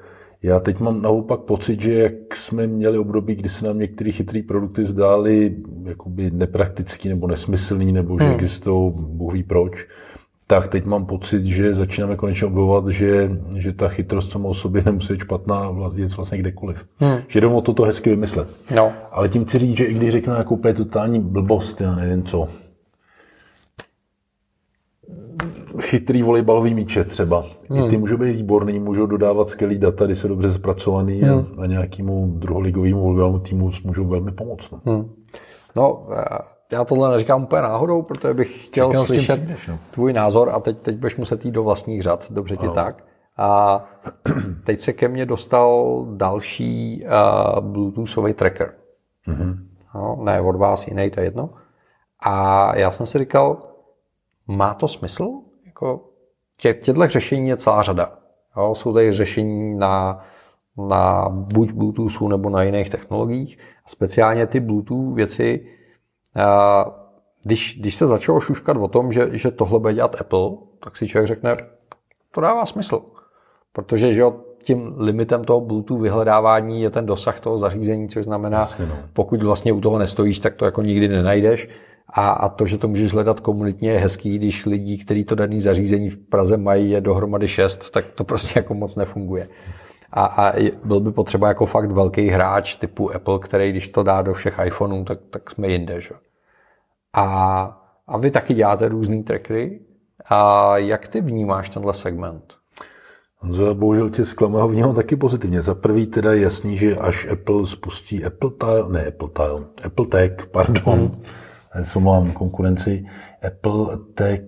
Já 0.45 0.61
teď 0.61 0.81
mám 0.81 1.03
naopak 1.03 1.41
pocit, 1.41 1.81
že 1.81 1.95
jak 1.95 2.37
jsme 2.37 2.67
měli 2.67 2.99
období, 2.99 3.35
kdy 3.35 3.49
se 3.49 3.67
nám 3.67 3.79
některé 3.79 4.13
chytré 4.13 4.43
produkty 4.43 4.85
zdály 4.85 5.57
jakoby 5.85 6.31
nepraktický 6.31 7.09
nebo 7.09 7.27
nesmyslný, 7.27 7.93
nebo 7.93 8.19
že 8.19 8.25
hmm. 8.25 8.35
existují, 8.35 8.93
Bůh 8.97 9.33
ví 9.33 9.43
proč, 9.43 9.87
tak 10.47 10.69
teď 10.69 10.85
mám 10.85 11.07
pocit, 11.07 11.47
že 11.47 11.75
začínáme 11.75 12.17
konečně 12.17 12.47
objevovat, 12.47 12.89
že, 12.89 13.31
že 13.57 13.73
ta 13.73 13.89
chytrost 13.89 14.33
sama 14.33 14.49
o 14.49 14.55
sobě 14.55 14.83
nemusí 14.87 15.13
být 15.13 15.21
špatná 15.21 15.71
věc 15.93 16.17
vlastně 16.17 16.39
kdekoliv. 16.39 16.85
Hmm. 16.99 17.19
Že 17.29 17.41
jdou 17.41 17.55
o 17.55 17.61
toto 17.61 17.83
hezky 17.83 18.11
vymyslet. 18.11 18.49
No. 18.75 18.93
Ale 19.13 19.29
tím 19.29 19.45
chci 19.45 19.59
říct, 19.59 19.77
že 19.77 19.85
i 19.85 19.95
když 19.95 20.13
řeknu 20.13 20.35
jako 20.35 20.55
úplně 20.55 20.75
totální 20.75 21.21
blbost, 21.21 21.81
já 21.81 21.95
nevím 21.95 22.23
co, 22.23 22.49
chytrý 25.81 26.23
volejbalový 26.23 26.75
míče 26.75 27.05
třeba. 27.05 27.45
Hmm. 27.71 27.85
I 27.85 27.89
ty 27.89 27.97
můžou 27.97 28.17
být 28.17 28.37
výborný, 28.37 28.81
můžou 28.81 29.07
dodávat 29.07 29.49
skvělý 29.49 29.79
data, 29.79 30.07
když 30.07 30.19
jsou 30.19 30.29
dobře 30.29 30.51
zpracovaný 30.53 31.21
hmm. 31.21 31.47
a, 31.59 31.63
a 31.63 31.67
nějakému 31.67 32.27
druholigovému 32.39 33.01
volejbalovému 33.01 33.39
týmu 33.39 33.71
můžou 33.85 34.05
velmi 34.05 34.33
pomoct. 34.33 34.71
No. 34.71 34.81
Hmm. 34.85 35.11
no, 35.77 36.07
já 36.73 36.85
tohle 36.85 37.11
neříkám 37.11 37.43
úplně 37.43 37.63
náhodou, 37.63 38.03
protože 38.03 38.35
bych 38.35 38.67
chtěl 38.67 38.91
Čekám, 38.91 39.07
slyšet 39.07 39.33
přijdeš, 39.33 39.67
no. 39.69 39.79
tvůj 39.91 40.13
názor 40.13 40.51
a 40.53 40.61
teď, 40.61 40.79
teď 40.79 40.97
budeš 40.97 41.17
muset 41.17 41.45
jít 41.45 41.53
do 41.53 41.63
vlastních 41.63 42.03
řad, 42.03 42.27
dobře 42.31 42.57
ti 42.57 42.65
ano. 42.65 42.75
tak. 42.75 43.05
A 43.37 43.85
teď 44.65 44.81
se 44.81 44.93
ke 44.93 45.09
mně 45.09 45.27
dostal 45.27 46.05
další 46.11 47.05
uh, 47.05 47.61
Bluetoothový 47.61 48.35
tracker. 48.35 48.75
Mm-hmm. 49.29 49.59
No, 49.95 50.19
ne 50.23 50.41
od 50.41 50.57
vás 50.57 50.89
jiný, 50.89 51.11
to 51.11 51.21
je 51.21 51.27
jedno. 51.27 51.51
A 52.27 52.77
já 52.77 52.91
jsem 52.91 53.07
si 53.07 53.19
říkal, 53.19 53.59
má 54.47 54.75
to 54.75 54.89
smysl? 54.89 55.29
Jako, 55.75 56.05
tě, 56.57 56.75
těchto 56.75 57.09
řešení 57.09 57.49
je 57.49 57.57
celá 57.57 57.83
řada. 57.83 58.19
Jo, 58.57 58.75
jsou 58.75 58.95
tady 58.95 59.13
řešení 59.13 59.75
na, 59.75 60.25
na 60.89 61.29
buď 61.29 61.73
Bluetoothu 61.73 62.29
nebo 62.29 62.51
na 62.51 62.63
jiných 62.63 62.91
technologiích. 62.91 63.59
Speciálně 63.87 64.47
ty 64.47 64.61
Bluetooth 64.61 65.15
věci, 65.15 65.67
když, 67.45 67.77
když 67.81 67.95
se 67.95 68.07
začalo 68.07 68.41
šuškat 68.41 68.77
o 68.77 68.89
tom, 68.89 69.13
že, 69.13 69.39
že 69.39 69.51
tohle 69.51 69.81
bude 69.81 69.95
dělat 69.95 70.21
Apple, 70.21 70.51
tak 70.85 70.97
si 70.97 71.09
člověk 71.09 71.29
řekne, 71.29 71.57
to 72.31 72.41
dává 72.41 72.67
smysl. 72.67 73.03
Protože 73.73 74.15
že 74.15 74.25
tím 74.65 74.95
limitem 74.99 75.45
toho 75.45 75.61
Bluetooth 75.61 76.03
vyhledávání 76.03 76.83
je 76.83 76.91
ten 76.91 77.07
dosah 77.07 77.41
toho 77.41 77.59
zařízení, 77.59 78.09
což 78.09 78.25
znamená, 78.25 78.59
Jasně, 78.59 78.87
no. 78.87 78.95
pokud 79.13 79.43
vlastně 79.43 79.73
u 79.73 79.81
toho 79.81 79.99
nestojíš, 79.99 80.39
tak 80.39 80.55
to 80.55 80.65
jako 80.65 80.83
nikdy 80.83 81.09
nenajdeš. 81.09 81.69
A, 82.09 82.31
a 82.31 82.49
to, 82.49 82.67
že 82.67 82.79
to 82.79 82.89
můžeš 82.89 83.13
hledat 83.13 83.41
komunitně, 83.41 83.93
je 83.93 83.99
hezký, 83.99 84.39
když 84.39 84.67
lidí, 84.67 84.99
kteří 84.99 85.25
to 85.25 85.35
daný 85.35 85.61
zařízení 85.61 86.11
v 86.11 86.19
Praze 86.19 86.57
mají, 86.57 86.91
je 86.91 87.01
dohromady 87.01 87.49
šest, 87.49 87.91
tak 87.91 88.11
to 88.11 88.25
prostě 88.25 88.59
jako 88.59 88.75
moc 88.75 88.97
nefunguje. 88.97 89.49
A, 90.13 90.25
a 90.25 90.53
byl 90.85 91.01
by 91.01 91.13
potřeba 91.13 91.49
jako 91.49 91.67
fakt 91.67 91.93
velký 91.93 92.29
hráč 92.29 92.77
typu 92.77 93.15
Apple, 93.15 93.39
který 93.39 93.71
když 93.71 93.89
to 93.89 94.03
dá 94.03 94.23
do 94.23 94.35
všech 94.35 94.61
iPhoneů, 94.65 95.05
tak, 95.05 95.19
tak 95.31 95.51
jsme 95.51 95.69
jinde. 95.69 96.01
Že? 96.01 96.15
A, 97.13 97.63
a 98.07 98.19
vy 98.19 98.31
taky 98.31 98.55
děláte 98.55 98.89
různý 98.89 99.23
trackery. 99.23 99.81
A 100.31 100.79
jak 100.79 101.09
ty 101.09 101.21
vnímáš 101.21 101.69
tenhle 101.69 101.95
segment? 101.95 102.55
Honzo, 103.39 103.75
bohužel 103.75 104.11
tě 104.11 104.25
zklamu, 104.25 104.69
vnímám 104.69 104.95
taky 104.95 105.17
pozitivně. 105.17 105.63
Za 105.63 105.75
prvý 105.75 106.07
teda 106.07 106.35
jasný, 106.35 106.77
že 106.77 106.97
až 106.97 107.27
Apple 107.33 107.67
spustí 107.67 108.25
Apple 108.25 108.51
Tile, 108.51 108.89
ne 108.89 109.07
Apple 109.07 109.29
Tile, 109.29 109.65
Apple 109.85 110.07
Tag, 110.07 110.47
pardon, 110.47 110.99
hmm 110.99 111.23
co 111.85 112.01
mám 112.01 112.33
konkurenci 112.33 113.07
Apple 113.47 113.99
Tech, 114.15 114.41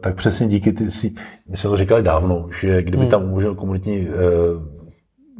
tak 0.00 0.16
přesně 0.16 0.48
díky 0.48 0.72
ty 0.72 0.90
si, 0.90 1.12
my 1.48 1.56
jsme 1.56 1.70
to 1.70 1.76
říkali 1.76 2.02
dávno, 2.02 2.48
že 2.60 2.82
kdyby 2.82 3.02
hmm. 3.02 3.10
tam 3.10 3.24
umožnil 3.24 3.54
komunitní 3.54 4.08
eh, 4.08 4.12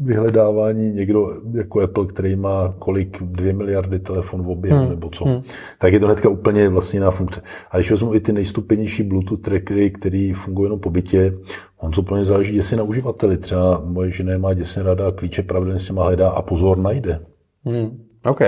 vyhledávání 0.01 0.93
někdo 0.93 1.31
jako 1.55 1.81
Apple, 1.81 2.07
který 2.07 2.37
má 2.37 2.75
kolik, 2.79 3.23
dvě 3.23 3.53
miliardy 3.53 3.99
telefon 3.99 4.43
v 4.43 4.49
objemu 4.49 4.81
hmm. 4.81 4.91
nebo 4.91 5.11
co, 5.11 5.25
hmm. 5.25 5.43
tak 5.79 5.93
je 5.93 6.01
to 6.01 6.07
hnedka 6.07 6.29
úplně 6.29 6.69
vlastně 6.69 6.97
jiná 6.97 7.11
funkce. 7.11 7.43
A 7.71 7.77
když 7.77 7.91
vezmu 7.91 8.15
i 8.15 8.21
ty 8.21 8.33
nejstupenější 8.33 9.03
Bluetooth 9.03 9.41
trackery, 9.41 9.91
který 9.91 10.33
fungují 10.33 10.67
jenom 10.67 10.81
po 10.81 10.91
bytě, 10.91 11.33
on 11.79 11.91
to 11.91 12.03
plně 12.03 12.25
záleží, 12.25 12.57
jestli 12.57 12.77
na 12.77 12.83
uživateli. 12.83 13.37
Třeba 13.37 13.83
moje 13.85 14.11
žena 14.11 14.39
má 14.39 14.55
děsně 14.55 14.83
rada 14.83 15.13
klíče 15.13 15.43
pravidelně 15.43 15.81
s 15.81 15.87
těma 15.87 16.05
hledá 16.05 16.31
a 16.31 16.43
pozor 16.43 16.79
najde. 16.79 17.21
Hmm. 17.65 18.07
OK, 18.27 18.41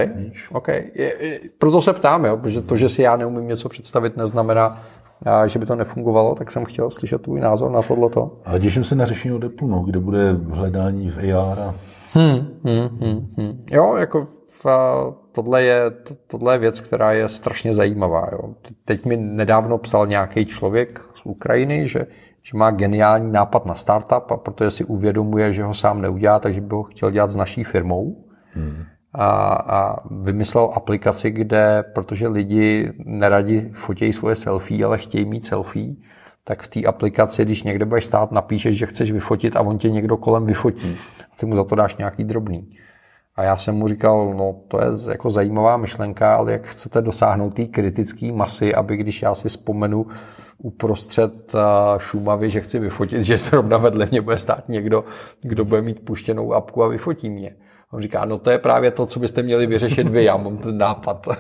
OK. 0.53 0.69
Je, 0.69 0.83
je, 0.95 1.41
proto 1.59 1.83
se 1.83 1.93
ptám, 1.93 2.25
jo, 2.25 2.37
protože 2.37 2.63
to, 2.63 2.77
že 2.77 2.89
si 2.89 3.03
já 3.03 3.17
neumím 3.17 3.49
něco 3.49 3.69
představit, 3.69 4.17
neznamená, 4.17 4.83
a, 5.27 5.47
že 5.47 5.59
by 5.59 5.67
to 5.67 5.77
nefungovalo, 5.77 6.35
tak 6.35 6.51
jsem 6.51 6.65
chtěl 6.65 6.91
slyšet 6.91 7.23
tvůj 7.23 7.41
názor 7.41 7.71
na 7.71 7.83
tohleto. 7.83 8.41
Ale 8.45 8.61
těším 8.61 8.85
se 8.85 8.95
na 8.95 9.05
řešení 9.05 9.35
od 9.35 9.45
Apple, 9.45 9.69
no, 9.69 9.81
kde 9.81 9.99
bude 10.01 10.33
hledání 10.33 11.11
v 11.11 11.19
AR. 11.19 11.59
A... 11.59 11.75
Hmm, 12.13 12.47
hmm, 12.65 12.99
hmm, 13.01 13.35
hmm. 13.37 13.65
Jo, 13.71 13.97
jako 13.97 14.27
v, 14.49 14.67
tohle, 15.33 15.63
je, 15.63 15.83
tohle 16.27 16.55
je 16.55 16.59
věc, 16.59 16.81
která 16.81 17.13
je 17.13 17.29
strašně 17.29 17.75
zajímavá. 17.75 18.29
Jo. 18.33 18.55
Teď 18.85 19.05
mi 19.05 19.17
nedávno 19.17 19.79
psal 19.79 20.07
nějaký 20.07 20.45
člověk 20.45 21.01
z 21.15 21.21
Ukrajiny, 21.25 21.89
že, 21.89 22.07
že 22.43 22.59
má 22.59 22.71
geniální 22.71 23.33
nápad 23.33 23.67
na 23.67 23.75
startup 23.75 24.31
a 24.31 24.37
protože 24.37 24.71
si 24.71 24.85
uvědomuje, 24.85 25.53
že 25.53 25.65
ho 25.65 25.75
sám 25.75 26.01
neudělá, 26.01 26.39
takže 26.39 26.61
by 26.61 26.75
ho 26.75 26.83
chtěl 26.83 27.11
dělat 27.11 27.31
s 27.31 27.37
naší 27.37 27.65
firmou. 27.65 28.25
Hmm 28.53 28.85
a, 29.15 29.27
a 29.53 29.97
vymyslel 30.11 30.71
aplikaci, 30.75 31.31
kde, 31.31 31.85
protože 31.95 32.29
lidi 32.29 32.93
neradi 33.05 33.71
fotějí 33.73 34.13
svoje 34.13 34.37
selfie, 34.37 34.85
ale 34.85 34.99
chtějí 34.99 35.25
mít 35.25 35.47
selfie, 35.47 35.95
tak 36.45 36.63
v 36.63 36.69
té 36.69 36.85
aplikaci, 36.85 37.45
když 37.45 37.63
někde 37.63 37.85
budeš 37.85 38.05
stát, 38.05 38.33
napíšeš, 38.33 38.79
že 38.79 38.87
chceš 38.87 39.13
vyfotit 39.13 39.57
a 39.57 39.61
on 39.61 39.79
tě 39.79 39.91
někdo 39.91 40.17
kolem 40.17 40.47
vyfotí. 40.47 40.97
A 41.21 41.37
ty 41.37 41.47
mu 41.47 41.57
za 41.57 41.65
to 41.65 41.75
dáš 41.75 41.97
nějaký 41.97 42.25
drobný. 42.25 42.69
A 43.37 43.43
já 43.43 43.57
jsem 43.57 43.75
mu 43.75 43.89
říkal, 43.89 44.35
no 44.35 44.61
to 44.69 44.81
je 44.81 44.87
jako 45.11 45.31
zajímavá 45.31 45.77
myšlenka, 45.77 46.37
ale 46.37 46.53
jak 46.53 46.67
chcete 46.67 47.03
dosáhnout 47.03 47.55
té 47.55 47.65
kritické 47.65 48.33
masy, 48.33 48.75
aby 48.75 48.97
když 48.97 49.23
já 49.23 49.35
si 49.35 49.49
vzpomenu 49.49 50.07
uprostřed 50.59 51.55
Šumavy, 51.99 52.51
že 52.51 52.61
chci 52.61 52.79
vyfotit, 52.79 53.23
že 53.25 53.39
zrovna 53.39 53.79
vedle 53.79 54.07
mě 54.11 54.21
bude 54.21 54.39
stát 54.39 54.69
někdo, 54.69 55.05
kdo 55.43 55.65
bude 55.65 55.83
mít 55.83 56.01
puštěnou 56.01 56.53
apku 56.53 56.83
a 56.83 56.89
vyfotí 56.89 57.31
mě. 57.31 57.57
On 57.93 58.03
říká, 58.03 58.25
no 58.25 58.39
to 58.39 58.51
je 58.51 58.59
právě 58.59 58.91
to, 58.91 59.07
co 59.07 59.21
byste 59.21 59.43
měli 59.43 59.67
vyřešit 59.67 60.09
vy, 60.09 60.25
já 60.25 60.37
mám 60.37 60.57
ten 60.57 60.79
nápad. 60.79 61.29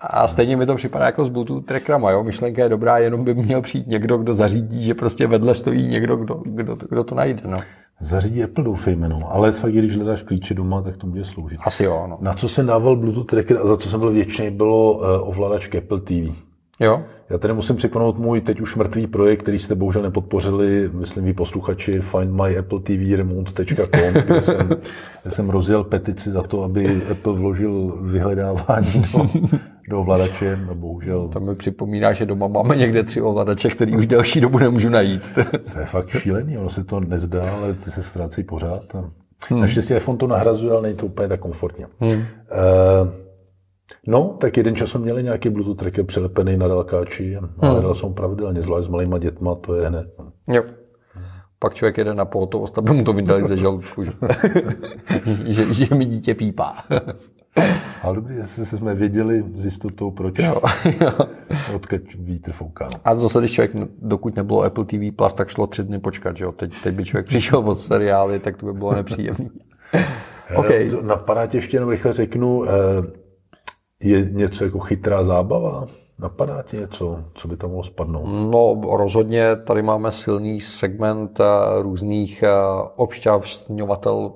A 0.00 0.28
stejně 0.28 0.56
mi 0.56 0.66
to 0.66 0.74
připadá 0.74 1.06
jako 1.06 1.24
s 1.24 1.28
Bluetooth 1.28 1.64
trackerama, 1.64 2.10
jo? 2.10 2.22
Myšlenka 2.22 2.62
je 2.62 2.68
dobrá, 2.68 2.98
jenom 2.98 3.24
by 3.24 3.34
měl 3.34 3.62
přijít 3.62 3.86
někdo, 3.86 4.18
kdo 4.18 4.34
zařídí, 4.34 4.82
že 4.82 4.94
prostě 4.94 5.26
vedle 5.26 5.54
stojí 5.54 5.88
někdo, 5.88 6.16
kdo, 6.16 6.34
kdo, 6.44 6.76
kdo 6.88 7.04
to 7.04 7.14
najde, 7.14 7.42
no. 7.44 7.56
Zařídí 8.00 8.44
Apple, 8.44 8.64
doufejme, 8.64 9.08
no. 9.08 9.32
Ale 9.32 9.52
fakt, 9.52 9.72
když 9.72 9.96
hledáš 9.96 10.22
klíče 10.22 10.54
doma, 10.54 10.82
tak 10.82 10.96
to 10.96 11.06
bude 11.06 11.24
sloužit. 11.24 11.60
Asi 11.64 11.84
jo, 11.84 12.06
no. 12.10 12.18
Na 12.20 12.34
co 12.34 12.48
jsem 12.48 12.66
dával 12.66 12.96
Bluetooth 12.96 13.26
tracker 13.26 13.58
a 13.58 13.66
za 13.66 13.76
co 13.76 13.88
jsem 13.88 14.00
byl 14.00 14.10
většině, 14.10 14.50
bylo 14.50 14.92
uh, 14.92 15.28
ovladač 15.28 15.74
Apple 15.74 16.00
TV. 16.00 16.51
Jo. 16.80 17.02
Já 17.30 17.38
tady 17.38 17.54
musím 17.54 17.76
připomenout 17.76 18.18
můj 18.18 18.40
teď 18.40 18.60
už 18.60 18.76
mrtvý 18.76 19.06
projekt, 19.06 19.42
který 19.42 19.58
jste 19.58 19.74
bohužel 19.74 20.02
nepodpořili, 20.02 20.90
myslím 20.92 21.24
vy 21.24 21.32
posluchači, 21.32 22.00
findmyappletvremote.com, 22.00 24.14
kde 24.24 24.40
jsem, 24.40 24.68
kde 25.22 25.30
jsem 25.30 25.50
rozjel 25.50 25.84
petici 25.84 26.30
za 26.30 26.42
to, 26.42 26.62
aby 26.62 27.02
Apple 27.10 27.32
vložil 27.32 27.98
vyhledávání 28.02 29.04
do, 29.12 29.26
do 29.88 30.00
ovladače, 30.00 30.58
no 30.66 30.74
bohužel. 30.74 31.28
To 31.28 31.40
mi 31.40 31.54
připomíná, 31.54 32.12
že 32.12 32.26
doma 32.26 32.46
máme 32.46 32.76
někde 32.76 33.02
tři 33.02 33.20
ovladače, 33.20 33.68
který 33.68 33.96
už 33.96 34.06
delší 34.06 34.40
dobu 34.40 34.58
nemůžu 34.58 34.88
najít. 34.88 35.32
to 35.72 35.78
je 35.78 35.84
fakt 35.84 36.08
šílený, 36.08 36.58
ono 36.58 36.70
se 36.70 36.84
to 36.84 37.00
nezdá, 37.00 37.56
ale 37.56 37.74
ty 37.74 37.90
se 37.90 38.02
ztrácí 38.02 38.42
pořád. 38.42 38.82
Hmm. 39.48 39.60
Naštěstí 39.60 39.94
iPhone 39.94 40.18
to 40.18 40.26
nahrazuje, 40.26 40.72
ale 40.72 40.82
není 40.82 40.94
to 40.94 41.06
úplně 41.06 41.28
tak 41.28 41.40
komfortně. 41.40 41.86
Hmm. 42.00 42.12
Uh, 42.12 42.18
No, 44.06 44.36
tak 44.40 44.56
jeden 44.56 44.76
čas 44.76 44.90
jsme 44.90 45.00
měli 45.00 45.22
nějaký 45.22 45.48
Bluetooth 45.48 45.78
tracker 45.78 46.04
přilepený 46.04 46.56
na 46.56 46.68
dálkáči, 46.68 47.34
hmm. 47.34 47.50
ale 47.58 47.94
jsem 47.94 48.14
pravidelně, 48.14 48.62
zvlášť 48.62 48.86
s 48.86 48.88
malýma 48.88 49.18
dětma, 49.18 49.54
to 49.54 49.74
je 49.74 49.88
hned. 49.88 50.06
Jo. 50.48 50.62
Pak 51.58 51.74
člověk 51.74 51.98
jede 51.98 52.14
na 52.14 52.24
pohotovost, 52.24 52.78
aby 52.78 52.92
mu 52.92 53.04
to 53.04 53.12
vydali 53.12 53.44
ze 53.44 53.56
žaludku, 53.56 54.04
že, 54.04 54.12
že, 55.46 55.74
že 55.74 55.94
mi 55.94 56.04
dítě 56.04 56.34
pípá. 56.34 56.76
Ale 58.02 58.14
dobrý, 58.14 58.36
jestli 58.36 58.66
jsme 58.66 58.94
věděli 58.94 59.44
s 59.54 59.64
jistotou, 59.64 60.10
proč 60.10 60.38
jo, 60.38 60.60
jo. 61.00 61.10
odkud 61.74 62.00
vítr 62.14 62.52
fouká. 62.52 62.88
A 63.04 63.14
zase, 63.14 63.38
když 63.38 63.52
člověk, 63.52 63.72
dokud 64.02 64.36
nebylo 64.36 64.62
Apple 64.62 64.84
TV+, 64.84 65.12
Plus, 65.16 65.34
tak 65.34 65.48
šlo 65.48 65.66
tři 65.66 65.84
dny 65.84 65.98
počkat, 65.98 66.36
že 66.36 66.44
jo? 66.44 66.52
Teď, 66.52 66.82
teď 66.82 66.94
by 66.94 67.04
člověk 67.04 67.26
přišel 67.26 67.58
od 67.58 67.74
seriály, 67.74 68.38
tak 68.38 68.56
to 68.56 68.66
by 68.66 68.72
bylo 68.72 68.94
nepříjemné. 68.94 69.48
okay. 70.56 70.90
Napadá 71.02 71.46
tě 71.46 71.56
ještě 71.56 71.76
jenom 71.76 71.90
rychle 71.90 72.12
řeknu, 72.12 72.64
eh, 72.64 72.70
je 74.02 74.30
něco 74.30 74.64
jako 74.64 74.78
chytrá 74.78 75.22
zábava? 75.22 75.84
Napadá 76.18 76.62
ti 76.62 76.76
něco, 76.76 77.24
co 77.34 77.48
by 77.48 77.56
tam 77.56 77.70
mohlo 77.70 77.82
spadnout? 77.82 78.26
No 78.26 78.80
rozhodně 78.96 79.56
tady 79.56 79.82
máme 79.82 80.12
silný 80.12 80.60
segment 80.60 81.40
eh, 81.40 81.82
různých 81.82 82.42
eh, 82.42 82.48
obšťavňovatel, 82.96 84.32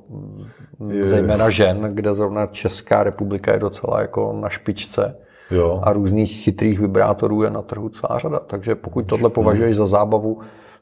je. 0.91 1.09
zejména 1.09 1.51
žen, 1.51 1.81
kde 1.95 2.15
zrovna 2.15 2.47
Česká 2.47 3.05
republika 3.05 3.53
je 3.53 3.59
docela 3.59 4.01
jako 4.01 4.39
na 4.41 4.49
špičce. 4.49 5.17
Jo. 5.51 5.81
A 5.83 5.93
různých 5.93 6.31
chytrých 6.33 6.81
vibrátorů 6.81 7.43
je 7.43 7.51
na 7.51 7.63
trhu 7.63 7.89
celá 7.89 8.19
řada. 8.19 8.39
Takže 8.39 8.75
pokud 8.75 9.03
tohle 9.03 9.31
považuješ 9.31 9.77
za 9.77 9.87
zábavu, 9.87 10.41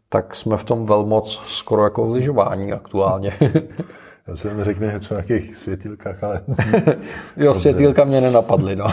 tak 0.09 0.35
jsme 0.35 0.57
v 0.57 0.65
tom 0.65 0.87
velmoc 0.87 1.41
skoro 1.47 1.85
jako 1.85 2.07
v 2.07 2.13
lyžování 2.13 2.73
aktuálně. 2.73 3.39
Já 4.29 4.37
jsem 4.37 4.63
řekne 4.63 4.93
něco 4.93 5.15
o 5.15 5.17
nějakých 5.17 5.57
světilkách, 5.57 6.25
ale... 6.25 6.41
jo, 7.37 7.45
Dobře. 7.45 7.61
světilka 7.61 8.05
mě 8.05 8.21
nenapadly, 8.21 8.77
no. 8.77 8.87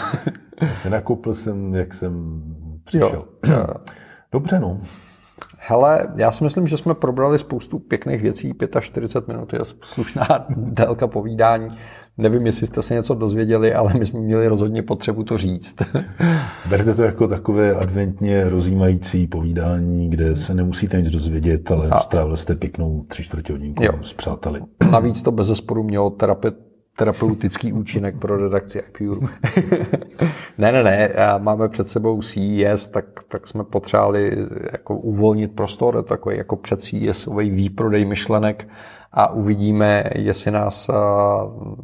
Asi 0.72 0.90
nakoupil 0.90 1.34
jsem, 1.34 1.76
jak 1.76 1.94
jsem 1.94 2.44
přišel. 2.84 3.26
Jo. 3.48 3.66
Dobře, 4.32 4.60
no. 4.60 4.82
Hele, 5.58 6.08
já 6.16 6.32
si 6.32 6.44
myslím, 6.44 6.68
že 6.68 6.78
jsme 6.78 6.96
probrali 6.96 7.40
spoustu 7.40 7.80
pěkných 7.80 8.22
věcí. 8.22 8.54
45 8.80 9.28
minut 9.34 9.54
je 9.54 9.60
slušná 9.84 10.28
délka 10.50 11.08
povídání. 11.08 11.68
Nevím, 12.18 12.46
jestli 12.46 12.68
jste 12.68 12.82
se 12.82 12.94
něco 12.94 13.14
dozvěděli, 13.14 13.74
ale 13.74 13.94
my 14.00 14.06
jsme 14.06 14.20
měli 14.20 14.48
rozhodně 14.48 14.84
potřebu 14.84 15.24
to 15.24 15.38
říct. 15.38 15.76
Berte 16.70 16.94
to 16.94 17.04
jako 17.04 17.28
takové 17.28 17.76
adventně 17.76 18.50
rozjímající 18.50 19.28
povídání, 19.28 20.10
kde 20.10 20.36
se 20.36 20.54
nemusíte 20.54 21.02
nic 21.02 21.12
dozvědět, 21.12 21.72
ale 21.72 21.90
a... 21.90 22.00
strávili 22.00 22.38
jste 22.38 22.56
pěknou 22.56 23.06
tři 23.08 23.24
čtvrtě 23.24 23.54
hodinku 23.54 23.84
s 24.02 24.14
přáteli. 24.14 24.62
Navíc 24.92 25.22
to 25.22 25.32
bez 25.32 25.48
zesporu 25.48 25.84
mělo 25.84 26.10
terapie, 26.10 26.52
terapeutický 27.02 27.74
účinek 27.74 28.18
pro 28.18 28.38
redakci 28.38 28.80
iPure. 28.80 29.28
ne, 30.58 30.72
ne, 30.72 30.84
ne, 30.84 31.10
máme 31.38 31.70
před 31.70 31.90
sebou 31.90 32.22
CES, 32.22 32.88
tak, 32.88 33.06
tak 33.28 33.48
jsme 33.48 33.64
potřebovali 33.64 34.38
jako 34.72 34.98
uvolnit 34.98 35.56
prostor, 35.56 36.04
takový 36.04 36.38
jako 36.38 36.56
před 36.56 36.82
CESový 36.82 37.50
výprodej 37.50 38.06
myšlenek 38.06 38.68
a 39.12 39.34
uvidíme, 39.34 40.04
jestli 40.16 40.52
nás 40.52 40.90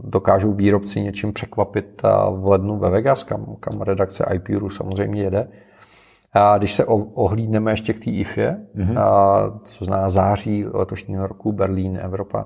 dokážou 0.03 0.53
výrobci 0.53 1.01
něčím 1.01 1.33
překvapit 1.33 2.01
v 2.31 2.49
lednu 2.49 2.77
ve 2.77 2.89
Vegas, 2.89 3.23
kam, 3.23 3.55
kam 3.59 3.81
redakce 3.81 4.25
iPure 4.33 4.75
samozřejmě 4.75 5.21
jede. 5.21 5.47
A 6.33 6.57
když 6.57 6.73
se 6.73 6.85
ohlídneme 7.13 7.71
ještě 7.71 7.93
k 7.93 8.03
té 8.03 8.11
IFE, 8.11 8.57
mm-hmm. 8.75 8.99
co 9.63 9.85
zná 9.85 10.09
září 10.09 10.65
letošního 10.73 11.27
roku, 11.27 11.51
Berlín, 11.51 11.99
Evropa, 12.01 12.45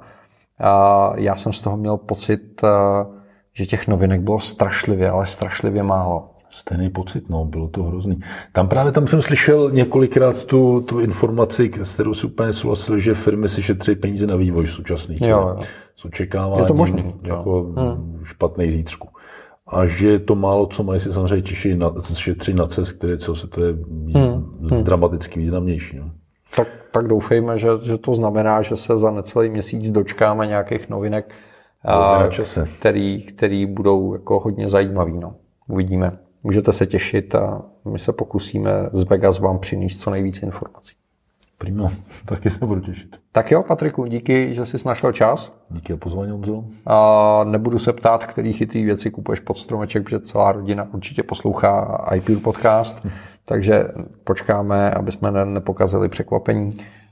já 1.15 1.35
jsem 1.35 1.53
z 1.53 1.61
toho 1.61 1.77
měl 1.77 1.97
pocit, 1.97 2.61
že 3.53 3.65
těch 3.65 3.87
novinek 3.87 4.21
bylo 4.21 4.39
strašlivě, 4.39 5.09
ale 5.09 5.25
strašlivě 5.25 5.83
málo. 5.83 6.27
Stejný 6.49 6.89
pocit, 6.89 7.29
no, 7.29 7.45
bylo 7.45 7.67
to 7.67 7.83
hrozný. 7.83 8.19
Tam 8.53 8.67
právě 8.67 8.91
tam 8.91 9.07
jsem 9.07 9.21
slyšel 9.21 9.71
několikrát 9.71 10.43
tu, 10.43 10.81
tu 10.81 10.99
informaci, 10.99 11.71
s 11.81 11.93
kterou 11.93 12.13
si 12.13 12.27
úplně 12.27 12.53
souhlasil, 12.53 12.99
že 12.99 13.13
firmy 13.13 13.49
si 13.49 13.63
šetří 13.63 13.95
peníze 13.95 14.27
na 14.27 14.35
vývoj 14.35 14.67
současných. 14.67 15.21
Jo, 15.21 15.27
jo. 15.27 15.59
S 15.95 16.05
očekáváním 16.05 16.59
je 16.59 16.65
to 16.67 16.73
možný, 16.73 17.15
jako 17.23 17.73
hmm. 17.77 18.19
špatný 18.23 18.71
zítřku. 18.71 19.07
A 19.67 19.85
že 19.85 20.19
to 20.19 20.35
málo, 20.35 20.65
co 20.65 20.83
mají, 20.83 20.99
si 20.99 21.13
samozřejmě 21.13 21.41
těší 21.41 21.75
na, 21.75 21.91
šetří 22.13 22.53
na 22.53 22.67
cest, 22.67 22.91
které 22.91 23.17
to 23.49 23.63
je 23.63 23.73
hmm. 24.13 24.83
dramaticky 24.83 25.39
významnější. 25.39 25.97
No. 25.97 26.11
Tak, 26.55 26.67
tak 26.91 27.07
doufejme, 27.07 27.59
že, 27.59 27.67
že 27.81 27.97
to 27.97 28.13
znamená, 28.13 28.61
že 28.61 28.75
se 28.75 28.95
za 28.95 29.11
necelý 29.11 29.49
měsíc 29.49 29.91
dočkáme 29.91 30.47
nějakých 30.47 30.89
novinek, 30.89 31.33
a, 31.85 32.23
který, 32.79 33.23
který 33.23 33.65
budou 33.65 34.13
jako 34.13 34.39
hodně 34.39 34.69
zajímavý. 34.69 35.19
No. 35.19 35.35
Uvidíme. 35.67 36.17
Můžete 36.43 36.73
se 36.73 36.85
těšit 36.85 37.35
a 37.35 37.61
my 37.85 37.99
se 37.99 38.13
pokusíme 38.13 38.71
z 38.91 39.03
Vegas 39.03 39.39
vám 39.39 39.59
přinést 39.59 39.97
co 39.97 40.09
nejvíce 40.09 40.45
informací. 40.45 40.95
Prima, 41.57 41.91
taky 42.25 42.49
se 42.49 42.65
budu 42.65 42.81
těšit. 42.81 43.15
Tak 43.31 43.51
jo, 43.51 43.63
Patriku, 43.63 44.05
díky, 44.05 44.55
že 44.55 44.65
jsi 44.65 44.77
našel 44.85 45.11
čas. 45.11 45.53
Díky 45.69 45.93
a 45.93 45.97
pozvání, 45.97 46.31
Honzo. 46.31 46.63
A 46.85 47.43
nebudu 47.43 47.79
se 47.79 47.93
ptát, 47.93 48.25
který 48.25 48.53
chytrý 48.53 48.83
věci 48.85 49.11
kupuješ 49.11 49.39
pod 49.39 49.57
stromeček, 49.57 50.03
protože 50.03 50.19
celá 50.19 50.51
rodina 50.51 50.87
určitě 50.93 51.23
poslouchá 51.23 52.05
IPL 52.15 52.39
podcast, 52.39 53.07
takže 53.45 53.83
počkáme, 54.23 54.91
aby 54.91 55.11
jsme 55.11 55.45
nepokazili 55.45 56.09
překvapení 56.09 56.69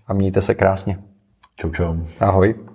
a 0.08 0.14
mějte 0.14 0.42
se 0.42 0.56
krásně. 0.56 1.00
Čau, 1.56 1.72
čau. 1.72 1.96
Ahoj. 2.20 2.69